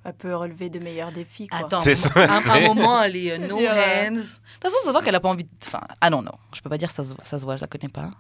[0.10, 1.60] Elle peut relever de meilleurs défis, quoi.
[1.60, 4.12] Attends, C'est ça, un, un moment, elle est euh, no hands.
[4.14, 5.50] De toute façon, ça se voit qu'elle a pas envie de.
[5.66, 7.68] Enfin, ah non, non, je peux pas dire ça se, ça se voit, je la
[7.68, 8.12] connais pas.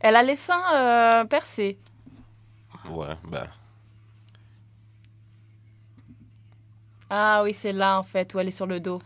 [0.00, 1.78] Elle a les seins euh, percés.
[2.88, 3.46] Ouais, ben.
[7.10, 9.00] Ah oui, c'est là, en fait, où elle est sur le dos.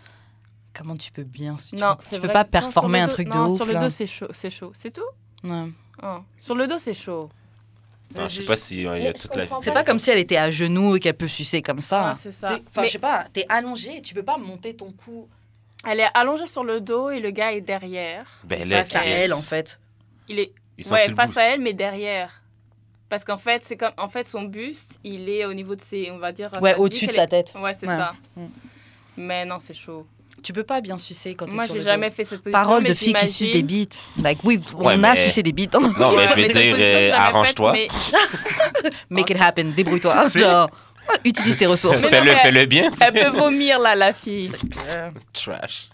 [0.72, 1.56] Comment tu peux bien.
[1.56, 2.32] Tu non, peux, c'est tu peux vrai.
[2.34, 3.56] pas Non, performer un dos- truc de non, ouf.
[3.56, 3.80] sur le là.
[3.80, 4.26] dos, c'est chaud.
[4.32, 4.72] C'est chaud.
[4.78, 5.02] C'est tout?
[5.44, 5.70] Ouais.
[6.02, 6.18] Oh.
[6.38, 7.28] Sur le dos, c'est chaud.
[8.16, 9.84] Je sais pas si euh, il y a toute la C'est pas.
[9.84, 12.10] comme si elle était à genoux et qu'elle peut sucer comme ça.
[12.10, 12.52] Ah, c'est ça.
[12.52, 15.28] Enfin, Mais je sais pas, t'es allongé, tu peux pas monter ton cou
[15.86, 18.26] elle est allongée sur le dos et le gars est derrière.
[18.44, 19.80] Ben là, face à elle, en fait.
[20.28, 20.52] Il est
[20.90, 22.40] ouais, face à elle, mais derrière.
[23.08, 26.10] Parce qu'en fait, c'est comme en fait son buste, il est au niveau de ses,
[26.10, 26.50] on va dire.
[26.60, 27.52] Ouais, au-dessus de sa tête.
[27.54, 27.96] Ouais, c'est Ouais.
[27.96, 28.14] ça.
[28.36, 28.46] Mm.
[29.18, 30.06] Mais non, c'est chaud.
[30.44, 32.52] Tu peux pas bien sucer quand Moi, j'ai jamais fait cette position.
[32.52, 33.98] Parole de filles qui sucent des bites.
[34.22, 35.72] Like, oui, on a sucé des bites.
[35.72, 37.72] Non, mais je vais dire, euh, arrange-toi.
[37.72, 37.88] mais
[39.10, 40.28] Make it happen, débrouille-toi.
[40.28, 40.68] Genre,
[41.24, 42.06] utilise tes ressources.
[42.06, 42.90] Fais-le, fais-le bien.
[43.00, 44.52] Elle peut vomir, là, la fille.
[45.32, 45.88] Trash.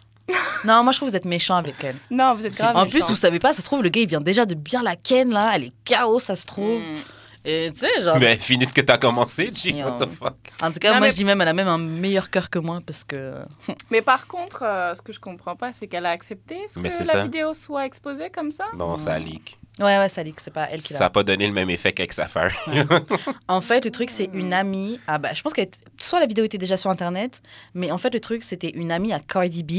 [0.64, 1.96] Non, moi je trouve que vous êtes méchant avec elle.
[2.10, 4.08] Non, vous êtes grave en plus, vous savez pas, ça se trouve, le gars il
[4.08, 6.80] vient déjà de bien la ken là, elle est chaos, ça se trouve.
[6.80, 7.00] Mm.
[7.44, 8.18] Et tu sais, genre.
[8.18, 9.70] Mais finis ce que t'as commencé, G.
[9.72, 9.86] Yo.
[9.86, 10.34] What the fuck?
[10.62, 12.50] En tout cas, Non, moi mais- je dis même, elle a même un meilleur cœur
[12.50, 13.34] que moi parce que.
[13.90, 16.90] Mais par contre, euh, ce que je comprends pas, c'est qu'elle a accepté ce Mais
[16.90, 17.22] que la ça.
[17.22, 18.64] vidéo soit exposée comme ça?
[18.76, 19.58] Non, ça leak.
[19.78, 21.06] Ouais, ouais, ça leak, c'est pas elle qui Ça l'a.
[21.06, 22.50] n'a pas donné le même effet qu'avec sa femme.
[23.48, 25.00] En fait, le truc, c'est une amie.
[25.06, 25.62] Ah bah, je pense que
[25.98, 27.40] soit la vidéo était déjà sur internet,
[27.74, 29.72] mais en fait, le truc, c'était une amie à Cardi B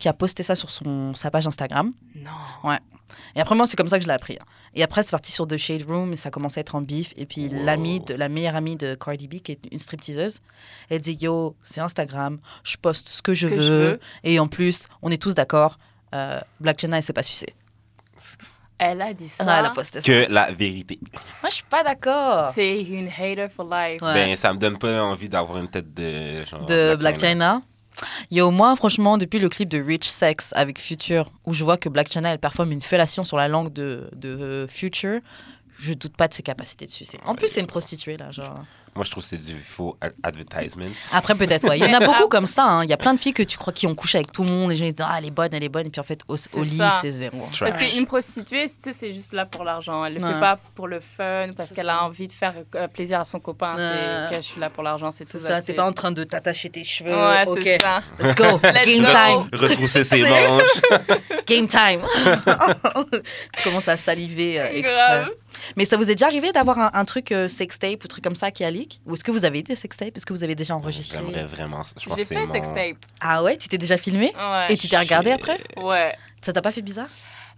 [0.00, 1.92] qui a posté ça sur son, sa page Instagram.
[2.16, 2.72] Non.
[3.36, 4.36] Et après, moi, c'est comme ça que je l'ai appris.
[4.40, 4.44] hein.
[4.74, 7.12] Et après, c'est parti sur The Shade Room et ça commençait à être en bif.
[7.16, 7.64] Et puis, Wow.
[7.64, 10.40] l'amie de, la meilleure amie de Cardi B, qui est une stripteaseuse,
[10.88, 13.60] elle dit Yo, c'est Instagram, je poste ce que je, Que veux.
[13.60, 14.00] je veux.
[14.24, 15.78] Et en plus, on est tous d'accord,
[16.14, 17.54] euh, Black China, elle s'est pas sucer.
[18.78, 19.44] Elle a dit ça.
[19.46, 20.06] Ah, elle a posté ça.
[20.06, 20.98] que la vérité.
[21.42, 22.50] Moi, je suis pas d'accord.
[22.54, 24.00] C'est une hater for life.
[24.00, 24.14] Ouais.
[24.14, 26.44] Ben, ça me donne pas envie d'avoir une tête de.
[26.46, 27.60] Genre, de Black China.
[28.30, 31.88] Yo, moi, franchement, depuis le clip de Rich Sex avec Future, où je vois que
[31.88, 35.20] Black China, elle performe une fellation sur la langue de, de Future,
[35.78, 37.18] je doute pas de ses capacités de sucer.
[37.24, 38.64] En plus, c'est une prostituée, là, genre.
[38.96, 40.84] Moi, je trouve que c'est du faux a- advertisement.
[41.12, 41.78] Après, peut-être, ouais.
[41.78, 42.64] Il y en a beaucoup comme ça.
[42.64, 42.84] hein.
[42.84, 44.50] Il y a plein de filles que tu crois qui ont couché avec tout le
[44.50, 44.70] monde.
[44.70, 45.86] Les gens ils disent, ah, elle est bonne, elle est bonne.
[45.86, 46.98] Et puis, en fait, au, lit, ça.
[47.00, 47.38] c'est zéro.
[47.58, 47.92] Parce Trash.
[47.92, 50.04] qu'une prostituée, tu sais, c'est juste là pour l'argent.
[50.04, 50.32] Elle le Ouais.
[50.34, 53.38] fait pas pour le fun, parce qu'elle a envie de faire euh, plaisir à son
[53.38, 53.76] copain.
[53.76, 54.26] Ouais.
[54.28, 55.30] C'est que je suis là pour l'argent, c'est tout.
[55.32, 55.76] C'est ça, that's t'es it.
[55.76, 57.14] pas en train de t'attacher tes cheveux.
[57.14, 58.00] Ouais, ok, c'est ça.
[58.18, 58.60] let's go.
[58.64, 59.08] Let's Game go.
[59.50, 59.60] time.
[59.60, 60.80] Retrousser ses manches.
[61.46, 62.02] Game time.
[63.56, 64.96] tu commences à saliver euh, exprès.
[64.96, 65.30] Grave.
[65.76, 68.36] Mais ça vous est déjà arrivé d'avoir un, un truc euh, sextape ou truc comme
[68.36, 70.54] ça qui a leak Ou est-ce que vous avez des sextapes Est-ce que vous avez
[70.54, 71.18] déjà enregistré?
[71.18, 71.82] J'aimerais vraiment.
[71.98, 72.52] Je pense J'ai fait mon...
[72.52, 72.96] sextape.
[73.20, 73.56] Ah ouais?
[73.56, 74.32] Tu t'es déjà filmé?
[74.36, 74.66] Ouais.
[74.72, 75.58] Et tu t'es regardé après?
[75.76, 76.14] Ouais.
[76.40, 77.08] Ça t'a pas fait bizarre?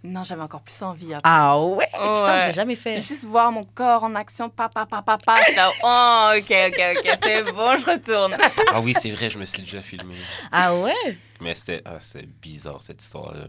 [0.05, 1.13] Non, j'avais encore plus envie.
[1.13, 1.21] après.
[1.23, 1.85] Ah ouais?
[1.93, 2.39] Putain, Ouais.
[2.41, 3.01] je l'ai jamais fait.
[3.01, 5.41] Juste voir mon corps en action, papa, papa, papa.
[5.83, 8.35] Oh, ok, ok, ok, c'est bon, je retourne.
[8.73, 10.15] Ah oui, c'est vrai, je me suis déjà filmé.
[10.51, 11.17] Ah ouais?
[11.39, 13.45] Mais c'était ah, c'est bizarre cette histoire-là,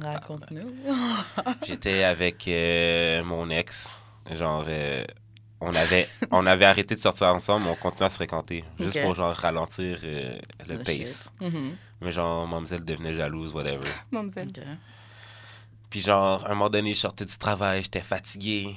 [0.00, 0.72] Raconte-nous.
[1.66, 3.90] J'étais avec euh, mon ex.
[4.30, 5.04] Genre, euh,
[5.60, 8.64] on, avait, on avait arrêté de sortir ensemble, mais on continuait à se fréquenter.
[8.78, 11.28] Juste pour, genre, ralentir euh, le Le pace.
[11.40, 11.76] Mhm.
[12.00, 13.80] Mais genre, mademoiselle devenait jalouse, whatever.
[14.10, 14.48] Mademoiselle.
[14.56, 14.62] Ok.
[15.92, 18.74] Puis genre, un moment donné, je sortais du travail, j'étais fatigué.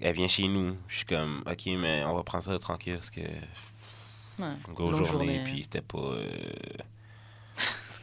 [0.00, 0.76] Elle vient chez nous.
[0.86, 3.20] Je suis comme, OK, mais on va prendre ça tranquille parce que...
[3.20, 4.46] Ouais.
[4.72, 5.98] Grosse Longue journée, puis c'était pas...
[5.98, 6.30] euh,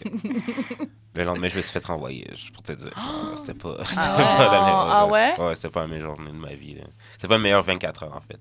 [0.01, 0.09] que-
[1.15, 2.91] le lendemain, je me suis fait renvoyer, pour te dire.
[3.37, 4.91] C'était pas, c'était Ah pas la meilleure...
[4.91, 5.33] Ah ouais?
[5.39, 6.77] Ouais, c'était pas la meilleure journée de ma vie.
[7.13, 8.39] C'était pas la meilleure 24 heures, en fait.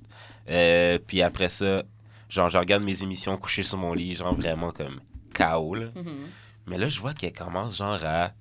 [0.51, 1.85] Euh, puis après ça,
[2.29, 5.01] genre, je regarde mes émissions couchées sur mon lit, genre vraiment comme
[5.33, 5.87] KO, là.
[5.95, 6.27] Mhm.
[6.67, 8.33] Mais là, je vois qu'elle commence, genre, à...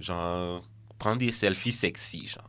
[0.00, 0.62] Genre,
[0.98, 2.44] prendre des selfies sexy, genre.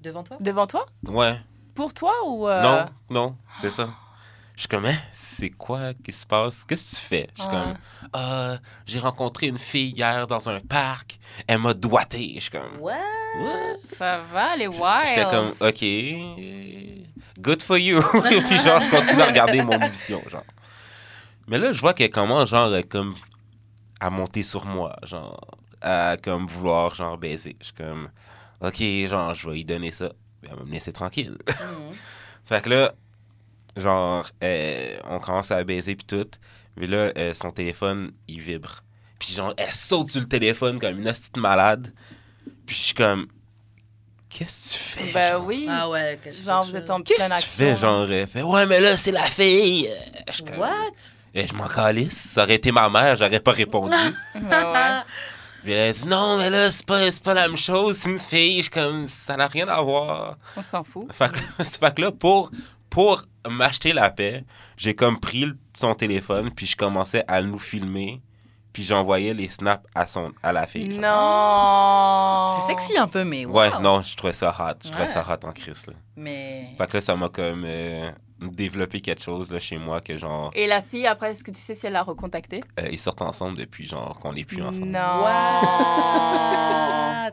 [0.00, 0.36] Devant toi?
[0.40, 0.86] Devant toi?
[1.06, 1.40] Ouais.
[1.74, 2.46] Pour toi ou.
[2.48, 3.88] euh, Non, non, c'est ça.
[4.56, 6.64] Je suis comme, hein, c'est quoi qui se passe?
[6.64, 7.28] Qu'est-ce que tu fais?
[7.34, 7.56] Je suis Ouais.
[7.56, 7.74] comme,
[8.12, 11.18] ah, j'ai rencontré une fille hier dans un parc.
[11.46, 12.32] Elle m'a doigté.
[12.34, 12.92] Je suis comme, What?
[13.40, 13.76] What?
[13.88, 15.06] Ça va, les wild.
[15.06, 17.98] J'étais comme, OK, good for you.
[18.30, 20.44] Et puis, genre, je continue à regarder mon émission, genre.
[21.46, 23.14] Mais là, je vois qu'elle commence, genre, comme,
[23.98, 25.40] à monter sur moi, genre,
[25.80, 27.56] à, comme, vouloir, genre, baiser.
[27.60, 28.10] Je suis comme,
[28.60, 30.12] OK, genre, je vais lui donner ça.
[30.42, 31.36] Elle va me laisser tranquille.
[31.48, 31.92] Mhm.
[32.46, 32.94] Fait que là,
[33.76, 36.28] genre, euh, on commence à baiser puis tout.
[36.76, 38.82] Mais là, euh, son téléphone, il vibre.
[39.20, 41.92] Puis genre, elle saute sur le téléphone comme une petite malade.
[42.66, 43.28] Puis je suis comme,
[44.28, 45.12] qu'est-ce que tu fais?
[45.12, 45.46] Ben genre?
[45.46, 45.66] oui.
[45.70, 47.76] Ah ouais, quelque Genre, vous êtes en Qu'est-ce que tu fais?
[47.76, 49.88] Genre, elle fait, ouais, mais là, c'est la fille.
[49.88, 50.94] Euh, Je comme, What?
[51.34, 52.30] Eh, je m'en calisse.
[52.32, 53.94] Ça aurait été ma mère, j'aurais pas répondu.
[54.34, 55.00] Ouais, ouais.
[55.62, 57.98] Puis elle a dit, non, mais là, c'est pas, c'est pas la même chose.
[57.98, 58.56] C'est une fille.
[58.58, 60.36] Je suis comme, ça n'a rien à voir.
[60.56, 61.12] On s'en fout.
[61.12, 62.50] Fait que, fait que là, pour,
[62.88, 64.44] pour m'acheter la paix,
[64.76, 68.20] j'ai comme pris son téléphone, puis je commençais à nous filmer,
[68.72, 70.94] puis j'envoyais les snaps à, son, à la fille.
[71.00, 72.48] genre.
[72.48, 72.60] Non.
[72.60, 73.80] C'est sexy un peu, mais Ouais, wow.
[73.80, 74.78] non, je trouvais ça hot.
[74.84, 75.12] Je trouvais Ouais.
[75.12, 75.92] ça hot en crise, là.
[76.16, 78.10] Mais Fait que là, ça m'a comme euh,
[78.40, 81.60] développé quelque chose, là, chez moi, que genre, Et la fille, après, est-ce que tu
[81.60, 82.62] sais si elle l'a recontacté?
[82.78, 84.86] Euh, ils sortent ensemble depuis, genre, qu'on n'est plus ensemble.
[84.86, 85.22] Non.
[85.22, 87.32] what?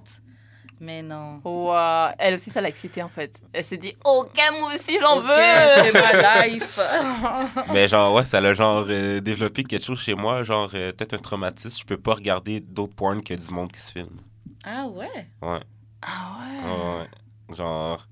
[0.80, 1.41] Mais non.
[1.43, 2.12] Wow.
[2.20, 3.39] Elle aussi, ça l'a excitée en fait.
[3.51, 5.34] Elle s'est dit, ok, moi aussi, j'en veux.
[5.34, 6.80] c'est ma life.
[7.74, 11.16] Mais genre, ouais, ça l'a genre euh, développé quelque chose chez moi, genre, euh, peut-être
[11.16, 11.80] un traumatisme.
[11.80, 14.20] Je peux pas regarder d'autres porn que du monde qui se filme.
[14.66, 15.10] ah ouais?
[15.41, 15.62] Ouais.
[16.03, 16.38] Ah.
[16.64, 17.55] Ouais, ouais.
[17.55, 18.05] Genre,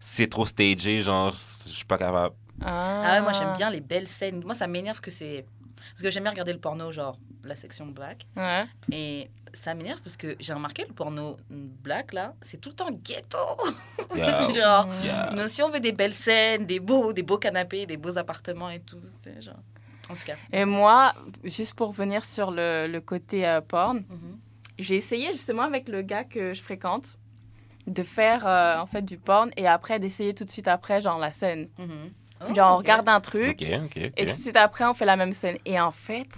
[0.00, 2.34] c'est trop stagé, genre, je suis pas capable.
[2.60, 4.42] Ah, Ah ouais, moi j'aime bien les belles scènes.
[4.44, 5.44] Moi ça m'énerve que c'est
[5.90, 8.64] parce que j'aime bien regarder le porno genre la section black Ouais.
[8.92, 12.90] et ça m'énerve parce que j'ai remarqué le porno black là, c'est tout le temps
[12.90, 13.38] ghetto.
[14.14, 14.52] Yeah.
[14.54, 15.30] genre Yeah.
[15.34, 18.70] mais si on veut des belles scènes, des beaux des beaux canapés, des beaux appartements
[18.70, 19.54] et tout, c'est genre
[20.10, 20.36] en tout cas.
[20.52, 24.38] Et moi, juste pour revenir sur le, le côté euh, porn, Mhm.
[24.78, 27.16] j'ai essayé justement avec le gars que je fréquente
[27.88, 31.18] de faire euh, en fait du porn et après d'essayer tout de suite après genre
[31.18, 31.68] la scène.
[31.78, 32.10] Mhm.
[32.48, 35.32] Oh, Genre on regarde un truc et tout de suite après on fait la même
[35.32, 35.58] scène.
[35.64, 36.28] Et en fait,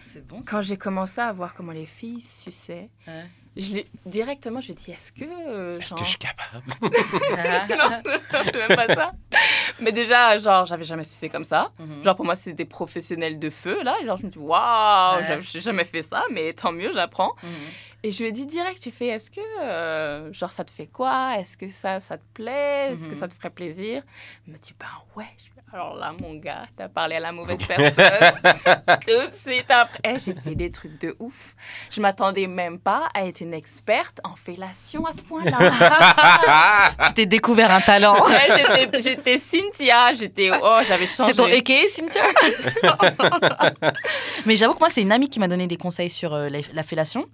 [0.00, 0.40] C'est bon.
[0.46, 3.24] quand j'ai commencé à voir comment les filles suçaient, Ouais.
[3.56, 6.62] Je l'ai- directement je dis est-ce que euh, Est-ce genre que je suis capable?
[8.52, 9.12] c'est même pas ça.
[9.80, 11.70] Mais déjà genre j'avais jamais sucé comme ça.
[11.78, 12.04] Mhm.
[12.04, 13.96] Genre pour moi c'est des professionnels de feu là.
[14.02, 15.24] Et genre je me dis waouh, Ouais.
[15.28, 17.34] j'ai- j'ai jamais fait ça mais tant mieux j'apprends.
[17.42, 17.50] Mhm.
[18.02, 20.86] Et je lui ai dit direct, tu fais, est-ce que, euh, genre, ça te fait
[20.86, 21.38] quoi?
[21.38, 22.90] Est-ce que ça, ça te plaît?
[22.92, 23.14] Est-ce que Mhm.
[23.14, 24.02] ça te ferait plaisir?
[24.46, 24.86] Il me dit, ben
[25.16, 25.26] ouais.
[25.38, 27.90] Je Alors là, mon gars, t'as parlé à la mauvaise personne.
[29.06, 31.54] Tout de suite après, Eh, j'ai fait des trucs de ouf.
[31.90, 36.92] Je m'attendais même pas à être une experte en fellation à ce point-là.
[37.08, 38.24] Tu t'es découvert un talent.
[38.26, 41.32] Ouais, j'étais- Cynthia, j'étais, oh, j'avais changé.
[41.32, 42.22] C'est ton EK, Cynthia
[44.46, 46.60] Mais j'avoue que moi, c'est une amie qui m'a donné des conseils sur euh, la,
[46.72, 47.26] la fellation.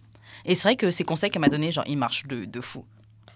[0.44, 2.84] Et c'est vrai que ces conseils qu'elle m'a donnés, genre, ils marchent de, de fou.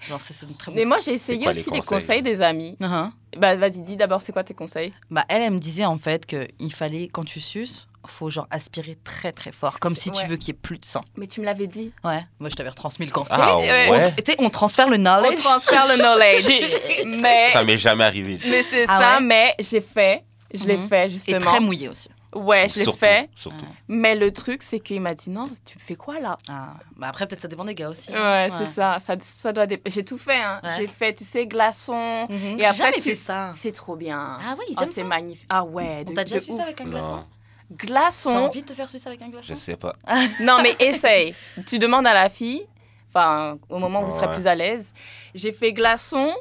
[0.08, 2.40] Genre, c'est c'est une très Mais moi, j'ai essayé quoi aussi les conseils conseils des
[2.40, 2.76] amis.
[2.80, 3.10] Uh-huh.
[3.38, 4.92] Bah, vas-y, dis d'abord, c'est quoi tes conseils?
[5.10, 8.96] Bah, elle, elle me disait en fait qu'il fallait, quand tu suces, faut genre aspirer
[9.02, 10.16] très très fort, comme si Ouais.
[10.22, 11.02] tu veux qu'il y ait plus de sang.
[11.16, 11.90] Mais tu me l'avais dit.
[12.04, 13.34] Ouais, moi je t'avais retransmis le conseil.
[13.36, 13.90] Ah Ouais.
[13.90, 14.14] ouais?
[14.16, 15.42] Tu sais, on transfère le On knowledge.
[15.42, 17.16] transfère le knowledge.
[17.20, 18.38] mais Ça m'est jamais arrivé.
[18.48, 20.22] Mais c'est Ah ça, ouais mais j'ai fait.
[20.54, 20.88] Je l'ai Mhm.
[20.88, 21.40] fait, Et justement.
[21.40, 22.08] très mouillé aussi.
[22.36, 23.30] Ouais, je l'ai Surtout, fait.
[23.34, 23.66] Surtout.
[23.88, 26.38] Mais le truc, c'est qu'il m'a dit non, tu fais quoi là?
[26.48, 28.10] Ah, bah après, peut-être ça dépend des gars aussi.
[28.12, 28.98] Ouais, c'est ça.
[29.00, 29.14] ça.
[29.20, 30.36] Ça doit J'ai tout fait.
[30.40, 30.60] Hein.
[30.62, 30.70] Ouais.
[30.78, 32.26] J'ai fait, tu sais, glaçon.
[32.28, 32.58] Mhm.
[32.60, 33.50] Et après, jamais tu- fait ça.
[33.52, 34.38] C'est trop bien.
[34.40, 35.06] Ah oui, ils Oh, aiment c'est ça.
[35.06, 35.46] magnifique.
[35.48, 36.62] Ah ouais, On de, t'a déjà de sucé ouf.
[36.62, 37.16] avec un glaçon?
[37.16, 37.24] Non,
[37.68, 38.30] T'as Glaçon.
[38.30, 39.48] envie de te faire sucer avec un glaçon?
[39.48, 39.96] Je sais pas.
[40.40, 41.34] Non, mais essaye.
[41.66, 42.64] tu demandes à la fille,
[43.08, 44.34] enfin, au moment où vous serez Ouais.
[44.34, 44.92] plus à l'aise.
[45.34, 46.32] J'ai fait glaçon.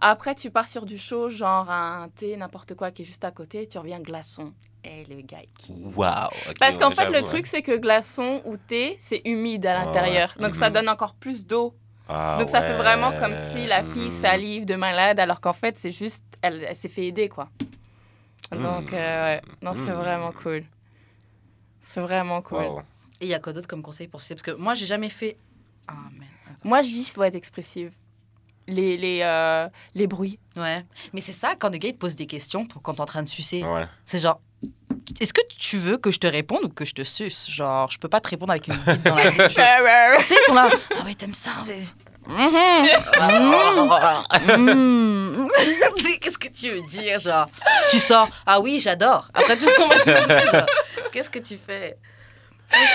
[0.00, 3.30] Après, tu pars sur du chaud, genre un thé, n'importe quoi qui est juste à
[3.30, 3.68] côté.
[3.68, 4.52] Tu reviens glaçon.
[4.84, 6.28] Et le gars, qui Waouh!
[6.58, 10.34] Parce qu'en fait, le truc, c'est que glaçon ou thé, c'est humide à Ouais, l'intérieur.
[10.40, 10.74] Donc, ça mhm.
[10.74, 11.74] donne encore plus d'eau.
[12.08, 14.10] Ah Donc, ça fait vraiment comme si la fille mhm.
[14.10, 17.48] salive de malade, alors qu'en fait, c'est juste, elle, elle s'est fait aider, quoi.
[18.50, 18.98] Donc, Mhm.
[18.98, 19.42] euh, ouais.
[19.62, 20.62] Non, c'est vraiment cool.
[21.80, 22.58] C'est vraiment cool.
[22.64, 22.80] Wow.
[23.20, 25.08] Et il y a quoi d'autre comme conseil pour sucer Parce que moi, j'ai jamais
[25.10, 25.36] fait.
[25.86, 25.92] Ah.
[26.64, 27.92] Moi, juste, faut être expressive.
[28.66, 30.38] Les, les, euh, les bruits.
[30.56, 30.84] Ouais.
[31.12, 33.06] Mais c'est ça, quand des gars ils te posent des questions pour quand t'es en
[33.06, 33.86] train de sucer, Ouais.
[34.06, 34.40] c'est genre.
[35.20, 37.50] Est-ce que tu veux que je te réponde ou que je te suce?
[37.50, 39.48] Genre, je peux pas te répondre avec une bite dans la bouche.
[39.48, 40.70] tu sais, ils sont là.
[40.98, 41.80] Ah ouais, t'aimes ça mais...
[45.96, 47.46] Sais, Qu'est-ce que tu veux dire Genre,
[47.90, 48.28] tu sors.
[48.46, 49.28] Ah oui, j'adore.
[49.34, 50.66] Après, genre,
[51.12, 51.96] Qu'est-ce que tu fais?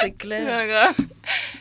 [0.01, 0.91] C'est clair.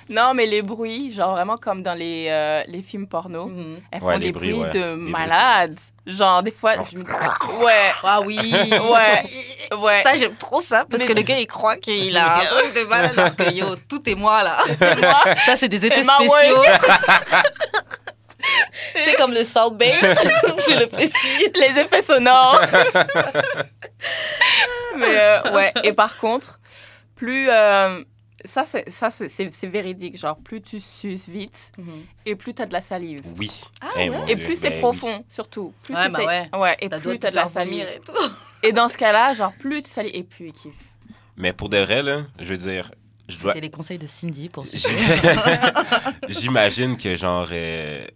[0.09, 3.47] non, mais les bruits, genre vraiment comme dans les, euh, les films porno.
[3.47, 3.81] Mhm.
[3.91, 4.71] Elles font Ouais, des les bruits, bruits ouais.
[4.71, 5.77] de bruits, malades.
[6.07, 8.39] Genre, des fois, je me dis, ouais, Ah oui.
[8.41, 9.77] Ouais.
[9.77, 10.03] ouais.
[10.05, 12.47] Ça, j'aime trop ça parce Mais que tu- le gars, il croit qu'il a un
[12.47, 14.59] truc de malade alors que yo, tout est moi là.
[15.01, 16.63] moi, Ça, c'est des effets spéciaux.
[18.95, 19.93] C'est comme le Salt Bay.
[20.59, 21.51] c'est le petit.
[21.57, 22.61] les effets sonores.
[24.97, 26.61] Mais euh, ouais, et par contre,
[27.17, 27.49] plus.
[27.51, 28.01] euh,
[28.45, 30.17] ça, c'est ça, c'est- c'est c'est véridique.
[30.19, 31.73] Genre, plus tu suces vite
[32.27, 33.23] et plus tu as de la salive.
[33.39, 33.51] Oui.
[33.81, 34.17] Ah Eh, ouais?
[34.29, 34.81] Et Dieu, plus c'est ben oui.
[34.81, 35.73] profond, surtout.
[35.83, 36.19] Plus Ouais, tu bah
[36.53, 36.77] sais- ouais.
[36.81, 37.87] et T'as doigt plus tu as de la salive.
[37.95, 38.13] et tout.
[38.63, 40.73] Et dans ce cas-là, genre, plus tu salives et plus il kiffe.
[41.37, 42.91] Mais pour de vrai, là, je veux dire,
[43.29, 43.53] je dois...
[43.53, 44.79] C'était les conseils de Cindy pour J'-
[46.29, 48.07] J'imagine que, genre, euh,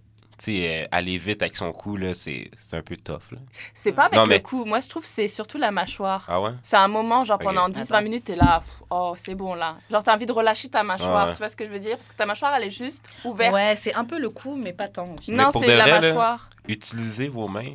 [0.44, 3.38] sais, euh, aller vite avec son cou, là, c'est c'est un peu tough, là.
[3.74, 4.64] C'est pas avec Non, le mais- cou.
[4.64, 6.24] Moi, je trouve que c'est surtout la mâchoire.
[6.28, 6.52] Ah ouais?
[6.62, 8.02] C'est un moment, genre pendant 10-20 Attends.
[8.02, 9.76] minutes, t'es là, pff, oh, c'est bon là.
[9.90, 11.32] Genre, t'as envie de relâcher ta mâchoire, Ouais.
[11.32, 11.96] tu vois ce que je veux dire?
[11.96, 13.52] Parce que ta mâchoire, elle est juste ouverte.
[13.54, 15.06] Ouais, c'est un peu le coup, mais pas tant.
[15.28, 16.50] Non, c'est la vrai, là, mâchoire.
[16.68, 17.74] Utilisez vos mains.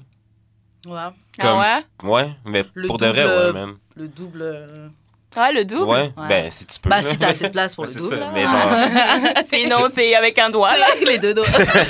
[0.88, 1.10] Ouais.
[1.40, 2.10] Comme- Ah ouais?
[2.10, 3.78] Ouais, mais Le pour de vrai, double, ouais, euh, même.
[3.96, 4.92] Le double.
[5.38, 5.84] Ouais, le double?
[5.90, 6.28] Ouais, Ouais.
[6.30, 6.90] ben si tu peux.
[6.90, 7.10] Bah, là.
[7.10, 8.16] si t'as assez de place pour Ouais, le c'est double.
[8.16, 8.32] là.
[8.34, 10.78] mais genre- Sinon, c'est avec un doigt.
[10.78, 10.86] là.
[11.06, 11.44] les deux dos.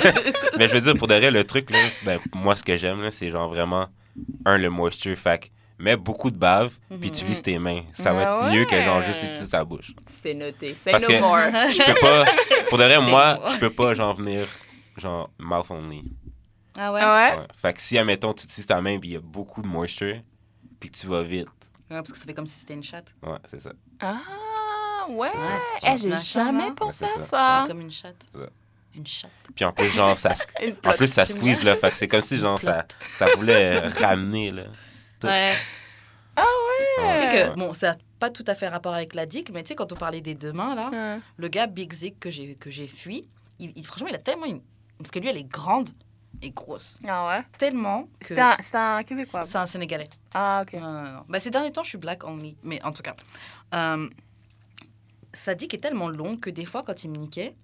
[0.58, 3.02] Mais je veux dire, pour de vrai, le truc, là, ben, moi, ce que j'aime,
[3.02, 3.86] là, c'est genre vraiment,
[4.44, 5.16] un, le moisture.
[5.16, 5.46] Fait que
[5.78, 7.04] mets beaucoup de bave, puis Mhm.
[7.04, 7.82] utilise tes mains.
[7.92, 9.92] Ça va Ah être mieux que genre juste utiliser ta bouche.
[10.22, 10.74] C'est noté.
[10.74, 11.38] Say Parce no que- more.
[11.70, 12.24] Je peux pas,
[12.70, 13.50] pour de vrai, moi, moi.
[13.52, 14.46] je peux pas, genre, venir,
[14.96, 16.02] genre, mouth only.
[16.78, 17.00] Ah ouais?
[17.02, 17.38] Ah ouais?
[17.40, 17.46] Ouais.
[17.60, 20.16] Fait que si, admettons, tu utilises ta main, puis il y a beaucoup de moisture,
[20.80, 21.48] puis que tu vas vite.
[21.90, 23.14] Ouais, parce que ça fait comme si c'était une chatte.
[23.22, 23.70] Ouais, c'est ça.
[24.00, 24.18] Ah,
[25.08, 25.30] ouais.
[25.80, 27.62] c'est Eh, une j'ai machin, jamais pensé Ouais, à Ça ça.
[27.62, 28.22] fait comme une chatte.
[28.34, 28.48] Ouais.
[28.94, 29.30] Une chatte.
[29.54, 30.34] Puis en plus, genre, ça,
[30.86, 31.76] en plus, ça squeeze, là.
[31.76, 32.84] Fait que c'est comme si, genre, ça,
[33.16, 34.64] ça voulait euh, ramener, là.
[35.20, 35.26] Tout.
[35.28, 35.54] Ouais.
[36.34, 37.16] Ah ouais?
[37.16, 37.50] Tu sais Ouais.
[37.54, 39.74] que, bon, ça n'a pas tout à fait rapport avec la dick, mais tu sais,
[39.74, 41.16] quand on parlait des deux mains, là, Ouais.
[41.36, 44.46] le gars Big Zig que j'ai que j'ai fui, il, il- franchement, il a tellement
[44.46, 44.60] une.
[44.98, 45.90] Parce que lui, elle est grande
[46.42, 46.98] et grosse.
[47.06, 47.44] Ah ouais?
[47.58, 48.34] Tellement que.
[48.34, 49.44] C'est un, c'est un Québécois.
[49.44, 50.08] C'est un Sénégalais.
[50.34, 50.74] Ah, ok.
[50.74, 51.24] Non, non, non.
[51.28, 52.56] Bah, ces derniers temps, je suis black only.
[52.62, 53.14] Mais en tout cas,
[53.74, 54.08] euh,
[55.32, 57.54] sa dick est tellement longue que des fois, quand il me niquait,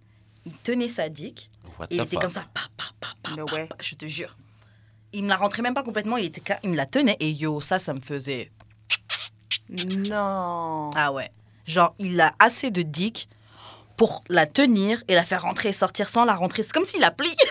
[0.45, 2.23] il tenait sa dick What et il the était fuck?
[2.23, 2.45] comme ça.
[2.53, 3.67] Pa, pa, pa, pa, No pa, way.
[3.67, 4.37] pa, je te jure.
[5.13, 6.17] Il me la rentrait même pas complètement.
[6.17, 7.17] Il, était, il me la tenait.
[7.21, 8.51] Et yo, ça, ça me faisait.
[10.09, 10.91] Non.
[10.97, 11.31] Ah ouais.
[11.67, 13.29] Genre, il a assez de dick
[13.97, 16.63] pour la tenir et la faire rentrer et sortir sans la rentrer.
[16.63, 17.37] C'est comme s'il la plie.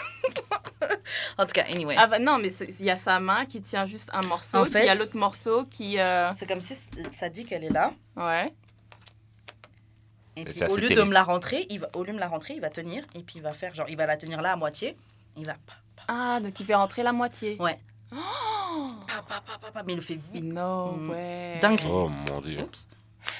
[1.37, 1.95] en tout cas, anyway.
[1.97, 2.49] Ah bah non, mais
[2.79, 4.93] il y a sa main qui tient juste un morceau, En puis il y a
[4.93, 5.99] fait- l'autre morceau qui...
[5.99, 6.75] euh, C'est comme si
[7.11, 7.93] sa dick, elle est là.
[8.15, 8.53] Ouais.
[10.37, 12.19] Et puis, ça, au lieu de me la rentrer, il va, au lieu de me
[12.19, 14.41] la rentrer, il va tenir et puis il va faire genre, il va la tenir
[14.41, 14.95] là à moitié.
[15.35, 15.55] Il va
[16.07, 17.57] Ah, donc il fait rentrer la moitié.
[17.59, 17.77] Ouais.
[18.13, 18.15] Oh
[19.07, 20.43] pa, pa, pa, pa, pa, mais il le fait vite.
[20.43, 21.09] No Mm.
[21.09, 21.59] way.
[21.61, 21.87] Dinguerie.
[21.91, 22.61] Oh mon dieu.
[22.61, 22.87] Oups.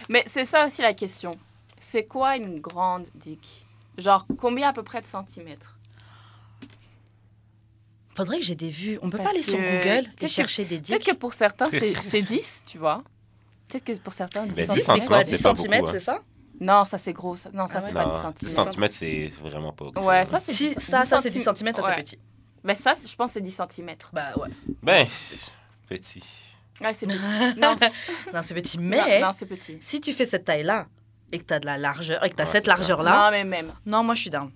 [0.10, 1.40] Mais c'est ça aussi la question.
[1.80, 3.66] C'est quoi une grande dick?
[3.98, 5.78] Genre, combien à peu près de centimètres?
[8.16, 9.00] Faudrait que j'ai des vues.
[9.02, 11.14] On peut pas Parce aller sur que- Google peut-être et que- chercher des Peut-être dicks.
[11.14, 13.04] que pour certains, c'est c'est 10, tu vois.
[13.70, 15.02] Peut-être que pour certains, 10 Ben, 10 10 centimètres.
[15.04, 16.00] c'est quoi centimètres, 10 c'est pas centimètres, beaucoup, hein.
[16.00, 16.20] c'est ça?
[16.60, 17.36] Non, ça c'est gros.
[17.38, 17.94] ça- Non, ça Ah c'est ouais.
[17.94, 18.94] pas Non, 10 10 centimètres.
[18.94, 19.86] cm, c'est vraiment pas.
[19.86, 20.02] beaucoup.
[20.06, 21.94] Ouais, ça c'est Si, 10 ça, ça c'est 10 cm, ça Ouais.
[21.96, 22.20] c'est petit.
[22.64, 24.10] Ben ça, c'est- je pense que c'est 10 centimètres.
[24.14, 24.50] Bah ouais.
[24.84, 25.08] Ben,
[25.88, 26.22] petit.
[26.82, 27.18] Ouais, c'est petit.
[27.60, 27.76] non,
[28.34, 28.78] Non, c'est petit.
[28.78, 29.78] non, Mais non, c'est petit.
[29.82, 30.86] si tu fais cette taille-là
[31.32, 33.26] et que tu as de la largeur et que tu as Ouais, cette c'est largeur-là,
[33.26, 33.74] Non, mais même.
[33.86, 34.52] non, moi je suis down.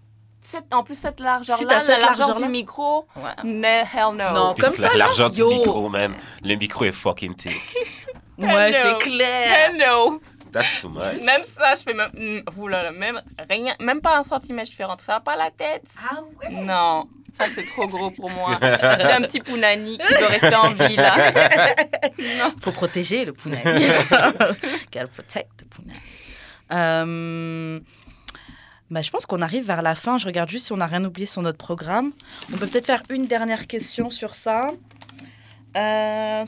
[0.48, 3.32] Cette- en plus, cette largeur-là, Si t'as la cette largeur du micro, Ouais.
[3.44, 4.32] mais hell no.
[4.34, 4.56] Non.
[4.60, 5.50] Comme ça, La là, largeur du yo.
[5.50, 6.14] micro, man.
[6.44, 7.54] Le micro est fucking thick.
[8.38, 9.70] Ouais, c'est clair.
[9.72, 10.20] Hell no.
[10.52, 11.22] That's too much.
[11.26, 12.10] Même ça, je fais même.
[12.14, 15.84] mm, oulala, même rien, même pas un centimètre, je fais rentrer ça par la tête.
[16.10, 16.50] Ah ouais?
[16.52, 17.08] Non,
[17.38, 18.58] ça c'est trop gros pour moi.
[18.62, 18.68] J'ai
[19.12, 21.14] un petit pounani qui doit rester en vie là.
[22.40, 22.54] non.
[22.62, 23.86] Faut protéger le punani.
[24.94, 26.00] Gotta protect the punani.
[26.72, 27.80] Euh,
[28.92, 30.18] bah, je pense qu'on arrive vers la fin.
[30.18, 32.12] Je regarde juste si on n'a rien oublié sur notre programme.
[32.54, 34.70] On peut peut-être faire une dernière question sur ça.
[35.78, 36.46] Euh,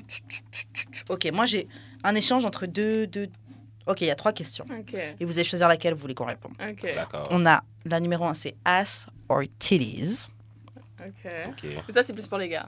[1.09, 1.67] Ok, moi j'ai
[2.03, 3.29] un échange entre deux, deux...
[3.85, 4.65] Ok, il y a trois questions.
[4.69, 6.53] Ok, Et vous allez choisir laquelle vous voulez qu'on réponde.
[6.61, 7.27] ok, D'accord.
[7.31, 10.29] On a la numéro un, c'est ass or titties.
[10.99, 11.31] ok.
[11.47, 11.63] Ok.
[11.87, 12.67] Mais ça c'est plus pour les gars.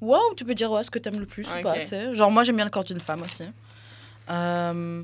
[0.00, 1.62] Wow, tu peux dire ouais, ce que t'aimes le plus ou Ok.
[1.62, 2.14] pas.
[2.14, 3.44] Genre, moi, j'aime bien le corps d'une femme aussi.
[4.30, 5.02] Euh,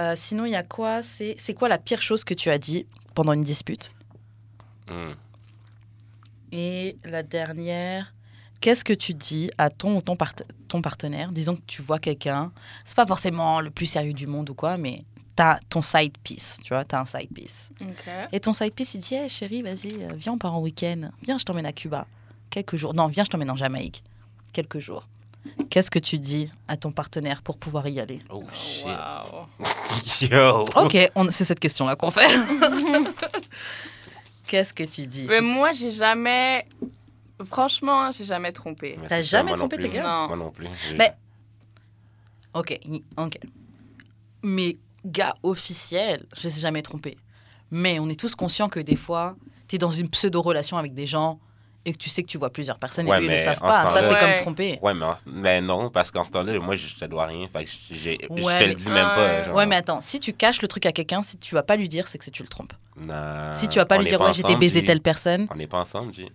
[0.00, 1.02] euh, sinon, il y a quoi?
[1.02, 3.92] C'est c'est quoi la pire chose que tu as dit pendant une dispute?
[4.88, 5.12] Hmm.
[6.52, 8.12] Et la dernière,
[8.60, 10.34] qu'est-ce que tu dis à ton ou ton, part-
[10.68, 11.30] ton partenaire?
[11.30, 12.50] Disons que tu vois quelqu'un,
[12.84, 15.04] c'est pas forcément le plus sérieux du monde ou quoi, mais
[15.36, 17.70] t'as ton side piece, tu vois, t'as un side piece.
[18.32, 21.10] Et ton side piece, il dit, hey, chérie, vas-y, euh, viens, on part en week-end.
[21.22, 22.06] Viens, je t'emmène à Cuba.
[22.50, 22.94] Quelques jours.
[22.94, 24.02] Non, viens, je t'emmène en Jamaïque.
[24.52, 25.06] Quelques jours.
[25.70, 28.20] Qu'est-ce que tu dis à ton partenaire pour pouvoir y aller?
[28.28, 28.84] Oh shit.
[28.86, 29.46] Wow.
[30.30, 30.64] Yo.
[30.76, 32.26] Ok, on- c'est cette question-là qu'on fait.
[34.46, 35.26] Qu'est-ce que tu dis?
[35.28, 36.66] Mais moi j'ai jamais.
[37.44, 38.98] Franchement, j'ai jamais trompé.
[39.00, 40.28] Mais T'as jamais trompé tes gars Non.
[40.28, 40.68] Moi non plus.
[40.88, 41.14] J'ai- Mais-
[42.52, 42.76] Ok,
[43.16, 43.38] ok.
[44.42, 44.76] Mais
[45.06, 47.16] gars officiel, je ne sais jamais trompé.
[47.70, 49.36] Mais on est tous conscients que des fois,
[49.68, 51.38] tu es dans une pseudo-relation avec des gens
[51.86, 53.58] et que tu sais que tu vois plusieurs personnes Ouais, et eux, ils ne savent
[53.62, 53.88] en pas.
[53.88, 54.20] Ça, c'est Ouais.
[54.20, 54.78] comme tromper.
[54.82, 57.48] Ouais, mais, en- mais non, parce qu'en ce temps-là, moi, je te dois rien.
[57.52, 58.26] Fait que j'ai- je
[58.58, 59.44] te le dis même pas.
[59.44, 59.54] genre.
[59.54, 61.88] Ouais, mais attends, si tu caches le truc à quelqu'un, si tu vas pas lui
[61.88, 62.72] dire, c'est que tu le trompes.
[62.96, 65.78] Non, si tu vas pas lui dire, ouais, j'étais baisé telle personne, On n'est pas
[65.80, 66.30] ensemble, G.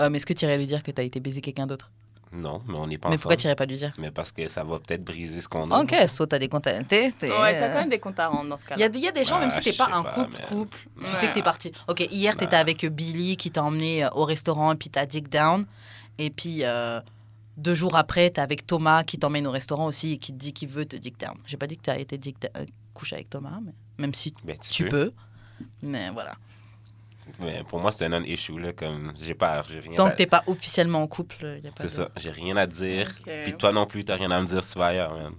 [0.00, 1.90] euh, mais est-ce que tu irais lui dire que tu as été baisé quelqu'un d'autre?
[2.36, 3.92] Non, mais on n'est pas Mais pourquoi tu irais pas lui dire?
[3.98, 5.80] Mais parce que ça va peut-être briser ce qu'on a.
[5.82, 8.28] Ok, so t'as des comptes à t'es- t'es- Ouais, t'as quand même des comptes à
[8.28, 8.88] rendre dans ce Il y, a cas-là.
[8.90, 10.36] des- il y a des gens, même si t'es je pas sais un pas, couple,
[10.38, 11.14] mais- couple, tu Ouais.
[11.18, 11.72] sais que t'es parti.
[11.88, 15.06] Ok, hier, t'étais avec euh, Billy qui t'a emmené euh, au restaurant et puis t'as
[15.06, 15.64] dick down.
[16.18, 17.00] Et puis, euh,
[17.56, 20.52] deux jours après, t'es avec Thomas qui t'emmène au restaurant aussi et qui te dit
[20.52, 21.36] qu'il veut te dick down.
[21.46, 24.56] J'ai pas dit que t'as été dick euh, couché avec Thomas, mais même si Ben,
[24.58, 25.10] tu, tu peux.
[25.10, 25.12] peux.
[25.82, 26.32] Mais voilà.
[27.40, 28.72] Mais pour moi, c'est un non-issue, là.
[28.72, 30.10] Comme, j'ai pas, j'ai rien à...
[30.10, 32.66] que t'es pas officiellement en couple, y a pas C'est de- ça, j'ai rien à
[32.66, 33.08] dire.
[33.26, 33.32] Ok.
[33.44, 35.32] Puis toi non plus, t'as rien à me dire si tu vas ailleurs, man.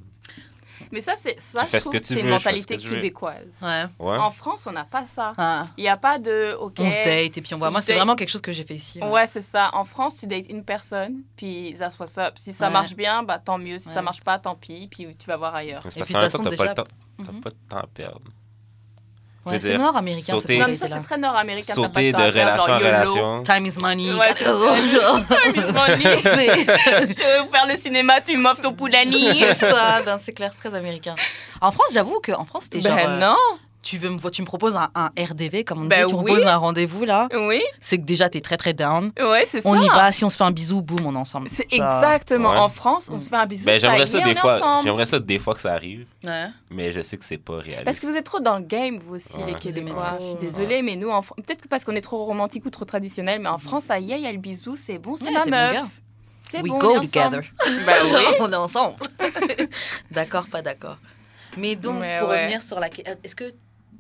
[0.92, 3.48] Mais ça, c'est ça, Tu je trouve que c'est une veux, mentalité québécoise.
[3.64, 3.86] Ouais.
[3.98, 4.18] Ouais.
[4.18, 5.34] En France, on n'a pas ça.
[5.36, 5.68] Ah.
[5.76, 6.76] Il n'y a pas de OK.
[6.80, 7.72] On se date et puis on voit.
[7.72, 7.98] Moi, c'est date.
[8.02, 9.00] vraiment quelque chose que j'ai fait ici.
[9.04, 9.72] Ouais, c'est ça.
[9.74, 12.32] En France, tu dates une personne, puis ça soit ça.
[12.36, 12.74] Si ça Ouais.
[12.74, 13.80] marche bien, bah tant mieux.
[13.80, 13.94] Si Ouais.
[13.96, 14.88] ça marche pas, tant pis.
[14.90, 15.82] Puis tu vas voir ailleurs.
[15.84, 17.42] Mais Et parce puis, de toute temps, t'as façon, pas, le temps- déjà- t'as Mhm.
[17.42, 18.22] pas de temps à perdre.
[19.52, 20.34] Ouais, c'est nord-américain.
[20.34, 21.74] sauter- cette Non, mais ça, c'est très nord-américain.
[21.74, 23.44] Sauter de relation en relation.
[23.44, 24.12] Time is money.
[24.14, 24.34] Ouais.
[24.36, 26.22] Time is money.
[26.24, 29.40] C'est- Je veux faire le cinéma, tu m'offres ton poulani.
[29.56, 31.16] Ça, ben, c'est clair, c'est très américain.
[31.62, 32.96] En France, j'avoue qu'en France, t'es genre.
[32.96, 33.36] Ben euh, non.
[33.82, 36.20] Tu, veux me, tu me proposes un, un RDV, comme on dit, Ben tu me
[36.20, 36.26] oui.
[36.32, 37.28] proposes un rendez-vous là.
[37.34, 39.12] Oui, C'est que déjà, t'es très très down.
[39.18, 39.70] ouais, c'est ça.
[39.70, 41.48] On y va, si on se fait un bisou, boum, on est ensemble.
[41.52, 42.52] C'est exactement.
[42.52, 42.58] Ouais.
[42.58, 43.66] En France, on se fait un bisou.
[43.66, 44.82] Ben, j'aimerais ça des fois.
[44.84, 46.48] J'aimerais ça des fois que ça arrive, Ouais.
[46.70, 47.86] mais je sais que c'est pas réaliste.
[47.86, 49.46] Parce que vous êtes trop dans le game, vous aussi, Ouais.
[49.48, 50.18] les Québécois.
[50.20, 52.86] Je suis désolée, mais nous, en peut-être que parce qu'on est trop romantique ou trop
[52.86, 55.32] traditionnel, mais en France, ça y est, il y a le bisou, c'est bon, c'est
[55.32, 55.78] mon meuf.
[56.50, 57.42] C'est We bon, go on est ensemble.
[57.42, 57.84] together.
[57.86, 58.10] Bah oui.
[58.10, 58.96] Genre, on est ensemble.
[60.12, 60.98] d'accord, pas d'accord.
[61.58, 62.90] Mais donc, Mais pour revenir sur la.
[62.90, 63.46] que- Est-ce que.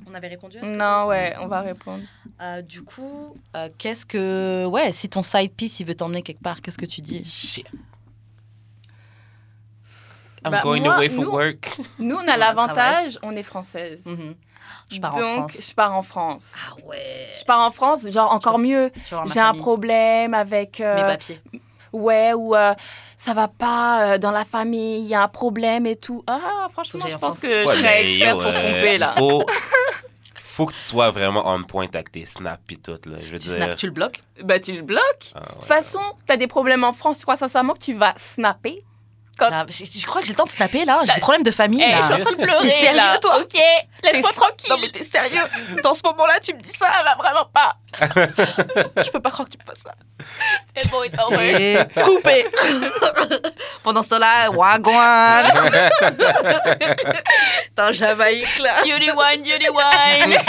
[0.06, 2.03] On avait répondu à ce que Non, ouais, on va répondre.
[2.41, 4.65] Euh, du coup, euh, qu'est-ce que.
[4.65, 7.64] Ouais, si ton side piece, il veut t'emmener quelque part, qu'est-ce que tu dis?
[10.45, 11.78] I'm Bah, going moi, away for nous- work.
[11.99, 14.02] Nous, on a l'avantage, on est française.
[14.06, 14.36] Mhm.
[14.90, 15.68] Je pars en Donc, France.
[15.69, 16.56] je pars en France.
[16.65, 17.28] Ah ouais.
[17.40, 18.91] Je pars en France, genre encore mieux.
[19.10, 20.80] Je J'ai un problème avec.
[20.80, 21.41] euh, Mes papiers.
[21.93, 22.73] Ouais, ou euh,
[23.15, 26.23] ça va pas euh, dans la famille, il y a un problème et tout.
[26.27, 29.14] Ah, franchement, je pense que Ouais, je serais expert yo, pour euh, tromper là.
[29.18, 29.45] Faut,
[30.43, 33.18] faut que tu sois vraiment on point avec tes snaps pis tout, là.
[33.22, 33.57] Je veux Tu dire.
[33.57, 34.22] snaps, tu le bloques?
[34.43, 35.01] Bah, tu le bloques.
[35.35, 35.47] Ah, ouais.
[35.47, 38.84] De toute façon, t'as des problèmes en France, tu crois sincèrement que tu vas snapper?
[39.38, 40.99] Quand- je, je crois que j'ai le temps de snapper là.
[41.05, 41.97] J'ai des problèmes de famille Eh, là.
[42.01, 43.18] je suis en train de pleurer T'es sérieux, là.
[43.19, 43.53] toi Ok,
[44.03, 44.69] laisse-moi tranquille.
[44.69, 45.41] Non mais t'es sérieux
[45.84, 47.76] Dans ce moment-là, tu me dis ça Ça va vraiment pas.
[49.03, 49.93] Je peux pas croire que tu me fasses ça.
[50.76, 51.61] C'est bon, it's over.
[51.61, 52.45] Et coupé
[53.84, 55.45] Pendant ce temps-là, wagwan
[57.76, 58.81] T'es en Jamaïque là.
[58.84, 60.39] Beauty wine, beauty wine.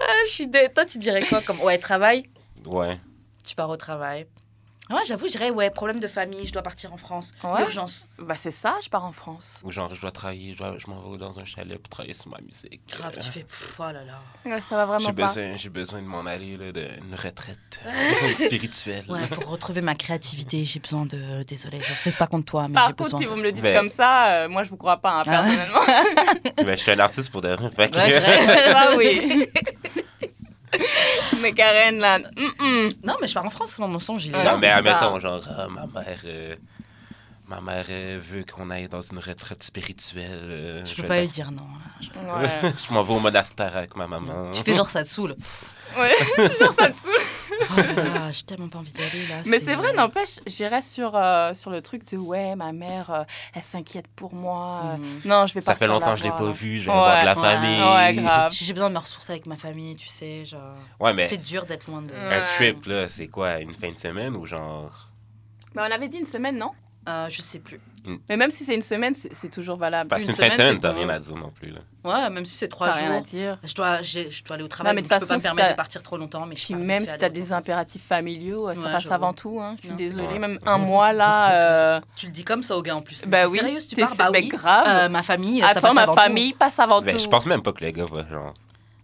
[0.00, 2.24] Ah, je suis dé- Toi, tu dirais quoi comme Ouais, travail?
[2.66, 2.98] Ouais.
[3.46, 4.26] Tu pars au travail.
[4.90, 7.32] Moi, j'avoue, je dirais ouais, problème de famille, je dois partir en France.
[7.44, 7.62] Ouais.
[7.62, 8.08] Urgence.
[8.18, 9.62] bah, c'est ça, je pars en France.
[9.64, 12.12] Ou genre, je dois travailler, je, dois- je m'en vais dans un chalet pour travailler
[12.14, 12.80] sur ma musique.
[12.88, 14.20] Grave, Euh, tu fais pff, oh là là.
[14.44, 15.26] Ouais, ça va vraiment J'ai pas.
[15.28, 17.80] besoin, j'ai besoin de m'en aller, là, d'une retraite
[18.38, 19.04] spirituelle.
[19.08, 21.42] Ouais, pour retrouver ma créativité, j'ai besoin de.
[21.44, 23.30] Désolée, je sais pas contre toi, mais Par j'ai contre, besoin si de.
[23.30, 25.56] vous me le dites comme ça, euh, moi, je vous crois pas, hein, Ah ouais.
[25.56, 26.42] personnellement.
[26.56, 27.70] ben, je suis un artiste pour de vrai.
[27.70, 29.46] fait que- Ouais, ah oui.
[31.40, 32.18] Mais Karen, là.
[33.04, 34.36] Non, mais je pars en France, mon son, j'y vais.
[34.38, 36.56] Ouais, Non, c'est mais admettons, genre, ah, ma mère, euh,
[37.48, 40.38] ma mère euh, veut qu'on aille dans une retraite spirituelle.
[40.42, 41.62] euh, Je peux pas lui dire non.
[41.62, 41.90] Là.
[42.00, 42.72] Je- Ouais.
[42.88, 44.50] je m'en vais au monastère avec ma maman.
[44.52, 45.36] Tu fais genre ça te saoule.
[45.98, 46.48] Ouais.
[46.58, 47.12] Genre, ça te saoule.
[47.60, 49.36] Oh là là, j'ai tellement pas envie d'y aller là.
[49.46, 53.22] Mais c'est vrai, n'empêche, j'irais sur, euh, sur le truc de ouais, ma mère, euh,
[53.54, 54.82] elle s'inquiète pour moi.
[54.84, 55.20] euh, Mhm.
[55.24, 57.20] Non, je vais pas Ça fait longtemps que je l'ai pas vu, je vais voir
[57.20, 57.42] de la Ouais.
[57.42, 57.82] famille.
[57.82, 58.52] Ouais, grave.
[58.52, 60.76] J'ai besoin de me ressourcer avec ma famille, tu sais, genre.
[60.98, 62.12] Ouais, mais C'est dur d'être loin de.
[62.12, 62.34] Ouais.
[62.36, 65.08] un trip, là, c'est quoi, une fin de semaine ou genre?
[65.74, 66.72] Mais on avait dit une semaine, non?
[67.08, 67.80] Euh, je sais plus.
[68.28, 70.08] Mais même si c'est une semaine, c'est toujours valable.
[70.08, 71.80] Parce Une qu'une fin de semaine, semaine, t'as rien à dire non plus, là.
[72.02, 73.24] Ouais, même si c'est trois T'as rien à jours.
[73.26, 73.58] dire.
[73.62, 75.44] Je dois, je dois aller au travail, mais de donc je peux pas me si
[75.44, 76.46] permettre de partir trop longtemps.
[76.46, 79.60] Mais je Puis même si t'as des impératifs familiaux, ça passe avant tout.
[79.60, 79.74] Hein.
[79.76, 81.52] Je suis Non, désolée, même un mois là.
[81.52, 83.22] euh, Tu le dis comme ça au gars en plus.
[83.26, 83.58] Bah oui.
[83.58, 84.48] Sérieux, si tu pars, bah oui.
[84.48, 84.84] grave.
[84.88, 86.20] Euh, ma famille, ça Attends, passe ma avant tout.
[86.20, 87.22] famille passe avant Ben, tout.
[87.22, 88.54] je pense même pas que le gars va, genre.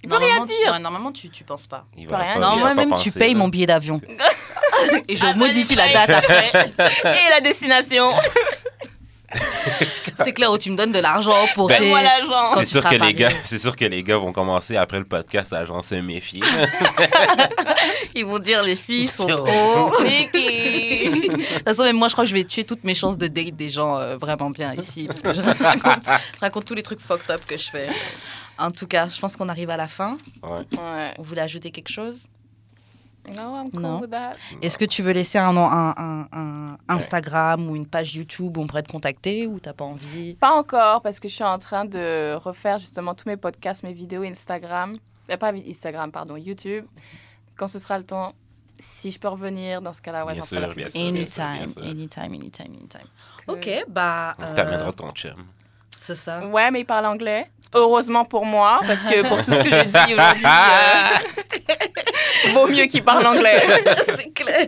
[0.02, 0.78] Il peut rien dire.
[0.81, 1.85] normalement, tu, tu penses pas.
[1.97, 2.74] Il peut rien dire.
[2.74, 4.01] Non, penser, tu payes mon billet d'avion.
[5.09, 6.51] Et je Ah, modifie la date après.
[7.05, 8.12] Et la destination.
[10.24, 12.55] C'est clair où tu me donnes de l'argent pour Ben, tes- Moi l'argent.
[12.59, 15.53] C'est sûr, que les gars, c'est sûr que les gars vont commencer après le podcast
[15.53, 16.43] à genre se méfier.
[18.15, 19.90] Ils vont dire les filles sont trop.
[20.01, 23.27] De toute façon, même moi, je crois que je vais tuer toutes mes chances de
[23.27, 25.05] date des gens euh, vraiment bien ici.
[25.07, 27.89] Parce que je raconte, je raconte tous les trucs fucked up que je fais.
[28.59, 30.16] En tout cas, je pense qu'on arrive à la fin.
[30.43, 30.61] Ouais.
[30.81, 31.12] Ouais.
[31.19, 32.23] On voulait ajouter quelque chose?
[33.36, 34.01] No, I'm cool Non.
[34.01, 34.32] with that.
[34.62, 38.61] Est-ce que tu veux laisser un, un, un- un Instagram ou une page YouTube où
[38.62, 40.35] on pourrait te contacter ou t'as pas envie?
[40.35, 43.93] Pas encore, parce que je suis en train de refaire justement tous mes podcasts, mes
[43.93, 44.97] vidéos Instagram.
[45.31, 46.85] Euh, pas Instagram, pardon, YouTube.
[47.57, 48.32] Quand ce sera le temps,
[48.78, 51.01] si je peux revenir, dans ce cas-là, ouais, Bien sûr, la bien sûr.
[51.01, 51.82] bien Anytime, sûr.
[51.82, 53.01] anytime, anytime, anytime.
[53.47, 54.36] Que- Ok, bah.
[54.39, 55.47] Euh, t'amènera ton chum.
[55.98, 56.47] C'est ça.
[56.47, 57.51] Ouais, mais il parle anglais.
[57.74, 61.74] Heureusement pour moi, parce que pour tout ce que je dis aujourd'hui, euh,
[62.53, 63.62] vaut mieux qu'il parle anglais.
[64.16, 64.66] C'est clair.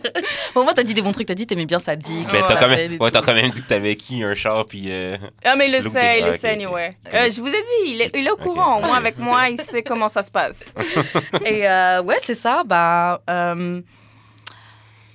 [0.55, 1.27] Bon, moi, t'as dit des bons trucs.
[1.29, 2.29] T'as dit t'aimais bien Sadik.
[2.33, 2.57] Mais t'as Ouais.
[2.61, 4.85] quand, même, ouais, t'as quand même dit que t'avais qui un char, puis.
[4.89, 6.97] euh, Ah, mais il le sait, il le ok, sait, anyway.
[7.15, 8.81] Euh, je vous ai dit, il est, il est au courant.
[8.81, 10.65] Moi, avec moi, il sait comment ça se passe.
[11.47, 12.63] Et euh, ouais, c'est ça.
[12.65, 13.81] Bah, euh,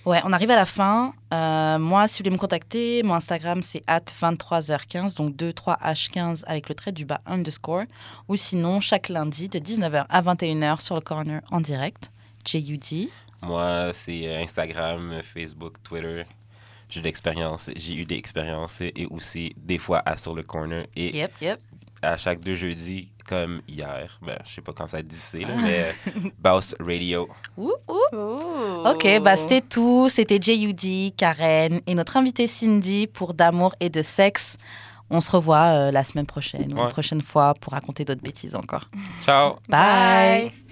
[0.06, 1.14] ouais, on arrive à la fin.
[1.34, 6.70] Euh, moi, si vous voulez me contacter, mon Instagram, c'est at 23h15, donc 23h15 avec
[6.70, 7.84] le trait du bas underscore.
[8.30, 12.12] Ou sinon, chaque lundi de 19h à 21h sur le corner en direct.
[12.46, 13.10] JUD.
[13.42, 16.24] Moi, c'est euh, Instagram, Facebook, Twitter.
[16.90, 17.70] J'ai de l'expérience.
[17.76, 20.86] J'ai eu des expériences et aussi des fois à Sur le Corner.
[20.96, 21.60] Et Yep, yep.
[22.02, 25.46] à chaque deux jeudis, comme hier, ben, je sais pas quand ça a être diffusé,
[25.46, 27.28] là, mais euh, Boss Radio.
[27.58, 28.00] Ouh, ouh.
[28.14, 28.84] Oh.
[28.86, 30.08] Ok, bah c'était tout.
[30.10, 34.58] C'était JUD, Karen et notre invitée Cindy pour D'amour et de sexe.
[35.10, 38.56] On se revoit euh, la semaine prochaine ou une prochaine fois pour raconter d'autres bêtises
[38.56, 38.90] encore.
[39.24, 39.56] Ciao!
[39.70, 40.52] Bye.
[40.52, 40.63] Bye.